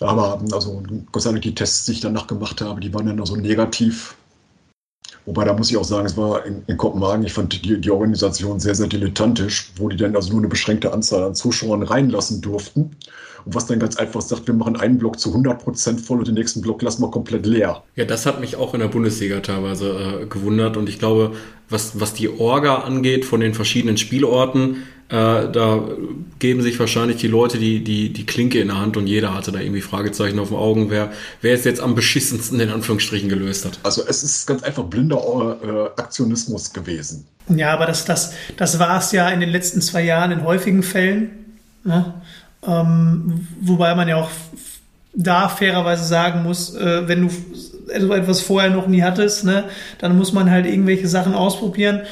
[0.00, 0.82] Aber also
[1.12, 4.16] Gott sei Dank die Tests, die ich danach gemacht habe, die waren dann also negativ.
[5.26, 7.90] Wobei, da muss ich auch sagen, es war in, in Kopenhagen, ich fand die, die,
[7.90, 12.40] Organisation sehr, sehr dilettantisch, wo die dann also nur eine beschränkte Anzahl an Zuschauern reinlassen
[12.40, 12.96] durften.
[13.44, 16.34] Und was dann ganz einfach sagt, wir machen einen Block zu 100% voll und den
[16.34, 17.82] nächsten Block lassen wir komplett leer.
[17.96, 20.76] Ja, das hat mich auch in der Bundesliga teilweise äh, gewundert.
[20.76, 21.32] Und ich glaube,
[21.68, 25.88] was, was die Orga angeht von den verschiedenen Spielorten, da
[26.38, 29.50] geben sich wahrscheinlich die Leute die, die, die Klinke in der Hand und jeder hatte
[29.50, 33.64] da irgendwie Fragezeichen auf den Augen, wer, wer es jetzt am beschissensten in Anführungsstrichen gelöst
[33.64, 33.80] hat.
[33.82, 37.26] Also es ist ganz einfach blinder äh, Aktionismus gewesen.
[37.48, 40.84] Ja, aber das, das, das war es ja in den letzten zwei Jahren in häufigen
[40.84, 41.56] Fällen.
[41.82, 42.14] Ne?
[42.64, 44.30] Ähm, wobei man ja auch
[45.12, 47.34] da fairerweise sagen muss, äh, wenn du
[47.98, 49.64] so etwas vorher noch nie hattest, ne,
[49.98, 52.02] dann muss man halt irgendwelche Sachen ausprobieren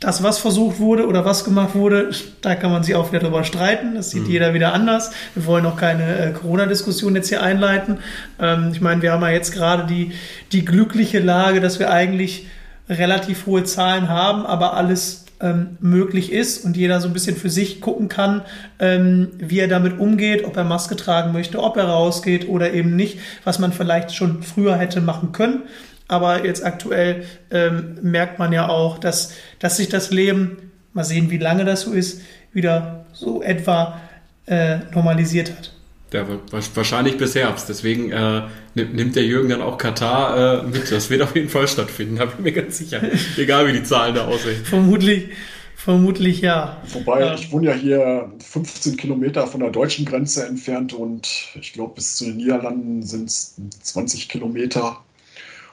[0.00, 3.44] das, was versucht wurde oder was gemacht wurde, da kann man sich auch wieder drüber
[3.44, 3.94] streiten.
[3.94, 4.30] Das sieht mhm.
[4.30, 5.12] jeder wieder anders.
[5.34, 7.98] Wir wollen auch keine äh, Corona-Diskussion jetzt hier einleiten.
[8.40, 10.12] Ähm, ich meine, wir haben ja jetzt gerade die,
[10.52, 12.46] die glückliche Lage, dass wir eigentlich
[12.88, 17.50] relativ hohe Zahlen haben, aber alles ähm, möglich ist und jeder so ein bisschen für
[17.50, 18.42] sich gucken kann,
[18.78, 22.96] ähm, wie er damit umgeht, ob er Maske tragen möchte, ob er rausgeht oder eben
[22.96, 25.62] nicht, was man vielleicht schon früher hätte machen können.
[26.10, 31.30] Aber jetzt aktuell ähm, merkt man ja auch, dass, dass sich das Leben, mal sehen,
[31.30, 32.20] wie lange das so ist,
[32.52, 34.00] wieder so etwa
[34.46, 35.72] äh, normalisiert hat.
[36.12, 36.26] Ja,
[36.74, 37.68] wahrscheinlich bis Herbst.
[37.68, 38.42] Deswegen äh,
[38.74, 40.90] nimmt der Jürgen dann auch Katar äh, mit.
[40.90, 43.00] Das wird auf jeden Fall stattfinden, da bin ich mir ganz sicher.
[43.36, 44.64] Egal wie die Zahlen da aussehen.
[44.64, 45.28] Vermutlich,
[45.76, 46.82] vermutlich ja.
[46.92, 47.34] Wobei, ja.
[47.34, 52.16] ich wohne ja hier 15 Kilometer von der deutschen Grenze entfernt und ich glaube, bis
[52.16, 54.98] zu den Niederlanden sind es 20 Kilometer.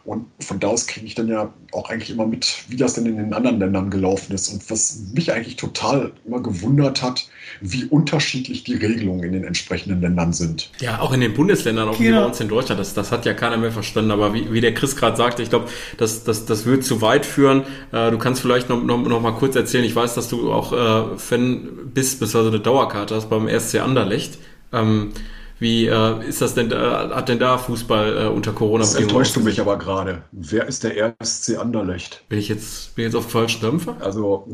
[0.08, 3.06] Und von da aus kriege ich dann ja auch eigentlich immer mit, wie das denn
[3.06, 4.48] in den anderen Ländern gelaufen ist.
[4.48, 7.28] Und was mich eigentlich total immer gewundert hat,
[7.60, 10.72] wie unterschiedlich die Regelungen in den entsprechenden Ländern sind.
[10.80, 12.80] Ja, auch in den Bundesländern, auch wie bei uns in Deutschland.
[12.80, 14.12] Das, das hat ja keiner mehr verstanden.
[14.12, 15.68] Aber wie, wie der Chris gerade sagte, ich glaube,
[15.98, 17.64] das, das, das wird zu weit führen.
[17.92, 19.84] Äh, du kannst vielleicht noch, noch, noch mal kurz erzählen.
[19.84, 24.38] Ich weiß, dass du auch äh, Fan bist, beziehungsweise eine Dauerkarte hast beim SC Anderlecht.
[24.72, 25.12] Ähm,
[25.60, 28.94] Wie äh, ist das denn, äh, hat denn da Fußball äh, unter Corona-Bedingungen?
[28.94, 30.22] Das enttäuscht du mich aber gerade.
[30.32, 32.24] Wer ist der RSC Anderlecht?
[32.30, 33.98] Bin ich jetzt, bin ich jetzt auf falschen Dampfer?
[34.00, 34.48] Also,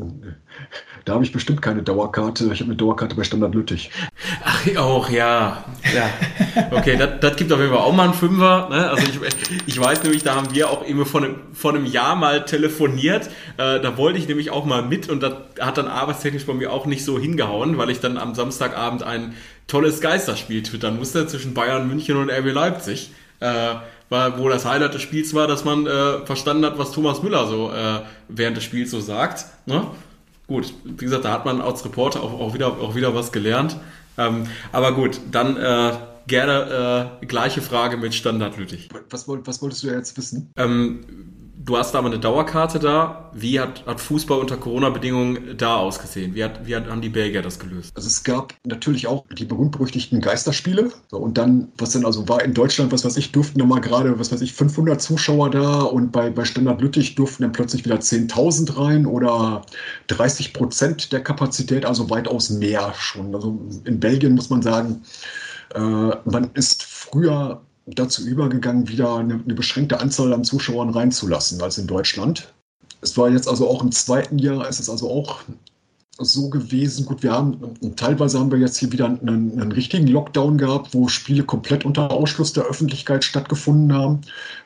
[1.04, 2.44] da habe ich bestimmt keine Dauerkarte.
[2.52, 3.90] Ich habe eine Dauerkarte bei Standard Lüttich.
[4.42, 5.64] Ach, auch, ja.
[5.94, 6.10] ja.
[6.70, 8.68] Okay, das gibt auf jeden Fall auch mal einen Fünfer.
[8.70, 8.88] Ne?
[8.88, 9.20] Also ich,
[9.66, 13.26] ich weiß nämlich, da haben wir auch eben vor einem, vor einem Jahr mal telefoniert.
[13.58, 16.72] Äh, da wollte ich nämlich auch mal mit und das hat dann arbeitstechnisch bei mir
[16.72, 19.34] auch nicht so hingehauen, weil ich dann am Samstagabend ein
[19.66, 23.10] tolles Geisterspiel twittern musste zwischen Bayern, München und RB Leipzig.
[23.40, 23.74] Äh,
[24.10, 27.46] war, wo das Highlight des Spiels war, dass man äh, verstanden hat, was Thomas Müller
[27.46, 29.46] so äh, während des Spiels so sagt.
[29.66, 29.86] Ne?
[30.46, 33.76] Gut, wie gesagt, da hat man als Reporter auch, auch, wieder, auch wieder was gelernt.
[34.18, 35.92] Ähm, aber gut, dann äh,
[36.26, 38.88] gerne äh, gleiche Frage mit Standard Lüttich.
[39.10, 40.52] Was, was wolltest du jetzt wissen?
[40.56, 41.00] Ähm,
[41.64, 43.30] du hast da mal eine Dauerkarte da.
[43.32, 46.34] Wie hat, hat Fußball unter Corona-Bedingungen da ausgesehen?
[46.34, 47.92] Wie, hat, wie hat, haben die Belgier das gelöst?
[47.94, 50.90] Also es gab natürlich auch die berühmt-berüchtigten Geisterspiele.
[51.10, 54.18] So, und dann, was dann also war in Deutschland, was weiß ich, durften nochmal gerade,
[54.18, 57.96] was weiß ich, 500 Zuschauer da und bei, bei Standard Lüttich durften dann plötzlich wieder
[57.96, 59.62] 10.000 rein oder
[60.08, 63.34] 30 Prozent der Kapazität, also weitaus mehr schon.
[63.34, 65.02] Also in Belgien muss man sagen,
[65.74, 71.78] äh, man ist früher dazu übergegangen, wieder eine, eine, beschränkte Anzahl an Zuschauern reinzulassen als
[71.78, 72.52] in Deutschland.
[73.00, 75.40] Es war jetzt also auch im zweiten Jahr, ist es also auch
[76.18, 77.04] so gewesen.
[77.04, 77.58] Gut, wir haben
[77.96, 82.10] teilweise haben wir jetzt hier wieder einen, einen, richtigen Lockdown gehabt, wo Spiele komplett unter
[82.10, 84.20] Ausschluss der Öffentlichkeit stattgefunden haben.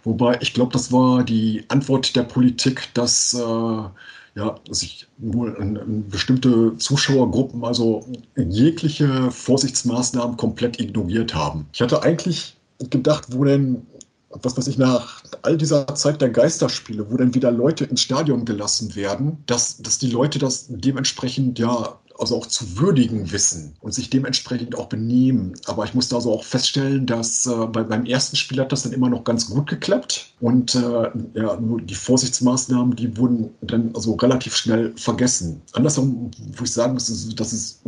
[0.05, 6.77] Wobei ich glaube, das war die Antwort der Politik, dass äh, ja, sich in bestimmte
[6.77, 11.67] Zuschauergruppen also jegliche Vorsichtsmaßnahmen komplett ignoriert haben.
[11.73, 13.87] Ich hatte eigentlich gedacht, wo denn,
[14.31, 18.45] was weiß ich, nach all dieser Zeit der Geisterspiele, wo dann wieder Leute ins Stadion
[18.45, 23.95] gelassen werden, dass, dass die Leute das dementsprechend ja also auch zu würdigen wissen und
[23.95, 25.55] sich dementsprechend auch benehmen.
[25.67, 28.93] Aber ich musste also auch feststellen, dass äh, bei, beim ersten Spiel hat das dann
[28.93, 30.35] immer noch ganz gut geklappt.
[30.41, 35.63] Und äh, ja, nur die Vorsichtsmaßnahmen, die wurden dann also relativ schnell vergessen.
[35.73, 37.81] Andersrum, wo ich sagen muss, dass es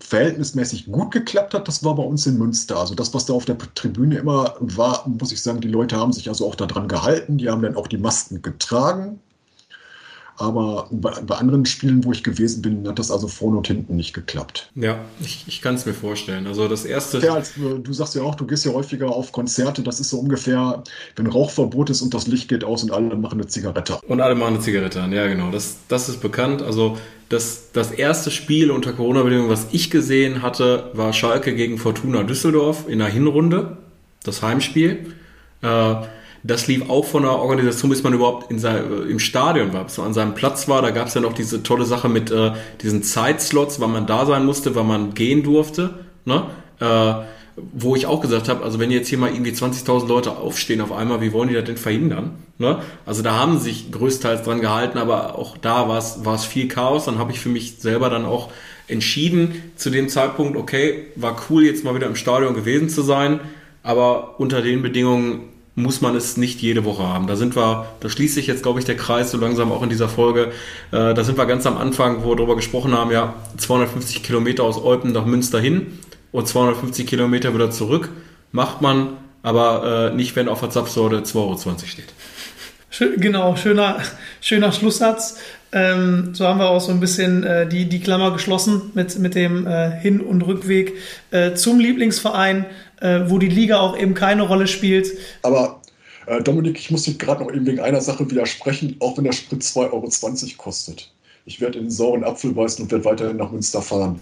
[0.00, 2.78] verhältnismäßig gut geklappt hat, das war bei uns in Münster.
[2.78, 6.12] Also das, was da auf der Tribüne immer war, muss ich sagen, die Leute haben
[6.12, 7.38] sich also auch daran gehalten.
[7.38, 9.20] Die haben dann auch die Masken getragen.
[10.40, 13.96] Aber bei, bei, anderen Spielen, wo ich gewesen bin, hat das also vorne und hinten
[13.96, 14.70] nicht geklappt.
[14.76, 16.46] Ja, ich, ich kann es mir vorstellen.
[16.46, 17.18] Also das erste.
[17.18, 19.82] Ja, als, du sagst ja auch, du gehst ja häufiger auf Konzerte.
[19.82, 20.84] Das ist so ungefähr,
[21.16, 23.98] wenn Rauchverbot ist und das Licht geht aus und alle machen eine Zigarette.
[24.06, 25.50] Und alle machen eine Zigarette an, ja genau.
[25.50, 26.62] Das, das ist bekannt.
[26.62, 26.96] Also
[27.28, 32.88] das, das erste Spiel unter Corona-Bedingungen, was ich gesehen hatte, war Schalke gegen Fortuna Düsseldorf
[32.88, 33.78] in der Hinrunde.
[34.22, 35.14] Das Heimspiel.
[35.62, 35.94] Äh,
[36.42, 39.84] das lief auch von der Organisation, bis man überhaupt in sein, äh, im Stadion war,
[39.84, 40.82] bis man an seinem Platz war.
[40.82, 42.52] Da gab es ja noch diese tolle Sache mit äh,
[42.82, 45.94] diesen Zeitslots, wann man da sein musste, wann man gehen durfte.
[46.24, 46.44] Ne?
[46.80, 47.14] Äh,
[47.72, 50.92] wo ich auch gesagt habe, also wenn jetzt hier mal irgendwie 20.000 Leute aufstehen auf
[50.92, 52.36] einmal, wie wollen die das denn verhindern?
[52.58, 52.78] Ne?
[53.04, 56.44] Also da haben sie sich größtenteils dran gehalten, aber auch da war es, war es
[56.44, 57.06] viel Chaos.
[57.06, 58.50] Dann habe ich für mich selber dann auch
[58.86, 63.40] entschieden zu dem Zeitpunkt, okay, war cool jetzt mal wieder im Stadion gewesen zu sein,
[63.82, 65.48] aber unter den Bedingungen
[65.78, 67.26] muss man es nicht jede Woche haben.
[67.26, 69.88] Da sind wir, da schließt sich jetzt, glaube ich, der Kreis so langsam auch in
[69.88, 70.52] dieser Folge.
[70.90, 74.64] Äh, da sind wir ganz am Anfang, wo wir darüber gesprochen haben, ja, 250 Kilometer
[74.64, 75.98] aus Olpen nach Münster hin
[76.32, 78.10] und 250 Kilometer wieder zurück.
[78.50, 79.10] Macht man,
[79.42, 82.12] aber äh, nicht, wenn auf der Zapfsäule 2,20 Euro steht.
[83.18, 83.98] Genau, schöner,
[84.40, 85.38] schöner Schlusssatz.
[85.70, 89.34] Ähm, so haben wir auch so ein bisschen äh, die, die Klammer geschlossen mit, mit
[89.34, 90.94] dem äh, Hin- und Rückweg
[91.30, 92.64] äh, zum Lieblingsverein
[93.00, 95.08] äh, wo die Liga auch eben keine Rolle spielt.
[95.42, 95.80] Aber
[96.26, 99.32] äh, Dominik, ich muss dich gerade noch eben wegen einer Sache widersprechen, auch wenn der
[99.32, 100.10] Sprit 2,20 Euro
[100.56, 101.10] kostet.
[101.44, 104.20] Ich werde in den sauren Apfel beißen und werde weiterhin nach Münster fahren.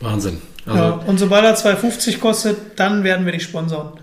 [0.00, 0.38] Wahnsinn.
[0.66, 3.92] Also ja, und sobald er 2,50 kostet, dann werden wir dich sponsern.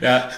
[0.00, 0.30] ja.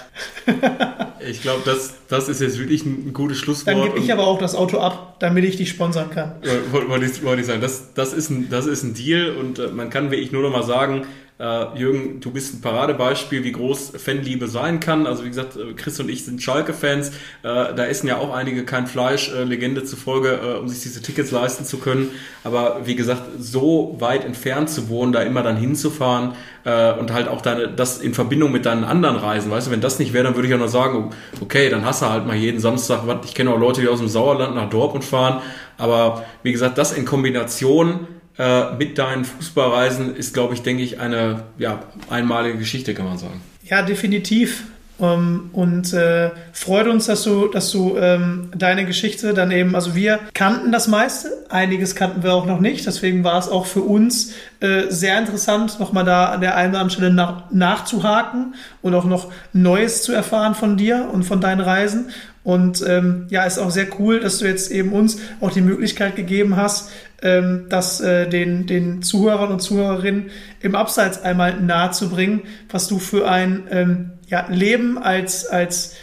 [1.29, 3.77] Ich glaube, das, das ist jetzt wirklich ein gutes Schlusswort.
[3.77, 6.35] Dann gebe ich aber auch das Auto ab, damit ich dich sponsern kann.
[6.71, 7.61] Wollte ich, wollte ich sagen.
[7.61, 10.51] Das, das, ist ein, das ist ein Deal und äh, man kann wirklich nur noch
[10.51, 11.05] mal sagen,
[11.43, 15.05] Uh, Jürgen, du bist ein Paradebeispiel, wie groß Fanliebe sein kann.
[15.05, 17.09] Also wie gesagt, äh, Chris und ich sind Schalke-Fans.
[17.43, 21.31] Uh, da essen ja auch einige kein Fleisch, uh, Legende zufolge, um sich diese Tickets
[21.31, 22.11] leisten zu können.
[22.45, 26.33] Aber wie gesagt, so weit entfernt zu wohnen, da immer dann hinzufahren
[26.63, 29.99] und halt auch deine, das in Verbindung mit deinen anderen Reisen, weißt du, wenn das
[29.99, 31.09] nicht wäre, dann würde ich auch noch sagen,
[31.41, 34.07] okay, dann hast du halt mal jeden Samstag, ich kenne auch Leute, die aus dem
[34.07, 35.41] Sauerland nach Dortmund fahren.
[35.77, 38.07] Aber wie gesagt, das in Kombination
[38.37, 41.79] äh, mit deinen Fußballreisen ist, glaube ich, denke ich, eine ja,
[42.09, 43.41] einmalige Geschichte, kann man sagen.
[43.63, 44.63] Ja, definitiv.
[44.99, 49.75] Um, ähm, und äh, freut uns, dass du, dass du ähm, deine Geschichte dann eben,
[49.75, 53.65] also wir kannten das meiste, einiges kannten wir auch noch nicht, deswegen war es auch
[53.65, 58.53] für uns äh, sehr interessant, nochmal da an der einen oder anderen Stelle nach, nachzuhaken
[58.83, 62.11] und auch noch Neues zu erfahren von dir und von deinen Reisen.
[62.43, 66.15] Und ähm, ja, ist auch sehr cool, dass du jetzt eben uns auch die Möglichkeit
[66.15, 66.91] gegeben hast,
[67.23, 70.29] ähm, das äh, den, den Zuhörern und Zuhörerinnen
[70.59, 75.95] im Abseits einmal nahezubringen, was du für ein ähm, ja, Leben als, als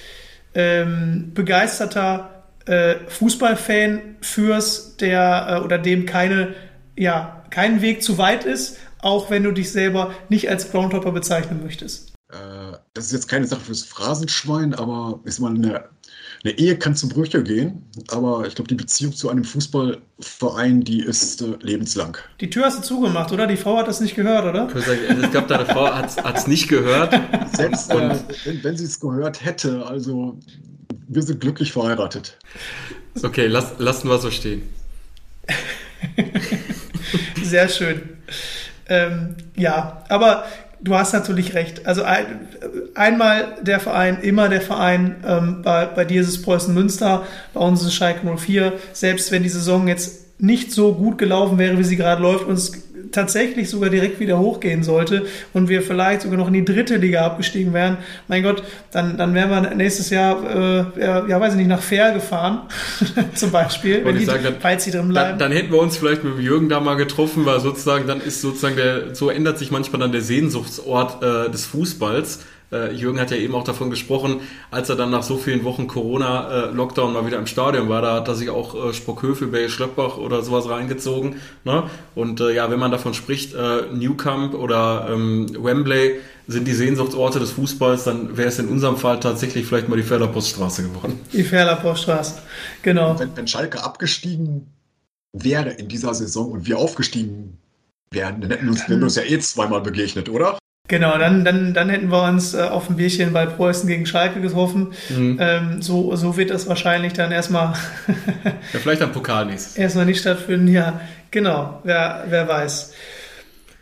[0.54, 6.54] ähm, begeisterter äh, Fußballfan führst, der äh, oder dem keine,
[6.96, 11.60] ja, kein Weg zu weit ist, auch wenn du dich selber nicht als Groundhopper bezeichnen
[11.62, 12.12] möchtest.
[12.30, 15.84] Äh, das ist jetzt keine Sache fürs Phrasenschwein, aber ist mal eine
[16.42, 21.00] eine Ehe kann zu Brüche gehen, aber ich glaube, die Beziehung zu einem Fußballverein, die
[21.00, 22.16] ist äh, lebenslang.
[22.40, 23.46] Die Tür hast du zugemacht, oder?
[23.46, 24.68] Die Frau hat das nicht gehört, oder?
[24.74, 27.18] Ich glaube, deine Frau hat es nicht gehört.
[27.54, 30.38] Selbst äh, wenn, wenn sie es gehört hätte, also
[31.08, 32.38] wir sind glücklich verheiratet.
[33.22, 34.62] Okay, lass, lassen wir so stehen.
[37.42, 38.02] Sehr schön.
[38.88, 40.44] Ähm, ja, aber
[40.82, 41.86] du hast natürlich recht.
[41.86, 42.48] Also ein,
[42.94, 45.16] einmal der Verein, immer der Verein.
[45.26, 47.24] Ähm, bei, bei dir ist es Preußen Münster,
[47.54, 48.74] bei uns ist es Schalke 04.
[48.92, 52.54] Selbst wenn die Saison jetzt nicht so gut gelaufen wäre, wie sie gerade läuft und
[52.54, 52.72] es
[53.12, 57.24] tatsächlich sogar direkt wieder hochgehen sollte und wir vielleicht sogar noch in die dritte Liga
[57.24, 61.68] abgestiegen wären, mein Gott, dann, dann wären wir nächstes Jahr, äh, ja, weiß ich nicht,
[61.68, 62.62] nach Fair gefahren,
[63.34, 65.38] zum Beispiel, wenn die, dann, falls sie drin bleiben.
[65.38, 68.40] Dann, dann, hätten wir uns vielleicht mit Jürgen da mal getroffen, weil sozusagen dann ist
[68.40, 72.40] sozusagen der, so ändert sich manchmal dann der Sehnsuchtsort äh, des Fußballs
[72.72, 74.40] äh, Jürgen hat ja eben auch davon gesprochen,
[74.70, 78.28] als er dann nach so vielen Wochen Corona-Lockdown mal wieder im Stadion war, da hat
[78.28, 81.36] er sich auch äh, Sprockhövel, Bay Schlöppbach oder sowas reingezogen.
[81.64, 81.84] Ne?
[82.14, 87.38] Und äh, ja, wenn man davon spricht, äh, Newcamp oder ähm, Wembley sind die Sehnsuchtsorte
[87.38, 91.20] des Fußballs, dann wäre es in unserem Fall tatsächlich vielleicht mal die Ferler-Poststraße geworden.
[91.32, 92.42] Die Ferler-Poststraße,
[92.82, 93.18] genau.
[93.18, 94.66] Wenn, wenn Schalke abgestiegen
[95.32, 97.58] wäre in dieser Saison und wir aufgestiegen
[98.10, 100.58] wären, dann hätten wir uns, wir uns ja eh zweimal begegnet, oder?
[100.90, 104.40] Genau, dann, dann, dann hätten wir uns äh, auf ein Bierchen bei Preußen gegen Schalke
[104.40, 104.88] getroffen.
[105.08, 105.38] Mhm.
[105.40, 107.74] Ähm, so, so wird das wahrscheinlich dann erstmal.
[108.44, 109.76] ja, vielleicht am Pokal nächstes.
[109.76, 111.00] Erstmal nicht stattfinden, ja.
[111.30, 112.92] Genau, wer, wer weiß.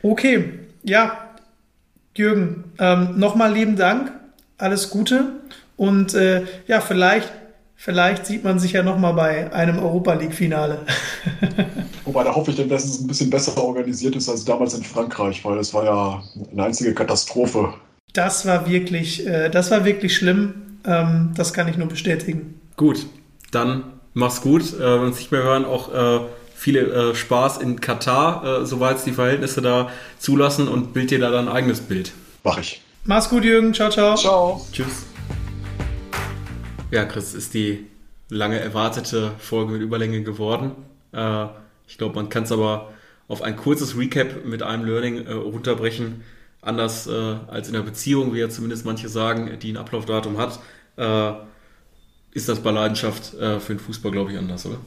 [0.03, 0.51] Okay,
[0.83, 1.31] ja,
[2.15, 4.13] Jürgen, ähm, nochmal lieben Dank.
[4.59, 5.33] Alles Gute.
[5.79, 7.33] Und äh, ja, vielleicht
[7.81, 10.81] Vielleicht sieht man sich ja nochmal bei einem Europa League-Finale.
[12.19, 14.83] Wobei, da hoffe ich dann, dass es ein bisschen besser organisiert ist als damals in
[14.83, 17.75] Frankreich, weil das war ja eine einzige Katastrophe.
[18.13, 20.81] Das war wirklich, äh, das war wirklich schlimm.
[20.85, 22.61] Ähm, das kann ich nur bestätigen.
[22.77, 23.07] Gut,
[23.53, 23.85] dann
[24.15, 24.63] mach's gut.
[24.63, 26.27] Äh, wenn uns nicht mehr hören, auch äh,
[26.57, 29.89] viele äh, Spaß in Katar, äh, soweit es die Verhältnisse da
[30.19, 32.11] zulassen und bild dir da dein eigenes Bild.
[32.43, 32.83] Mach ich.
[33.05, 33.73] Mach's gut, Jürgen.
[33.73, 34.17] Ciao, ciao.
[34.17, 34.67] Ciao.
[34.73, 35.07] Tschüss.
[36.91, 37.87] Ja, Chris, ist die
[38.29, 40.73] lange erwartete Folge mit Überlänge geworden.
[41.13, 41.47] Äh,
[41.89, 42.93] ich glaube, man kann es aber
[43.27, 46.23] auf ein kurzes Recap mit einem Learning äh, runterbrechen.
[46.61, 50.61] Anders äh, als in einer Beziehung, wie ja zumindest manche sagen, die ein Ablaufdatum hat,
[50.97, 51.33] äh,
[52.33, 54.79] ist das bei Leidenschaft äh, für den Fußball, glaube ich, anders, oder?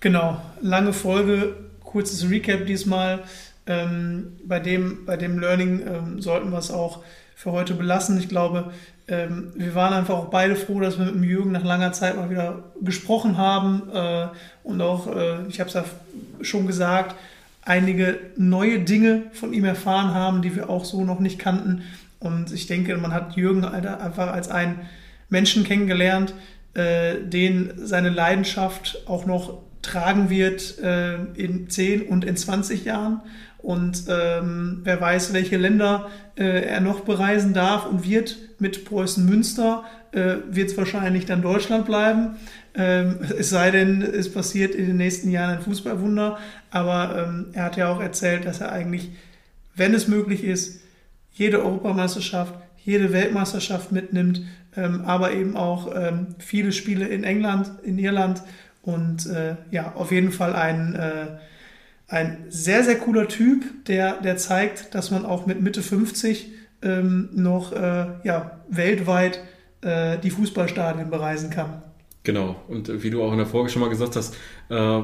[0.00, 3.24] Genau, lange Folge, kurzes Recap diesmal.
[3.66, 7.02] Ähm, bei, dem, bei dem Learning ähm, sollten wir es auch
[7.34, 8.18] für heute belassen.
[8.18, 8.72] Ich glaube,
[9.08, 12.16] ähm, wir waren einfach auch beide froh, dass wir mit dem Jürgen nach langer Zeit
[12.16, 14.26] mal wieder gesprochen haben äh,
[14.64, 15.84] und auch, äh, ich habe es ja
[16.40, 17.14] schon gesagt,
[17.62, 21.82] einige neue Dinge von ihm erfahren haben, die wir auch so noch nicht kannten.
[22.18, 24.80] Und ich denke, man hat Jürgen einfach als einen
[25.28, 26.34] Menschen kennengelernt,
[26.74, 33.20] äh, den seine Leidenschaft auch noch tragen wird äh, in 10 und in 20 Jahren.
[33.66, 38.36] Und ähm, wer weiß, welche Länder äh, er noch bereisen darf und wird.
[38.60, 39.82] Mit Preußen Münster
[40.12, 42.36] äh, wird es wahrscheinlich dann Deutschland bleiben.
[42.76, 46.38] Ähm, es sei denn, es passiert in den nächsten Jahren ein Fußballwunder.
[46.70, 49.10] Aber ähm, er hat ja auch erzählt, dass er eigentlich,
[49.74, 50.78] wenn es möglich ist,
[51.32, 54.42] jede Europameisterschaft, jede Weltmeisterschaft mitnimmt,
[54.76, 58.44] ähm, aber eben auch ähm, viele Spiele in England, in Irland
[58.82, 61.26] und äh, ja, auf jeden Fall ein äh,
[62.08, 66.52] ein sehr, sehr cooler Typ, der, der zeigt, dass man auch mit Mitte 50
[66.82, 69.40] ähm, noch äh, ja, weltweit
[69.80, 71.82] äh, die Fußballstadien bereisen kann.
[72.22, 74.34] Genau, und wie du auch in der Folge schon mal gesagt hast,
[74.68, 75.00] äh,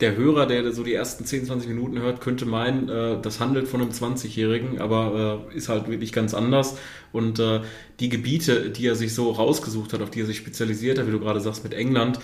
[0.00, 3.66] der Hörer, der so die ersten 10, 20 Minuten hört, könnte meinen, äh, das handelt
[3.66, 6.78] von einem 20-Jährigen, aber äh, ist halt wirklich ganz anders.
[7.10, 7.62] Und äh,
[7.98, 11.10] die Gebiete, die er sich so rausgesucht hat, auf die er sich spezialisiert hat, wie
[11.10, 12.20] du gerade sagst, mit England,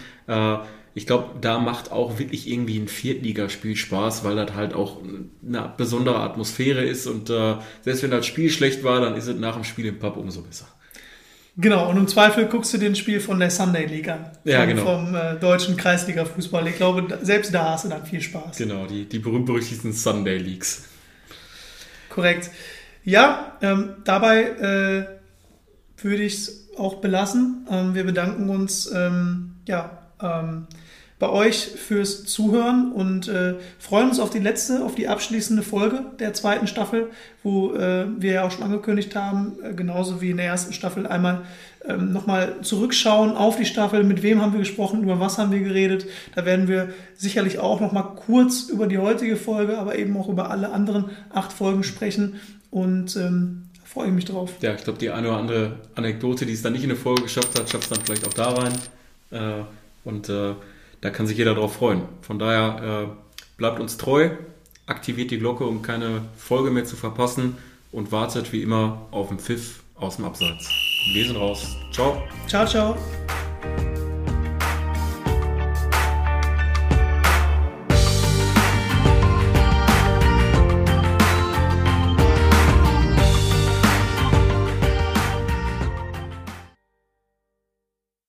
[0.95, 4.99] ich glaube, da macht auch wirklich irgendwie ein Viertligaspiel Spaß, weil das halt auch
[5.47, 9.37] eine besondere Atmosphäre ist und äh, selbst wenn das Spiel schlecht war, dann ist es
[9.37, 10.69] nach dem Spiel im Pub umso besser.
[11.57, 14.27] Genau, und im Zweifel guckst du den Spiel von der Sunday League an.
[14.45, 14.83] Ja, vom, genau.
[14.85, 16.67] Vom äh, deutschen Kreisliga-Fußball.
[16.67, 18.57] Ich glaube, da- selbst da hast du dann viel Spaß.
[18.57, 20.85] Genau, die, die berühmt-berüchtigten Sunday Leagues.
[22.09, 22.51] Korrekt.
[23.05, 27.67] Ja, ähm, dabei äh, würde ich es auch belassen.
[27.71, 30.67] Ähm, wir bedanken uns ähm, ja, ähm,
[31.25, 36.05] bei euch fürs Zuhören und äh, freuen uns auf die letzte, auf die abschließende Folge
[36.19, 37.09] der zweiten Staffel,
[37.43, 41.07] wo äh, wir ja auch schon angekündigt haben, äh, genauso wie in der ersten Staffel
[41.07, 41.47] einmal
[41.87, 45.61] ähm, nochmal zurückschauen auf die Staffel, mit wem haben wir gesprochen, über was haben wir
[45.61, 46.05] geredet.
[46.35, 50.51] Da werden wir sicherlich auch nochmal kurz über die heutige Folge, aber eben auch über
[50.51, 52.39] alle anderen acht Folgen sprechen
[52.71, 54.51] und ähm, freue ich mich drauf.
[54.61, 57.23] Ja, ich glaube, die eine oder andere Anekdote, die es dann nicht in eine Folge
[57.23, 58.75] geschafft hat, schafft es dann vielleicht auch da rein.
[59.31, 59.65] Äh,
[60.05, 60.53] und äh,
[61.05, 62.01] da kann sich jeder drauf freuen.
[62.23, 64.31] Von daher äh, bleibt uns treu,
[64.87, 67.59] aktiviert die Glocke, um keine Folge mehr zu verpassen
[67.93, 70.67] und wartet wie immer auf den Pfiff aus dem Abseits.
[71.13, 71.77] Wir sind raus.
[71.93, 72.23] Ciao.
[72.49, 72.97] Ciao, ciao.